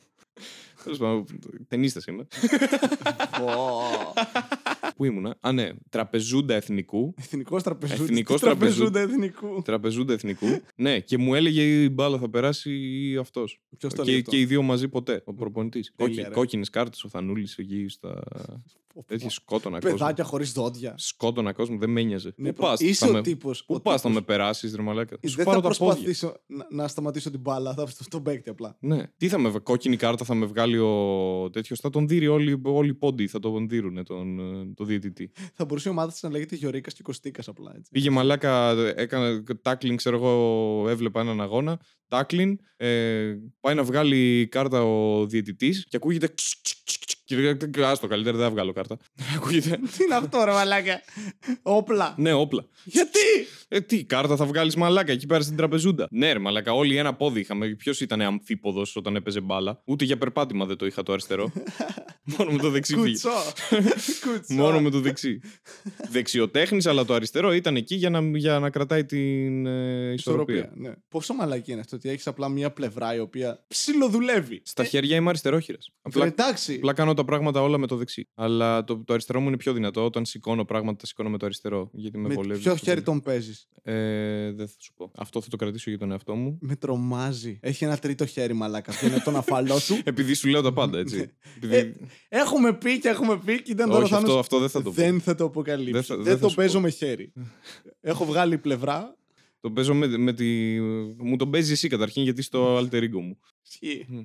Τέλος 0.83 0.97
πάντων, 0.97 1.25
ταινίστα 1.67 2.01
είμαι. 2.07 2.27
Πού 4.95 5.05
ήμουνα. 5.05 5.37
Α, 5.39 5.51
ναι. 5.51 5.69
Τραπεζούντα 5.89 6.55
εθνικού. 6.55 7.13
Εθνικός 7.17 7.63
τραπεζούντα. 7.63 8.03
Εθνικός 8.03 8.41
τραπεζούντα 8.41 8.99
εθνικού. 8.99 9.61
Τραπεζούντα 9.61 10.13
εθνικού. 10.13 10.45
ναι, 10.75 10.99
και 10.99 11.17
μου 11.17 11.35
έλεγε 11.35 11.83
η 11.83 11.89
μπάλα 11.91 12.17
θα 12.17 12.29
περάσει 12.29 12.71
ή 13.09 13.17
αυτός. 13.17 13.61
Ποιος 13.77 13.93
το 13.93 14.03
Και, 14.03 14.11
λέει 14.11 14.21
και 14.21 14.39
οι 14.39 14.45
δύο 14.45 14.61
μαζί 14.61 14.87
ποτέ. 14.87 15.21
Ο 15.25 15.33
προπονητής. 15.33 15.93
Τέλεια, 15.95 16.27
ρε. 16.27 16.33
Κόκκινες 16.33 16.69
κάρτες, 16.69 17.03
ο 17.03 17.09
Θανούλης 17.09 17.57
εκεί 17.57 17.87
στα. 17.87 18.23
Τέτοια 19.07 19.29
σκότωνα 19.29 19.79
κόσμο. 19.79 19.97
Παιδάκια 19.97 20.23
χωρίς 20.23 20.51
δόντια. 20.51 20.93
Σκότωνα 20.97 21.53
κόσμο, 21.53 21.77
δεν 21.77 21.89
με 21.89 22.01
ένοιαζε. 22.01 22.33
Ναι, 22.37 22.53
Πού 22.53 22.61
πας, 22.61 22.79
είσαι 22.79 23.05
θα, 23.05 23.11
ο 23.11 23.13
με... 23.13 23.21
τύπος. 23.21 23.65
Πού 23.65 23.81
πας, 23.81 24.01
θα 24.01 24.09
με 24.09 24.21
περάσεις, 24.21 24.75
ρε 24.75 24.81
Μαλάκα; 24.81 25.17
Σου 25.27 25.35
Δεν 25.35 25.45
πάρω 25.45 25.61
θα 25.61 25.67
τα 25.69 25.75
πόδια. 25.75 25.85
προσπαθήσω 25.93 26.33
να, 26.45 26.67
να 26.69 26.87
σταματήσω 26.87 27.31
την 27.31 27.39
μπάλα. 27.39 27.73
Θα 27.73 27.87
στο 27.87 28.03
τον 28.09 28.23
παίκτη 28.23 28.49
απλά. 28.49 28.77
Ναι. 28.79 29.03
Τι 29.17 29.27
θα 29.27 29.37
με 29.37 29.47
βγάλει, 29.47 29.63
κόκκινη 29.63 29.95
κάρτα 29.95 30.25
θα 30.25 30.33
με 30.33 30.45
βγάλει 30.45 30.77
ο 30.77 31.49
τέτοιος; 31.51 31.79
Θα 31.79 31.89
τον 31.89 32.07
δει 32.07 32.27
όλοι, 32.27 32.61
όλοι 32.63 32.89
οι 32.89 32.93
πόντι, 32.93 33.27
θα 33.27 33.39
τον 33.39 33.69
δίρουνε 33.69 34.03
τον, 34.03 34.39
ε, 34.39 34.73
το 34.75 34.83
διαιτητή. 34.83 35.31
Θα 35.53 35.65
μπορούσε 35.65 35.89
η 35.89 35.91
ομάδα 35.91 36.11
της 36.11 36.21
να 36.23 36.29
λέγεται 36.29 36.55
Γιωρίκας 36.55 36.93
και 36.93 37.03
Κωστίκας 37.03 37.47
απλά 37.47 37.73
έτσι. 37.77 37.91
Πήγε 37.91 38.09
μαλάκα, 38.09 38.71
έκανα 38.95 39.43
τάκλινγκ, 39.61 39.97
ξέρω 39.97 40.15
εγώ, 40.15 40.89
έβλεπα 40.89 41.21
έναν 41.21 41.41
αγώνα. 41.41 41.79
Τάκλινγκ, 42.07 42.57
ε, 42.77 43.33
πάει 43.59 43.75
να 43.75 43.83
βγάλει 43.83 44.47
κάρτα 44.47 44.83
ο 44.83 45.25
διαιτητής 45.25 45.85
και 45.89 45.95
ακούγεται. 45.97 46.27
ξ, 46.27 46.59
ξ, 46.61 46.73
ξ, 46.85 46.97
ξ, 47.05 47.14
Και 47.25 47.35
λέει, 47.35 47.57
άστο, 47.83 48.07
καλύτερα 48.07 48.37
δεν 48.37 48.45
θα 48.45 48.51
βγάλω 48.51 48.73
κάρτα. 48.73 48.97
ακούγεται. 49.35 49.79
Τι 49.97 50.03
είναι 50.03 50.15
αυτό, 50.15 50.43
ρε 50.43 50.51
μαλάκα. 50.51 51.01
Όπλα. 51.61 52.15
ναι, 52.17 52.33
όπλα. 52.33 52.65
Γιατί! 52.83 53.19
Ε, 53.67 53.81
τι, 53.81 54.03
κάρτα 54.03 54.35
θα 54.35 54.45
βγάλεις 54.45 54.75
μαλάκα 54.75 55.11
εκεί 55.11 55.25
πέρα 55.25 55.41
στην 55.41 55.55
τραπεζούντα. 55.55 56.07
Ναι, 56.11 56.33
ρε 56.33 56.39
μαλάκα, 56.39 56.73
όλοι 56.73 56.97
ένα 56.97 57.13
πόδι 57.13 57.39
είχαμε. 57.39 57.67
Ποιος 57.67 58.01
ήταν 58.01 58.21
αμφίποδος 58.21 58.95
όταν 58.95 59.15
έπαιζε 59.15 59.41
μπάλα; 59.41 59.81
Ούτε 59.85 60.05
για 60.05 60.17
περπάτημα 60.17 60.65
δεν 60.65 60.77
το 60.77 60.85
είχα 60.85 61.03
το 61.03 61.11
αριστερό. 61.11 61.51
Μόνο 62.37 62.51
με 62.51 62.57
το 62.57 62.69
δεξί 62.69 62.95
πήγε. 62.95 63.05
Κουτσό. 63.05 63.29
Κουτσό. 64.25 64.53
Μόνο 64.53 64.81
με 64.81 64.89
το 64.89 64.99
δεξί. 64.99 65.39
Δεξιοτέχνης, 66.09 66.85
αλλά 66.85 67.05
το 67.05 67.13
αριστερό 67.13 67.53
ήταν 67.53 67.75
εκεί 67.75 67.95
για 67.95 68.09
να, 68.09 68.37
για 68.37 68.59
να 68.59 68.69
κρατάει 68.69 69.05
την 69.05 69.65
ε, 69.65 70.13
ισορροπία. 70.13 70.55
Ισορροπία. 70.55 70.71
Ναι. 70.75 70.93
Πόσο 71.09 71.33
μαλακή 71.33 71.71
είναι 71.71 71.79
αυτό 71.79 71.95
ότι 71.95 72.09
έχεις 72.09 72.27
απλά 72.27 72.49
μία 72.49 72.71
πλευρά 72.71 73.15
η 73.15 73.19
οποία 73.19 73.65
ψιλοδουλεύει. 73.67 74.61
Στα 74.65 74.83
χέρια 74.83 75.15
είμαι 75.15 75.29
αριστερόχειρας. 75.29 75.91
Απλά, 76.01 76.25
Εντάξει. 76.25 76.73
απλά 76.75 76.93
κάνω 76.93 77.13
τα 77.15 77.25
πράγματα 77.25 77.61
όλα 77.61 77.77
με 77.77 77.87
το 77.87 77.95
δεξί. 77.95 78.27
Αλλά 78.33 78.83
το, 78.83 79.03
το 79.03 79.13
αριστερό 79.13 79.39
μου 79.41 79.47
είναι 79.47 79.57
πιο 79.57 79.73
δυνατό. 79.73 80.05
Όταν 80.05 80.25
σηκώνω 80.25 80.65
πράγματα, 80.65 80.97
τα 80.97 81.05
σηκώνω 81.05 81.29
με 81.29 81.37
το 81.37 81.45
αριστερό. 81.45 81.89
Γιατί 81.93 82.17
με, 82.17 82.27
Με 82.27 82.33
βολεύει. 82.33 82.59
ποιο 82.61 82.73
πιο 82.73 82.83
χέρι 82.83 83.01
πολύ. 83.01 83.19
τον 83.19 83.21
παίζεις; 83.25 83.67
Ε, 83.83 84.51
δεν 84.51 84.67
θα 84.67 84.73
σου 84.79 84.93
πω. 84.93 85.11
Αυτό 85.17 85.41
θα 85.41 85.47
το 85.49 85.55
κρατήσω 85.55 85.89
για 85.89 85.99
τον 85.99 86.11
εαυτό 86.11 86.35
μου. 86.35 86.57
Με 86.61 86.75
τρομάζει. 86.75 87.59
Έχει 87.61 87.83
ένα 87.83 87.97
τρίτο 87.97 88.25
χέρι 88.25 88.53
μαλάκα. 88.53 88.91
Βγαίνει 88.91 89.13
από 89.15 89.23
τον 89.23 89.35
αφαλό 89.35 89.75
του. 89.87 89.99
Επειδή 90.11 90.33
σου 90.33 90.47
λέω 90.47 90.61
τα 90.61 90.73
πάντα, 90.73 90.99
έτσι. 90.99 91.29
Επειδή... 91.57 91.75
Ε, 91.75 91.93
Έχουμε 92.29 92.73
πει 92.73 92.99
και 92.99 93.07
έχουμε 93.07 93.39
πει 93.45 93.61
και 93.61 93.71
ήταν 93.71 93.89
τώρα 93.89 94.03
Όχι, 94.03 94.13
ο 94.13 94.15
αυτό, 94.17 94.27
Θάνος- 94.29 94.43
αυτό 94.43 94.59
δεν 94.59 94.69
θα 94.69 94.81
το 94.81 94.89
πω. 94.89 94.95
Δεν 94.95 95.21
θα 95.21 95.35
το 95.35 95.43
αποκαλύψω. 95.45 95.91
Δεν 95.91 96.01
Δεν, 96.07 96.17
θα- 96.17 96.23
δεν 96.23 96.33
θα 96.33 96.39
το 96.39 96.49
σου 96.49 96.55
παίζω 96.55 96.73
πω. 96.77 96.79
με 96.83 96.89
χέρι. 96.89 97.33
Έχω 98.01 98.25
βγάλει 98.25 98.57
πλευρά. 98.57 99.15
Το 99.59 99.71
παίζω 99.71 99.93
με, 99.93 100.07
με 100.17 100.33
τη. 100.33 100.79
Μου 101.17 101.35
τον 101.37 101.49
παίζεις 101.51 101.71
εσύ 101.71 101.87
καταρχήν 101.87 102.23
γιατί 102.23 102.41
στο 102.41 102.77
alter 102.77 102.93
ego 103.03 103.21
μου. 103.21 103.37
Ισχύει. 103.67 104.05
Μμ. 104.09 104.21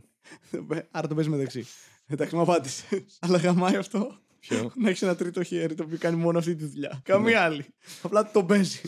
Άρα 0.90 1.08
το 1.08 1.14
παίζεις 1.14 1.32
με 1.32 1.38
δεξί. 1.38 1.64
Εντάξει, 2.10 2.34
μου 2.34 2.40
απάντησες. 2.40 3.18
Αλλά 3.20 3.38
γαμάει 3.38 3.76
αυτό. 3.76 4.18
Ποιο; 4.40 4.72
Να 4.76 4.88
έχεις 4.88 5.02
ένα 5.02 5.16
τρίτο 5.16 5.42
χέρι 5.42 5.74
το 5.74 5.82
οποίο 5.82 5.96
κάνει 6.00 6.16
μόνο 6.16 6.38
αυτή 6.38 6.54
τη 6.54 6.64
δουλειά. 6.64 6.90
Ναι. 6.94 7.00
Καμία 7.14 7.42
άλλη. 7.42 7.64
Απλά 8.02 8.30
το 8.30 8.44
παίζει. 8.44 8.80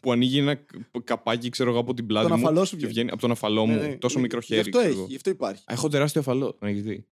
που 0.00 0.12
ανοίγει 0.12 0.38
ένα 0.38 0.54
κ- 0.54 0.64
καπάκι, 1.04 1.48
ξέρω 1.48 1.70
εγώ, 1.70 1.78
από 1.78 1.94
την 1.94 2.06
πλάτη 2.06 2.28
Τον 2.28 2.38
μου. 2.38 2.44
αφαλό 2.46 2.64
σου 2.64 2.70
και 2.70 2.76
βγαίνει. 2.76 2.92
βγαίνει 2.92 3.10
από 3.10 3.20
τον 3.20 3.30
αφαλό 3.30 3.66
μου. 3.66 3.74
Ναι, 3.74 3.86
ναι. 3.86 3.96
Τόσο 3.96 4.18
μικρό 4.20 4.38
Γι' 4.38 4.46
χέρι. 4.46 4.60
αυτό 4.60 4.70
ξέρω 4.70 4.90
έχει, 4.90 4.98
εγώ. 4.98 5.06
γι' 5.08 5.16
αυτό 5.16 5.30
υπάρχει. 5.30 5.62
Α, 5.66 5.72
Έχω 5.72 5.88
τεράστιο 5.88 6.20
αφαλό. 6.20 6.52
Τον 6.54 6.68
έχεις 6.68 6.82
δει; 6.82 7.06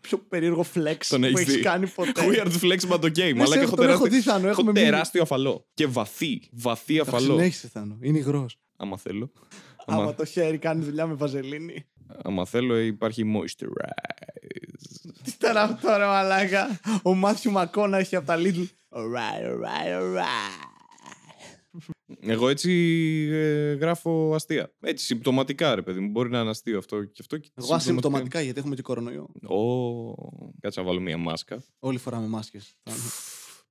Πιο 0.00 0.18
περίεργο 0.18 0.64
flex 0.74 0.96
Τον 1.08 1.20
που 1.20 1.26
έχεις 1.26 1.40
έχεις 1.40 1.54
δει; 1.54 1.60
κάνει 1.60 1.88
ποτέ. 1.88 2.12
Weird 2.16 2.52
flex 2.62 2.88
but 2.90 3.00
okay. 3.00 3.16
Ναι, 3.16 3.32
Μαλάκα 3.34 3.52
σε- 3.52 3.60
έχω 3.60 3.76
τον 3.76 3.88
έχω 3.88 4.04
τεράστιο. 4.04 4.06
δει, 4.08 4.20
Θάνο. 4.20 4.38
Έχω 4.48 4.48
Έχουμε 4.48 4.72
μείνει. 4.72 4.84
τεράστιο 4.84 5.22
αφαλό. 5.22 5.66
Και 5.74 5.86
βαθύ. 5.86 6.42
Βαθύ 6.52 6.96
Τα 6.96 7.02
αφαλό. 7.02 7.32
συνέχισε, 7.34 7.68
Θάνο. 7.68 7.98
Είναι 8.00 8.18
υγρός. 8.18 8.58
Άμα 8.76 8.96
θέλω. 8.98 9.32
Άμα 9.86 10.02
Άμα, 10.02 10.14
το 10.14 10.24
χέρι 10.24 10.58
κάνει 10.58 10.84
δουλειά 10.84 11.06
με 11.06 11.14
βαζελίνη. 11.14 11.84
άμα 12.22 12.44
θέλω, 12.46 12.74
ε, 12.74 12.84
υπάρχει 12.84 13.24
moisturize. 13.36 14.14
Τι 15.46 15.52
ήταν 15.52 15.70
αυτό, 15.70 15.96
ρε 15.96 16.06
μαλάκα. 16.06 16.80
Ο 17.02 17.14
Μάθιου 17.14 17.50
Μακόνα 17.50 17.98
έχει 17.98 18.16
από 18.16 18.26
τα 18.26 18.36
Lidl. 18.38 18.66
Alright, 18.88 19.44
alright, 19.50 20.00
alright. 20.00 20.74
Εγώ 22.20 22.48
έτσι 22.48 22.70
ε, 23.32 23.72
γράφω 23.72 24.34
αστεία. 24.34 24.72
Έτσι, 24.80 25.04
συμπτωματικά, 25.04 25.74
ρε 25.74 25.82
παιδί 25.82 26.00
μου. 26.00 26.10
Μπορεί 26.10 26.30
να 26.30 26.40
είναι 26.40 26.50
αστείο 26.50 26.78
αυτό 26.78 27.04
και 27.04 27.18
αυτό. 27.20 27.38
Και 27.38 27.50
Εγώ 27.54 27.74
ασυμπτωματικά 27.74 28.40
γιατί 28.40 28.58
έχουμε 28.58 28.74
και 28.74 28.82
κορονοϊό. 28.82 29.28
Ω, 29.48 30.14
κάτσε 30.60 30.80
να 30.80 30.86
βάλω 30.86 31.00
μία 31.00 31.16
μάσκα. 31.16 31.62
Όλοι 31.78 31.98
φοράμε 31.98 32.26
μάσκες. 32.26 32.76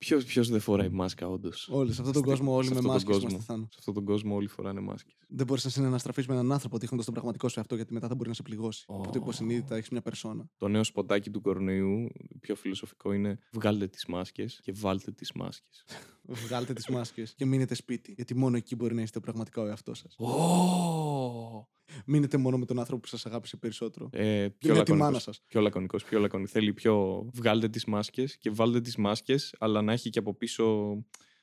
Ποιος 0.05 0.25
ποιος 0.25 0.49
δεν 0.49 0.59
φοράει 0.59 0.89
μάσκα, 0.89 1.27
όντως; 1.27 1.69
Όλοι 1.71 1.93
σε 1.93 2.01
αυτόν 2.01 2.13
τον 2.13 2.23
κόσμο, 2.23 2.55
όλοι 2.55 2.67
σε 2.67 2.73
με 2.73 2.77
αυτόν 2.77 2.91
τον 2.91 3.01
μάσκες 3.01 3.13
κόσμο. 3.15 3.29
είμαστε 3.29 3.53
Θάνο. 3.53 3.67
Σε 3.71 3.75
αυτόν 3.79 3.93
τον 3.93 4.05
κόσμο 4.05 4.35
όλοι 4.35 4.47
φοράνε 4.47 4.79
μάσκες. 4.79 5.15
Δεν 5.27 5.45
μπορείς 5.45 5.63
να 5.63 5.69
συναναστραφείς 5.69 6.27
με 6.27 6.33
έναν 6.33 6.51
άνθρωπο 6.51 6.77
δείχνοντας 6.77 7.05
τον 7.05 7.13
πραγματικό 7.13 7.49
σου 7.49 7.59
αυτό 7.59 7.75
γιατί 7.75 7.93
μετά 7.93 8.07
θα 8.07 8.15
μπορεί 8.15 8.29
να 8.29 8.35
σε 8.35 8.41
πληγώσει. 8.41 8.85
Ω. 8.87 8.95
Οπότε 8.95 9.17
υποσυνείδητα 9.17 9.75
έχεις 9.75 9.89
μια 9.89 10.01
περσόνα. 10.01 10.49
Το 10.57 10.67
νέο 10.67 10.83
σποτάκι 10.83 11.29
του 11.29 11.41
κορονοϊού, 11.41 12.07
πιο 12.39 12.55
φιλοσοφικό 12.55 13.13
είναι 13.13 13.39
βγάλτε 13.51 13.87
τις 13.87 14.05
μάσκες 14.05 14.59
και 14.63 14.71
βάλτε 14.75 15.11
τις 15.11 15.31
μάσκες. 15.31 15.85
Βγάλτε 16.45 16.73
τις 16.73 16.87
μάσκες 16.87 17.33
και 17.33 17.45
μείνετε 17.45 17.75
σπίτι. 17.75 18.13
Γιατί 18.15 18.35
μόνο 18.35 18.57
εκεί 18.57 18.75
μπορεί 18.75 18.95
να 18.95 19.01
είστε 19.01 19.19
πραγματικά 19.19 19.61
ο 19.61 19.67
εαυτός 19.67 19.97
σας. 19.97 20.15
Ω! 20.19 21.67
Μείνετε 22.05 22.37
μόνο 22.37 22.57
με 22.57 22.65
τον 22.65 22.79
άνθρωπο 22.79 23.01
που 23.01 23.07
σας 23.07 23.25
αγάπησε 23.25 23.57
περισσότερο. 23.57 24.09
Ε, 24.11 24.47
Και 24.47 24.53
πιο, 24.57 24.75
με 24.75 24.83
τη 24.83 24.91
μάνα 24.91 25.03
λακωνικός, 25.03 25.23
σας. 25.23 25.41
πιο 25.47 25.61
λακωνικός, 25.61 26.03
πιο 26.03 26.19
λακωνικός. 26.19 26.51
Θέλει 26.51 26.73
πιο 26.73 27.25
βγάλτε 27.33 27.69
τις 27.69 27.85
μάσκες 27.85 28.37
και 28.37 28.49
βάλτε 28.49 28.81
τις 28.81 28.95
μάσκες, 28.95 29.55
αλλά 29.59 29.81
να 29.81 29.93
έχει 29.93 30.09
και 30.09 30.19
από 30.19 30.33
πίσω 30.35 30.97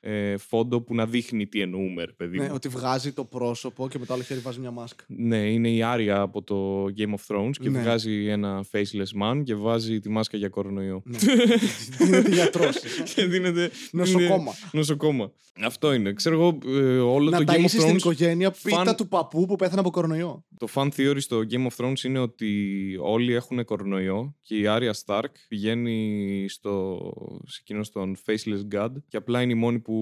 ε, 0.05 0.37
φόντο 0.37 0.81
που 0.81 0.95
να 0.95 1.05
δείχνει 1.05 1.47
τι 1.47 1.61
εννοούμε, 1.61 2.03
ρε 2.03 2.11
παιδί 2.11 2.37
Ναι, 2.37 2.43
μου. 2.43 2.51
ότι 2.53 2.67
βγάζει 2.67 3.11
το 3.11 3.25
πρόσωπο 3.25 3.87
και 3.87 3.99
με 3.99 4.05
το 4.05 4.13
άλλο 4.13 4.23
χέρι 4.23 4.39
βάζει 4.39 4.59
μια 4.59 4.71
μάσκα. 4.71 5.03
Ναι, 5.07 5.37
είναι 5.51 5.69
η 5.69 5.81
Άρια 5.83 6.19
από 6.21 6.41
το 6.43 6.83
Game 6.97 7.13
of 7.13 7.35
Thrones 7.35 7.51
και 7.61 7.69
Ναι. 7.69 7.79
βγάζει 7.81 8.27
ένα 8.27 8.65
faceless 8.71 9.21
man 9.23 9.41
και 9.43 9.55
βάζει 9.55 9.99
τη 9.99 10.09
μάσκα 10.09 10.37
για 10.37 10.49
κορονοϊό. 10.49 11.01
Ναι. 11.05 11.17
Δίνεται 11.99 12.29
γιατρός. 12.29 12.79
και 13.15 13.25
δίνεται. 13.25 13.69
Νοσοκόμα. 13.91 14.35
είναι 14.35 14.53
Νοσοκόμα. 14.71 15.31
Αυτό 15.63 15.93
είναι. 15.93 16.13
Ξέρω 16.13 16.35
εγώ, 16.35 16.57
ε, 16.79 16.99
όλο 16.99 17.29
Να 17.29 17.43
το 17.43 17.53
Game 17.53 17.55
ταΐσεις 17.55 17.63
of 17.63 17.67
στην 17.69 17.81
Thrones. 17.93 17.95
οικογένεια 17.97 18.51
πίτα 18.63 18.75
φαν- 18.83 18.97
του 18.97 19.07
παππού 19.07 19.45
που 19.45 19.55
πέθανε 19.55 19.79
από 19.79 19.89
κορονοϊό. 19.91 20.45
Το 20.57 20.67
fan 20.73 20.87
theory 20.97 21.15
στο 21.17 21.41
Game 21.51 21.67
of 21.67 21.85
Thrones 21.85 22.03
είναι 22.03 22.19
ότι 22.19 22.73
όλοι 23.01 23.33
έχουν 23.33 23.65
κορονοϊό 23.65 24.35
και 24.41 24.57
η 24.57 24.67
Άρια 24.67 24.95
Stark 25.05 25.23
πηγαίνει 25.47 26.45
στο, 26.49 26.99
σε 27.47 27.57
εκείνο 27.61 27.83
στον 27.83 28.15
Faceless 28.25 28.75
God 28.77 28.89
και 29.07 29.17
απλά 29.17 29.41
είναι 29.41 29.51
η 29.51 29.55
μόνη 29.55 29.79
που 29.79 29.92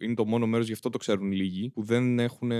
είναι 0.00 0.14
το 0.14 0.24
μόνο 0.26 0.46
μέρος, 0.46 0.66
γι' 0.66 0.72
αυτό 0.72 0.90
το 0.90 0.98
ξέρουν 0.98 1.32
λίγοι, 1.32 1.70
που 1.70 1.82
δεν 1.82 2.18
έχουν 2.18 2.50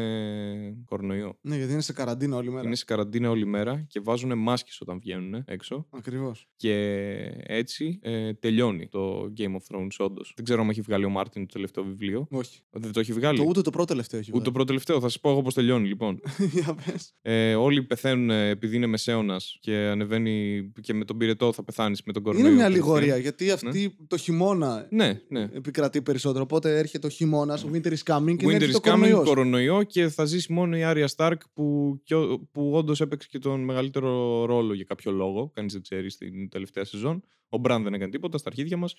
κορονοϊό. 0.84 1.38
Ναι, 1.40 1.56
γιατί 1.56 1.72
είναι 1.72 1.80
σε 1.80 1.92
καραντίνα 1.92 2.36
όλη 2.36 2.50
μέρα. 2.50 2.66
Είναι 2.66 2.74
σε 2.76 2.84
καραντίνα 2.84 3.30
όλη 3.30 3.46
μέρα 3.46 3.84
και 3.88 4.00
βάζουν 4.00 4.38
μάσκες 4.38 4.80
όταν 4.80 4.98
βγαίνουν 4.98 5.42
έξω 5.46 5.86
Ακριβώς. 5.90 6.48
και 6.56 6.74
έτσι 7.42 7.98
ε, 8.02 8.32
τελειώνει 8.32 8.88
το 8.88 9.32
Game 9.38 9.52
of 9.52 9.76
Thrones 9.76 9.96
όντως. 9.98 10.32
Δεν 10.36 10.44
ξέρω 10.44 10.62
αν 10.62 10.68
έχει 10.68 10.80
βγάλει 10.80 11.04
ο 11.04 11.08
Μάρτιν 11.10 11.46
το 11.46 11.52
τελευταίο 11.52 11.84
βιβλίο. 11.84 12.26
Όχι. 12.30 12.60
Δεν 12.70 12.92
το 12.92 13.00
έχει 13.00 13.12
βγάλει; 13.12 13.38
Το 13.38 13.44
ούτε 13.44 13.60
το 13.60 13.70
πρώτο 13.70 13.86
τελευταίο 13.86 14.20
έχει 14.20 14.30
Ούτε 14.34 14.44
το 14.44 14.50
πρώτο 14.52 14.66
τελευταίο. 14.66 15.00
Θα 15.00 15.08
σας 15.08 15.20
πω 15.20 15.30
εγώ 15.30 15.42
πώς 15.42 15.54
τελειώνει 15.54 15.88
λοιπόν. 15.88 16.20
βγάλει. 16.22 16.50
Για 16.54 16.74
πες. 16.84 17.14
Ε, 17.22 17.54
όλοι 17.54 17.82
πεθαίνουν 17.82 18.30
ε, 18.30 18.48
επειδή 18.48 18.76
είναι 18.76 18.86
μεσαίωνας 18.86 19.58
και 19.60 19.74
ανεβαίνει 19.76 20.64
και 20.80 20.94
με 20.94 21.04
τον 21.04 21.16
πυρετό 21.16 21.52
θα 21.52 21.64
πεθάνεις 21.64 22.02
με 22.02 22.12
τον 22.12 22.22
κορονοϊό. 22.22 22.46
Είναι 22.46 22.56
μια 22.56 22.66
κατευθείαν. 22.66 22.92
αλληγορία 22.94 23.16
γιατί 23.16 23.50
αυτή 23.50 23.96
το 24.06 24.16
χειμώνα 24.16 24.86
Ναι, 24.90 25.20
ναι. 25.28 25.48
επικρατεί 25.52 26.02
περισσότερο. 26.02 26.39
Οπότε 26.40 26.78
έρχεται 26.78 27.06
ο 27.06 27.10
χειμώνας, 27.10 27.64
ο 27.64 27.70
winter 27.72 27.86
is 27.92 28.14
coming 28.14 28.36
και 28.36 28.46
Winter 28.46 28.50
είναι 28.52 28.64
is 28.66 28.70
το 28.70 28.78
coming, 28.78 28.82
κορονοϊός. 28.82 29.24
κορονοϊό 29.28 29.82
και 29.82 30.08
θα 30.08 30.24
ζήσει 30.24 30.52
μόνο 30.52 30.76
η 30.76 30.82
Άρια 30.82 31.06
Σταρκ 31.08 31.42
που, 31.52 32.00
κι 32.04 32.14
ο- 32.14 32.48
που 32.52 32.70
όντως 32.74 33.00
έπαιξε 33.00 33.28
και 33.30 33.38
τον 33.38 33.60
μεγαλύτερο 33.64 34.44
ρόλο 34.44 34.74
για 34.74 34.84
κάποιο 34.84 35.10
λόγο. 35.12 35.50
Κανείς 35.54 35.72
δεν 35.72 35.82
ξέρει 35.82 36.10
στην 36.10 36.48
τελευταία 36.48 36.84
σεζόν. 36.84 37.22
Ο 37.52 37.58
Μπραν 37.58 37.82
δεν 37.82 37.94
έκανε 37.94 38.10
τίποτα 38.10 38.38
στα 38.38 38.48
αρχίδια 38.48 38.76
μας. 38.76 38.94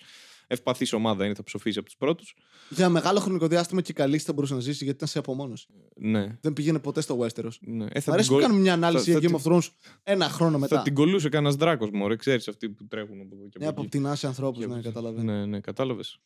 Ευπαθής 0.46 0.92
ομάδα 0.92 1.24
είναι, 1.24 1.34
θα 1.34 1.42
ψοφήσει 1.42 1.78
από 1.78 1.86
τους 1.86 1.96
πρώτους. 1.96 2.34
Για 2.68 2.88
μεγάλο 2.88 3.18
χρονικό 3.20 3.46
διάστημα 3.46 3.80
και 3.80 3.92
καλή 3.92 4.18
θα 4.18 4.32
μπορούσε 4.32 4.54
να 4.54 4.60
ζήσει 4.60 4.84
γιατί 4.84 4.96
ήταν 4.96 5.08
σε 5.08 5.18
απομόνωση. 5.18 5.66
Ναι. 5.96 6.38
Δεν 6.40 6.52
πήγαινε 6.52 6.78
ποτέ 6.78 7.00
στο 7.00 7.18
Westeros. 7.20 7.50
ναι. 7.60 7.84
Ε, 7.84 7.98
Μ' 7.98 8.00
θα, 8.00 8.12
αρέσει 8.12 8.28
την 8.28 8.28
που 8.28 8.34
κο- 8.34 8.40
κάνουμε 8.40 8.60
μια 8.60 8.72
ανάλυση 8.72 9.12
θα- 9.12 9.18
για 9.18 9.28
θα 9.28 9.38
Game 9.38 9.42
of 9.42 9.52
Thrones 9.52 9.68
ένα 10.02 10.28
χρόνο 10.28 10.58
μετά. 10.58 10.76
θα 10.76 10.82
την 10.82 10.94
κολούσε 10.94 11.28
κανένας 11.28 11.54
δράκος 11.56 11.88
μωρέ, 11.92 12.16
ξέρεις 12.16 12.48
αυτοί 12.48 12.68
που 12.68 12.86
τρέχουν 12.86 13.20
από 13.20 13.34
εδώ 13.36 13.48
και 13.48 13.58
Ναι, 13.58 13.64
από 13.66 13.72
από 13.72 13.80
εκεί. 13.80 13.90
την 13.90 14.06
άση 14.06 14.26
ανθρώπους, 14.26 14.58
Και 14.60 14.66
ναι, 14.66 14.74
από- 14.74 14.82
καταλαβαίνω. 14.82 15.32
Ναι, 15.32 15.46
ναι, 15.46 15.60
κατάλαβες. 15.60 16.18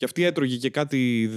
Και 0.00 0.06
αυτή 0.06 0.22
έτρωγε 0.24 0.56
και 0.56 0.70
κάτι, 0.70 1.30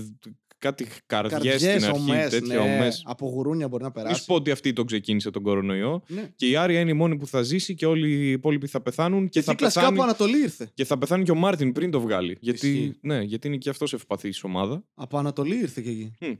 κάτι 0.57 0.87
καρδιέ 1.05 1.29
Καρδιές, 1.37 1.61
στην 1.61 1.85
αρχή. 1.85 1.99
ομές, 2.11 2.29
τέτοια 2.29 2.55
ναι. 2.55 2.73
ομές. 2.75 3.03
Από 3.05 3.27
γουρούνια 3.27 3.67
μπορεί 3.67 3.83
να 3.83 3.89
Μη 3.89 3.95
σου 3.97 4.03
περάσει. 4.03 4.25
πω 4.25 4.35
ότι 4.35 4.51
αυτή 4.51 4.73
τον 4.73 4.85
ξεκίνησε 4.85 5.31
τον 5.31 5.43
κορονοϊό. 5.43 6.03
Ναι. 6.07 6.31
Και 6.35 6.47
η 6.49 6.55
Άρια 6.55 6.79
είναι 6.79 6.89
η 6.89 6.93
μόνη 6.93 7.17
που 7.17 7.27
θα 7.27 7.41
ζήσει 7.41 7.75
και 7.75 7.85
όλοι 7.85 8.09
οι 8.11 8.31
υπόλοιποι 8.31 8.67
θα 8.67 8.81
πεθάνουν. 8.81 9.23
Και, 9.23 9.39
Και 9.39 9.41
θα 9.41 9.51
θα 9.51 9.57
πεθάνει, 9.65 9.87
κάπου 9.87 10.03
Ανατολή 10.03 10.37
ήρθε. 10.41 10.71
και 10.73 10.85
θα 10.85 10.97
πεθάνει 10.97 11.23
και 11.23 11.31
ο 11.31 11.35
Μάρτιν 11.35 11.71
πριν 11.71 11.91
το 11.91 11.99
βγάλει. 12.01 12.37
Γιατί, 12.39 12.67
Ισχύει. 12.67 12.97
ναι, 13.01 13.21
γιατί 13.21 13.47
είναι 13.47 13.57
και 13.57 13.69
αυτός 13.69 13.93
ευπαθής 13.93 14.43
ομάδα. 14.43 14.83
Από 14.93 15.17
Ανατολή 15.17 15.55
ήρθε 15.57 15.81
και 15.81 15.89
εκεί. 15.89 16.11
Hm. 16.19 16.37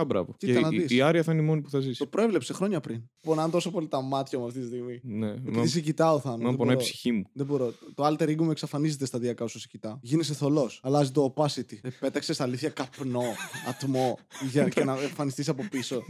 Α, 0.00 0.04
μπράβο. 0.04 0.34
Κοίτα 0.38 0.52
και 0.52 0.60
να 0.60 0.68
η, 0.72 0.78
δεις. 0.78 0.90
η 0.90 1.00
Άρια 1.00 1.22
θα 1.22 1.32
είναι 1.32 1.42
η 1.42 1.44
μόνη 1.44 1.60
που 1.60 1.70
θα 1.70 1.80
ζήσει. 1.80 1.98
Το 1.98 2.06
προέβλεψε 2.06 2.52
χρόνια 2.52 2.80
πριν. 2.80 3.02
Πονάνε 3.22 3.50
τόσο 3.50 3.70
πολύ 3.70 3.88
τα 3.88 4.00
μάτια 4.00 4.38
μου 4.38 4.46
αυτή 4.46 4.60
τη 4.60 4.66
στιγμή. 4.66 5.00
Ναι, 5.02 5.30
Επειδή 5.30 5.58
με 5.58 5.66
σε 5.66 5.80
κοιτάω, 5.80 6.18
Θάνο. 6.20 6.36
με 6.36 6.44
Δεν 6.44 6.56
πονάει 6.56 6.72
η 6.74 6.76
μπορώ. 6.76 6.88
ψυχή 6.88 7.12
μου. 7.12 7.22
Δεν 7.32 7.46
μπορώ. 7.46 7.72
Το 7.94 8.06
alter 8.06 8.22
ego 8.28 8.42
μου 8.42 8.50
εξαφανίζεται 8.50 9.06
σταδιακά 9.06 9.44
όσο 9.44 9.58
σε 9.58 9.66
κοιτάω. 9.70 9.98
Γίνεσαι 10.02 10.34
θολός. 10.34 10.80
Αλλάζει 10.82 11.10
το 11.10 11.34
opacity. 11.36 11.78
Ε, 11.82 11.88
Πέταξες 12.00 12.40
αλήθεια 12.40 12.68
καπνό, 12.68 13.22
ατμό, 13.70 14.18
για 14.50 14.68
και 14.68 14.84
να 14.84 14.92
εμφανιστείς 15.02 15.48
από 15.48 15.64
πίσω. 15.70 16.02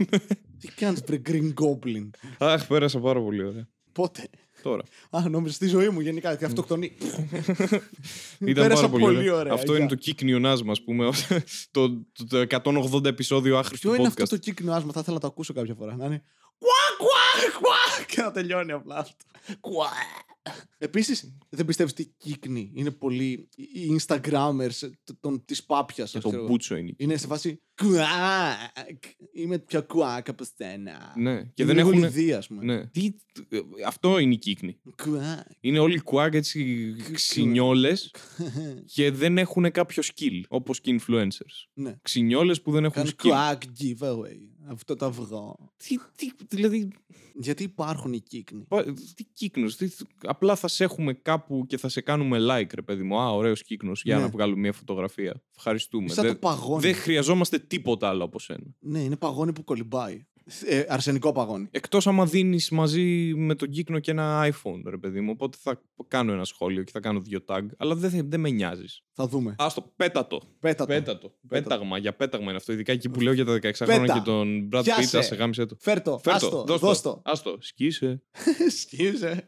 Τι 0.59 0.67
κάνεις, 0.75 1.01
βρε 1.05 1.21
Green 1.29 1.53
Goblin; 1.53 2.09
Αχ, 2.37 2.67
πέρασα 2.67 2.99
πάρα 2.99 3.21
πολύ 3.21 3.43
ωραία. 3.43 3.67
Πότε; 3.91 4.29
Τώρα. 4.61 4.83
Α, 5.09 5.29
νόμιζα 5.29 5.53
στη 5.53 5.67
ζωή 5.67 5.89
μου 5.89 5.99
γενικά 5.99 6.35
και 6.35 6.45
αυτοκτονεί. 6.45 6.91
Ήταν 8.39 8.53
Πέρασα 8.53 8.75
πάρα 8.75 8.89
πολύ, 8.89 9.03
πολύ 9.03 9.17
ωραία. 9.17 9.33
ωραία, 9.33 9.53
Αυτό 9.53 9.71
γεια. 9.71 9.79
είναι 9.79 9.89
το 9.89 9.95
κύκνιο 9.95 10.49
άσμα, 10.49 10.71
ας 10.71 10.83
πούμε. 10.83 11.09
το, 11.71 11.89
το, 11.89 12.45
το 12.47 12.61
180 12.93 13.05
επεισόδιο 13.05 13.57
άχρηστο 13.57 13.89
Ποιο 13.89 13.99
είναι 13.99 14.09
podcast. 14.09 14.21
αυτό 14.21 14.35
το 14.35 14.41
κύκνο 14.41 14.73
άσμα, 14.73 14.91
θα 14.91 14.99
ήθελα 14.99 15.15
να 15.15 15.21
το 15.21 15.27
ακούσω 15.27 15.53
κάποια 15.53 15.73
φορά. 15.73 15.95
Να 15.95 16.05
είναι. 16.05 16.23
Κουά, 16.57 16.97
κουά, 16.97 17.59
κουά, 17.59 18.05
και 18.07 18.21
να 18.21 18.31
τελειώνει 18.31 18.71
απλά 18.71 18.95
αυτό. 18.97 19.15
Κουά. 19.59 19.89
Επίσης, 20.77 21.37
δεν 21.49 21.65
πιστεύεις 21.65 21.91
ότι 21.93 22.01
οι 22.01 22.13
κύκνοι 22.17 22.71
είναι 22.73 22.91
πολύ. 22.91 23.49
οι 23.55 23.97
Instagrammers 23.99 24.89
της 25.45 25.63
πάπιας. 25.63 26.11
Και 26.11 26.19
το 26.19 26.45
μπούτσο 26.45 26.75
είναι. 26.75 26.93
Είναι 26.97 27.17
σε 27.17 27.27
φάση. 27.27 27.61
Κουάκ. 27.81 29.03
Είμαι 29.33 29.59
πιο 29.59 29.83
κουάκ 29.83 30.29
από 30.29 30.43
σένα. 30.57 31.13
Ναι, 31.17 31.43
και 31.43 31.63
Είναι 31.63 31.73
δεν 31.73 31.75
λίγο 31.75 31.89
έχουν. 31.89 32.01
λιδία, 32.03 32.37
ας 32.37 32.47
πούμε. 32.47 32.63
Ναι. 32.65 32.85
Τι, 32.87 33.13
ε, 33.49 33.59
αυτό 33.85 34.19
είναι 34.19 34.33
η 34.33 34.37
κύκνη. 34.37 34.77
Κουάκ. 35.03 35.45
Είναι 35.59 35.79
όλοι 35.79 35.99
κουάκ 35.99 36.33
έτσι 36.33 36.93
ξινιόλες 37.13 38.13
και 38.93 39.11
δεν 39.11 39.37
έχουν 39.37 39.71
κάποιο 39.71 40.03
skill. 40.05 40.41
Όπως 40.47 40.81
και 40.81 40.99
influencers. 41.01 41.67
Ναι. 41.73 41.95
Ξινιόλες 42.01 42.61
που 42.61 42.71
δεν 42.71 42.83
έχουν 42.83 42.95
Κάνει 42.95 43.09
skill. 43.09 43.27
κουάκ 43.27 43.61
giveaway. 43.79 44.37
Αυτό 44.69 44.95
το 44.95 45.05
αυγό. 45.05 45.73
Τι, 45.77 45.95
τι, 46.15 46.31
δηλαδή, 46.55 46.87
Γιατί 47.39 47.63
υπάρχουν 47.63 48.13
οι 48.13 48.19
κύκνοι; 48.21 48.63
πα- 48.67 48.93
τι 49.15 49.23
κύκνος, 49.33 49.75
τι, 49.75 49.89
απλά 50.37 50.55
θα 50.55 50.67
σε 50.67 50.83
έχουμε 50.83 51.13
κάπου 51.13 51.65
και 51.67 51.77
θα 51.77 51.89
σε 51.89 52.01
κάνουμε 52.01 52.37
like, 52.41 52.73
ρε 52.75 52.81
παιδί 52.81 53.03
μου. 53.03 53.19
Α, 53.19 53.29
ωραίος 53.31 53.63
κύκνος, 53.63 54.01
για 54.03 54.15
Ναι. 54.15 54.21
να 54.21 54.27
βγάλουμε 54.29 54.59
μια 54.59 54.73
φωτογραφία. 54.73 55.43
Ευχαριστούμε. 55.57 56.07
Σαν 56.09 56.23
το 56.23 56.29
Δεν, 56.31 56.39
παγόνι. 56.39 56.81
δεν 56.81 56.95
χρειαζόμαστε 56.95 57.59
τίποτα 57.59 58.09
άλλο 58.09 58.23
από 58.23 58.39
σένα. 58.39 58.63
Ναι, 58.79 58.99
είναι 58.99 59.15
παγόνι 59.15 59.53
που 59.53 59.63
κολυμπάει. 59.63 60.25
Ε, 60.65 60.85
αρσενικό 60.87 61.31
παγόνι. 61.31 61.67
Εκτός 61.71 62.07
άμα 62.07 62.25
δίνεις 62.25 62.69
μαζί 62.69 63.33
με 63.35 63.55
τον 63.55 63.69
κύκνο 63.69 63.99
και 63.99 64.11
ένα 64.11 64.47
iPhone, 64.51 64.81
ρε 64.85 64.97
παιδί 64.97 65.21
μου. 65.21 65.31
Οπότε 65.33 65.57
θα 65.61 65.81
κάνω 66.07 66.31
ένα 66.33 66.43
σχόλιο 66.43 66.83
και 66.83 66.91
θα 66.91 66.99
κάνω 66.99 67.19
δύο 67.19 67.43
tag. 67.47 67.61
Αλλά 67.77 67.95
δεν, 67.95 68.29
δεν 68.29 68.39
με 68.39 68.49
νοιάζεις. 68.49 69.03
Θα 69.13 69.27
δούμε. 69.27 69.55
Άστο, 69.57 69.93
πέτα 69.95 70.27
το. 70.27 70.41
Πέτα 70.59 70.85
το. 70.85 70.93
Πέτα 70.93 71.17
το. 71.17 71.37
Πέταγμα, 71.47 71.97
για 71.97 72.15
πέταγμα 72.15 72.47
είναι 72.47 72.55
αυτό. 72.55 72.73
Ειδικά 72.73 72.91
εκεί 72.91 73.09
που 73.09 73.21
λέω 73.21 73.33
για 73.33 73.45
τα 73.45 73.53
16 73.53 73.71
χρόνια 73.73 74.01
Πέτα. 74.01 74.13
και 74.13 74.19
τον 74.25 74.69
Brad 74.71 74.81
Πιάσε. 74.83 75.17
Pitt, 75.19 75.23
σε 75.23 75.35
γάμισε 75.35 75.65
το. 75.65 75.75
Φέρ 75.79 76.01
το. 76.01 76.19
Φέρ 76.23 76.33
Άστο. 76.33 76.49
το, 76.49 76.63
δώσ' 76.63 76.79
Δώσ' 76.79 77.01
το. 77.01 77.09
το. 77.09 77.21
Άστο, 77.25 77.57
σκίσε. 77.59 78.23
Σκίσε. 78.81 79.47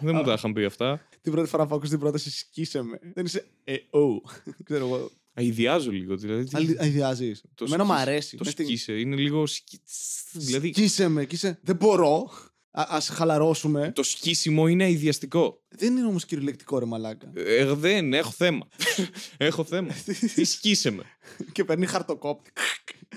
Δεν 0.00 0.14
μου 0.14 0.22
τα 0.22 0.32
είχαν 0.32 0.52
πει 0.52 0.64
αυτά. 0.64 1.06
Την 1.20 1.32
πρώτη 1.32 1.48
φορά 1.48 1.66
που 1.66 1.74
άκουσα 1.74 1.90
την 1.90 1.98
πρόταση, 2.00 2.30
σκίσε 2.30 2.82
με. 2.82 2.98
Δεν 3.14 3.24
είσαι. 3.24 3.46
Ε, 3.64 3.74
ο. 3.74 4.20
Ξέρω 4.64 4.86
εγώ. 4.86 5.10
Αειδιάζω 5.34 5.90
λίγο. 5.90 6.16
Δηλαδή, 6.16 6.44
τι- 6.44 6.50
Αλλη- 6.56 6.80
Αειδιάζει. 6.80 7.32
Το 7.54 7.64
Εμένα 7.64 7.84
μου 7.84 7.90
σκίσε. 7.92 8.08
αρέσει. 8.10 8.36
Το 8.36 8.44
Μες 8.44 8.52
στην- 8.52 8.66
σκίσε. 8.66 8.92
Είναι 8.92 9.16
λίγο. 9.16 9.46
σκι- 9.46 9.80
Δηλαδή, 10.32 10.68
Σκίσε 10.72 11.08
με. 11.08 11.22
Σκίσε. 11.22 11.58
Δεν 11.62 11.76
μπορώ. 11.76 12.30
Α 12.72 12.84
ας 12.88 13.08
χαλαρώσουμε. 13.08 13.92
το 13.94 14.02
σκίσιμο 14.02 14.66
είναι 14.66 14.84
αειδιαστικό. 14.84 15.62
Δεν 15.68 15.96
είναι 15.96 16.06
όμως 16.06 16.24
κυριολεκτικό 16.24 16.78
ρε 16.78 16.84
μαλάκα. 16.84 17.32
Ε, 17.34 17.74
δεν, 17.74 18.12
έχω 18.14 18.30
θέμα. 18.30 18.68
έχω 19.36 19.64
θέμα. 19.64 19.94
Τι 20.34 20.44
σκίσε 20.44 20.90
με. 20.90 21.02
και 21.52 21.64
παίρνει 21.64 21.86
χαρτοκόπτη. 21.86 22.50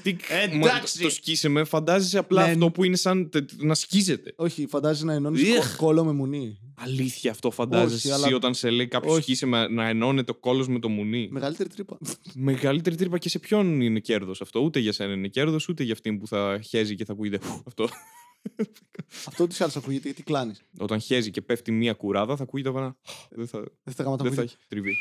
Τι... 0.01 0.10
Ε, 0.29 0.47
Μα, 0.58 0.67
εντάξει. 0.67 0.97
το, 0.97 1.03
το 1.03 1.10
σκίσε 1.10 1.49
με 1.49 1.63
φαντάζεσαι 1.63 2.17
απλά 2.17 2.45
Ναι. 2.45 2.51
αυτό 2.51 2.69
που 2.71 2.84
είναι 2.84 2.95
σαν 2.95 3.29
τε- 3.29 3.62
να 3.62 3.75
σκίζεται. 3.75 4.34
Όχι, 4.36 4.67
φαντάζει 4.67 5.06
να 5.06 5.13
ενώνεις 5.13 5.41
Ιεχ. 5.41 5.75
κόλλο 5.77 6.03
με 6.06 6.12
μουνί. 6.12 6.58
Αλήθεια 6.75 7.32
αυτό 7.32 7.51
φαντάζεσαι 7.51 7.95
Όχι, 7.95 8.08
εσύ 8.08 8.25
αλλά- 8.25 8.36
όταν 8.36 8.53
σε 8.53 8.69
λέει 8.69 8.88
κάποιος 8.88 9.13
Όχι. 9.13 9.21
σκίσε 9.21 9.45
με 9.45 9.67
να 9.67 9.88
ενώνεται 9.88 10.32
ο 10.32 10.36
κόλος 10.36 10.67
με 10.67 10.79
το 10.79 10.89
μουνί; 10.89 11.27
Μεγαλύτερη 11.32 11.69
τρύπα. 11.69 11.97
Μεγαλύτερη 12.34 12.95
τρύπα 12.95 13.17
και 13.17 13.29
σε 13.29 13.39
ποιον 13.39 13.82
είναι 13.82 13.99
κέρδος 13.99 14.41
αυτό; 14.41 14.60
Ούτε 14.60 14.79
για 14.79 14.91
σένα 14.91 15.13
είναι 15.13 15.27
κέρδος, 15.27 15.67
ούτε 15.69 15.84
για 15.84 15.93
αυτήν 15.93 16.19
που 16.19 16.27
θα 16.27 16.60
χέζει 16.63 16.95
και 16.95 17.06
θα 17.06 17.13
ακούγεται 17.13 17.39
αυτό. 17.67 17.88
Αυτό 19.27 19.47
τι 19.47 19.56
άλλο 19.60 19.71
ακούγεται, 19.75 20.08
γιατί 20.08 20.23
κλάνεις. 20.23 20.62
Όταν 20.77 20.99
χέζει 20.99 21.32
και 21.32 21.41
πέφτει 21.41 21.71
μία 21.71 21.93
κουράδα 21.93 22.36
θα 22.36 22.43
ακούγεται 22.43 22.69
ένα... 22.69 22.95
Δεν 23.29 23.47
θα, 23.47 23.63
Δεν 23.84 23.93
θα 23.93 24.03
γάματα 24.03 24.23
δεν 24.23 24.34
θα 24.34 24.41
έχει 24.41 24.56
τριβή. 24.67 24.95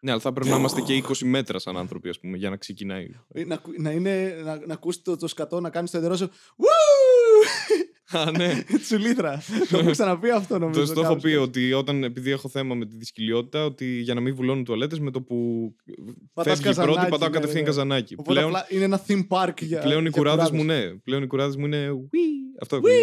Ναι, 0.00 0.10
αλλά 0.10 0.20
θα 0.20 0.32
πρέπει 0.32 0.50
να 0.50 0.56
είμαστε 0.56 0.80
και 0.80 1.02
20 1.08 1.16
μέτρα 1.24 1.58
σαν 1.58 1.76
άνθρωποι, 1.76 2.08
α 2.08 2.14
πούμε, 2.20 2.36
για 2.36 2.50
να 2.50 2.56
ξεκινάει. 2.56 3.06
Να, 3.46 3.54
ακου- 3.54 3.78
να, 3.80 3.90
είναι, 3.90 4.34
να, 4.44 4.60
να 4.66 4.72
ακούσει 4.74 5.02
το, 5.02 5.16
το 5.16 5.26
σκατό 5.28 5.60
να 5.60 5.70
κάνει 5.70 5.88
το 5.88 5.96
εντερό 5.96 6.16
σου. 6.16 6.28
Woo! 6.30 7.80
Α, 8.12 8.30
ναι. 8.30 8.62
Τσουλίτρα. 8.82 9.42
το 9.70 9.78
έχω 9.78 9.90
ξαναπεί 9.90 10.30
αυτό 10.30 10.58
νομίζω. 10.58 10.86
Το, 10.86 10.92
το 10.92 11.00
έχω 11.00 11.14
κάποιος. 11.14 11.32
πει 11.32 11.38
ότι 11.38 11.72
όταν, 11.72 12.04
επειδή 12.04 12.30
έχω 12.30 12.48
θέμα 12.48 12.74
με 12.74 12.86
τη 12.86 12.96
δυσκολιότητα, 12.96 13.64
ότι 13.64 13.84
για 13.86 14.14
να 14.14 14.20
μην 14.20 14.34
βουλώνουν 14.34 14.64
τουαλέτες 14.64 14.98
με 14.98 15.10
το 15.10 15.22
που 15.22 15.36
Πατάς 16.32 16.60
φεύγει 16.60 16.70
η 16.70 16.74
πρώτη, 16.74 16.88
καζανάκι, 16.88 17.10
πατάω 17.10 17.28
ναι, 17.28 17.34
κατευθείαν 17.34 17.62
ναι. 17.62 17.68
καζανάκι. 17.68 18.14
Οπότε 18.18 18.32
Πλέον, 18.32 18.48
απλά 18.56 18.66
είναι 18.68 18.84
ένα 18.84 19.02
theme 19.06 19.26
park 19.28 19.60
για. 19.60 19.80
πλέον 19.80 20.00
οι 20.00 20.08
για 20.08 20.18
κουράδες 20.18 20.48
κουράδες. 20.48 20.50
μου, 20.50 20.64
ναι. 20.64 20.98
Πλέον 21.04 21.22
οι 21.22 21.26
κουράδες 21.26 21.56
μου 21.56 21.66
είναι. 21.66 21.90
«Ουί». 21.90 22.20
Αυτό 22.60 22.76
ακούγεται. 22.76 22.98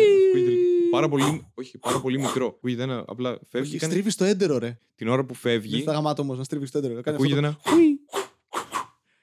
Ακούγεται 0.88 0.91
Πάρα 0.91 1.10
πολύ, 1.10 1.47
όχι, 1.54 1.78
πάρα 1.78 2.00
πολύ 2.02 2.19
μικρό. 2.19 2.45
Ακούγεται 2.47 2.84
ένα, 2.84 3.04
απλά 3.08 3.39
φεύγει. 3.50 3.67
Όχι, 3.69 3.78
κάνει- 3.78 3.91
στρίβεις 3.91 4.15
το 4.15 4.23
έντερο, 4.23 4.58
ρε. 4.58 4.78
Την 4.95 5.08
ώρα 5.08 5.21
που 5.21 5.34
Δεν 5.34 5.36
φεύγει, 5.41 5.82
θα 5.82 5.91
γαμάτο 5.91 6.21
όμως 6.21 6.38
να 6.38 6.43
στρίβεις 6.43 6.71
το 6.71 6.78
έντερο. 6.78 7.02
ακούγεται 7.06 7.38
ένα. 7.39 7.58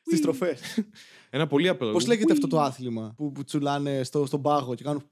Στις 0.06 0.20
τροφέ. 0.20 0.56
Ένα 1.30 1.46
πολύ 1.46 1.68
απλό. 1.68 1.92
Πώς 1.92 2.06
λέγεται 2.06 2.32
αυτό 2.32 2.46
το 2.46 2.60
άθλημα 2.60 3.14
που, 3.16 3.32
που 3.32 3.44
τσουλάνε 3.44 4.02
στο, 4.04 4.26
στον 4.26 4.42
πάγο 4.42 4.74
και 4.74 4.84
κάνουν. 4.84 5.06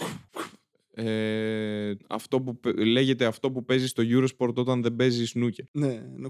Ε, 0.94 1.92
αυτό 2.08 2.40
που, 2.40 2.60
πε- 2.60 2.78
λέγεται 2.78 3.24
αυτό 3.24 3.50
που 3.50 3.64
παίζει 3.64 3.86
στο 3.86 4.02
Eurosport 4.06 4.54
όταν 4.54 4.82
δεν 4.82 4.96
παίζεις 4.96 5.30
σνούκερ. 5.30 5.64
Ναι, 5.72 5.86
ναι. 6.16 6.28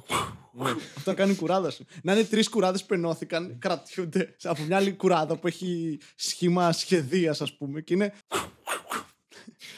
Αυτό 0.97 1.15
κάνει 1.15 1.33
η 1.33 1.35
κουράδα 1.35 1.71
σου. 1.71 1.85
Να 2.03 2.13
είναι 2.13 2.25
τρεις 2.25 2.49
κουράδες 2.49 2.85
που 2.85 2.95
ενώθηκαν, 2.95 3.59
κρατιούνται 3.59 4.37
από 4.43 4.63
μια 4.63 4.77
άλλη 4.77 4.93
κουράδα 4.93 5.39
που 5.39 5.47
έχει 5.47 5.99
σχήμα 6.15 6.73
σχεδίας, 6.73 7.41
ας 7.41 7.57
πούμε, 7.57 7.81
και 7.81 7.95
είναι. 7.95 8.13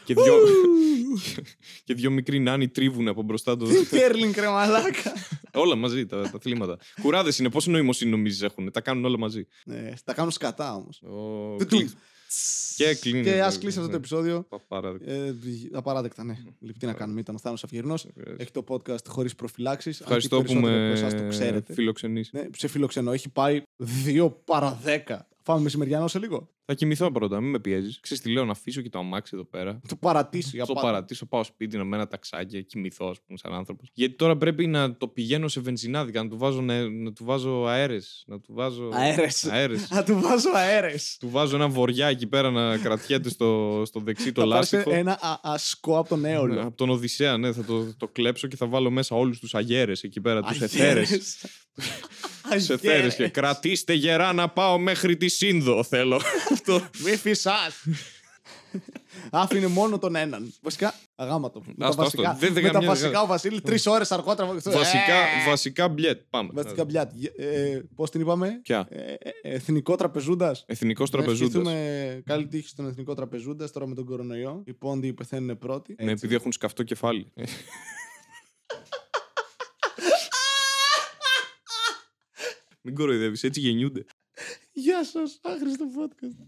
Και 0.04 0.14
δυο, 0.14 0.34
και 1.84 1.94
δυο 1.94 2.10
μικροί 2.10 2.38
νάνοι 2.40 2.68
τρίβουν 2.68 3.08
από 3.08 3.22
μπροστά 3.22 3.56
το. 3.56 3.64
Τι 3.66 3.86
κέρλινγκ, 3.96 4.34
ρε 4.36 4.48
μαλάκα. 4.48 5.12
όλα 5.54 5.74
μαζί 5.74 6.06
τα, 6.06 6.20
τα 6.30 6.38
θλήματα. 6.40 6.78
Κουράδες 7.02 7.38
είναι. 7.38 7.50
Πόση 7.50 7.70
νοημοσύνη 7.70 8.10
νομίζεις 8.10 8.42
έχουν. 8.42 8.70
Τα 8.70 8.80
κάνουν 8.80 9.04
όλα 9.04 9.18
μαζί. 9.18 9.46
Ναι, 9.64 9.92
τα 10.04 10.14
κάνουν 10.14 10.30
σκατά 10.30 10.74
όμως. 10.74 11.02
Ο... 11.02 11.54
Δεν 11.58 11.66
κλει- 11.66 11.86
του- 11.90 11.96
Και 12.76 12.94
κλείνει. 12.94 13.22
Και 13.22 13.30
ας 13.30 13.36
βέβαια, 13.36 13.58
κλείσει 13.58 13.68
αυτό 13.78 13.80
το 13.80 13.88
ναι. 13.90 13.96
επεισόδιο. 13.96 14.46
Παπάρα- 14.48 14.96
Ε, 15.06 15.34
απαράδεκτα, 15.72 16.24
ναι. 16.24 16.36
Λοιπόν, 16.60 16.78
τι 16.78 16.86
να 16.86 16.92
κάνουμε, 16.92 17.20
ήταν 17.20 17.34
ο 17.34 17.38
Θάνος 17.38 17.64
Αυγερινό. 17.64 17.94
Έχει 18.36 18.50
το 18.50 18.64
podcast 18.68 19.04
χωρίς 19.08 19.34
προφυλάξεις. 19.34 20.00
Ευχαριστώ 20.00 20.42
που 20.42 20.54
με 20.54 20.90
Εσάς 20.90 21.14
το 21.14 21.28
ξέρετε. 21.28 21.72
φιλοξενείς. 21.72 22.32
Ναι, 22.32 22.46
σε 22.56 22.68
φιλοξενώ. 22.68 23.12
Έχει 23.12 23.28
πάει 23.28 23.62
2 24.06 24.32
παρα 24.44 24.80
10. 24.84 25.18
Φάμε 25.46 25.60
μεσημεριανό 25.62 26.08
σε 26.08 26.18
λίγο. 26.18 26.48
Θα 26.64 26.74
κοιμηθώ 26.74 27.12
πρώτα, 27.12 27.40
μην 27.40 27.50
με 27.50 27.58
πιέζεις. 27.60 28.00
Ξέρεις 28.00 28.22
τι 28.22 28.30
λέω, 28.32 28.44
να 28.44 28.50
αφήσω 28.50 28.80
και 28.80 28.88
το 28.88 28.98
αμάξι 28.98 29.30
εδώ 29.34 29.44
πέρα. 29.44 29.80
Το 29.88 29.96
παρατήσει. 29.96 30.50
για 30.56 30.64
Το 30.66 30.72
πάντα. 30.72 30.86
παρατήσω, 30.86 31.26
πάω 31.26 31.44
σπίτι 31.44 31.76
να 31.76 31.84
με 31.84 31.96
ένα 31.96 32.08
ταξάκι, 32.08 32.64
κοιμηθώ, 32.64 33.06
ας 33.08 33.20
πούμε, 33.26 33.38
σαν 33.38 33.52
άνθρωπος. 33.54 33.90
Γιατί 33.94 34.14
τώρα 34.14 34.36
πρέπει 34.36 34.66
να 34.66 34.96
το 34.96 35.08
πηγαίνω 35.08 35.48
σε 35.48 35.60
βενζινάδικα, 35.60 36.22
να 36.22 36.28
του 36.28 36.38
βάζω, 36.38 36.60
να, 36.60 36.88
να 36.88 37.12
του 37.12 37.24
βάζω 37.24 37.64
αέρες. 37.66 38.24
Να 38.26 38.40
του 38.40 38.52
βάζω. 38.54 38.88
Αέρες. 38.92 39.44
αέρες. 39.44 39.90
Να 39.90 40.04
του 40.04 40.20
βάζω 40.20 40.48
αέρες. 40.54 41.16
του 41.20 41.30
βάζω 41.30 41.56
ένα 41.56 41.68
βοριά 41.68 42.06
εκεί 42.06 42.26
πέρα 42.26 42.50
να 42.50 42.78
κρατιέται 42.78 43.28
στο, 43.28 43.82
στο 43.86 44.00
δεξί 44.00 44.32
το 44.32 44.40
Θα 44.40 44.48
πάρεις 44.48 44.72
λάστιχο. 44.72 44.96
ένα 44.96 45.18
α- 45.20 45.38
ασκό 45.42 45.98
από 45.98 46.08
τον 46.08 46.24
Έολο. 46.24 46.60
Από 46.60 46.76
τον 46.76 46.90
Οδυσσέα, 46.90 47.36
ναι, 47.36 47.52
θα 47.52 47.64
το, 47.64 47.94
το 47.96 48.08
κλέψω 48.08 48.46
και 48.48 48.56
θα 48.56 48.66
βάλω 48.66 48.90
μέσα 48.90 49.16
όλους 49.16 49.38
τους 49.38 49.54
αγέρες 49.54 50.02
εκεί 50.02 50.20
πέρα, 50.20 50.42
τους 50.42 50.60
Αγέρες. 50.62 50.74
εθέρες. 51.10 51.44
Σε 52.60 52.72
Αγέρες. 52.72 52.96
θέρες 52.98 53.14
και 53.14 53.28
κρατήστε 53.28 53.92
γερά 53.92 54.32
να 54.32 54.48
πάω 54.48 54.78
μέχρι 54.78 55.16
τη 55.16 55.28
Σύνδο, 55.28 55.82
θέλω. 55.84 56.20
Αυτό. 56.52 56.80
Μη 57.04 57.16
φυσάς. 57.16 57.84
Άφηνε 59.30 59.66
μόνο 59.66 59.98
τον 59.98 60.14
έναν. 60.16 60.54
Βασικά, 60.62 60.94
αγάματο. 61.14 61.62
Με 61.66 61.74
τα 61.78 61.86
Άστο, 61.86 62.02
βασικά, 62.02 62.28
άστο. 62.30 62.38
Δεν- 62.46 62.52
δεν 62.54 62.62
με 62.62 62.68
τα 62.68 62.74
καμιά- 62.74 62.88
βασικά 62.88 63.22
ο 63.22 63.26
Βασίλη 63.26 63.60
τρεις 63.60 63.86
ώρες 63.86 64.12
αργότερα. 64.12 64.48
βασικά, 64.52 65.14
Ε, 65.14 65.48
βασικά 65.48 65.88
μπλετ. 65.88 66.20
Πάμε. 66.30 66.50
Βασικά 66.52 66.84
μπλιάτ. 66.84 67.12
Ε, 67.36 67.80
Πώς 67.94 68.10
την 68.10 68.20
είπαμε, 68.20 68.60
Ποια; 68.62 68.86
Ε, 68.90 69.00
ε, 69.02 69.14
Εθνικό 69.42 69.96
τραπεζούντας. 69.96 70.64
Εθνικός 70.66 71.10
τραπεζούντα. 71.10 71.58
Ευχηθούμε 71.70 72.22
καλή 72.24 72.46
τύχη 72.46 72.68
στον 72.68 72.88
εθνικό 72.88 73.14
τραπεζούντας 73.14 73.70
τώρα 73.72 73.86
με 73.86 73.94
τον 73.94 74.04
κορονοϊό. 74.04 74.62
Οι 74.66 74.72
πόντοι 74.72 75.12
πεθαίνουν 75.12 75.58
πρώτοι. 75.58 75.94
Ναι, 75.98 76.02
Έτσι. 76.02 76.14
επειδή 76.14 76.34
έχουν 76.34 76.52
σκαφτό 76.52 76.82
κεφάλι. 76.82 77.32
Μην 82.86 82.94
κοροϊδεύεις, 82.94 83.42
έτσι 83.42 83.60
γεννιούνται. 83.60 84.04
Γεια 84.72 85.04
σας, 85.04 85.40
άχρηστο 85.42 85.88
podcast. 85.98 86.46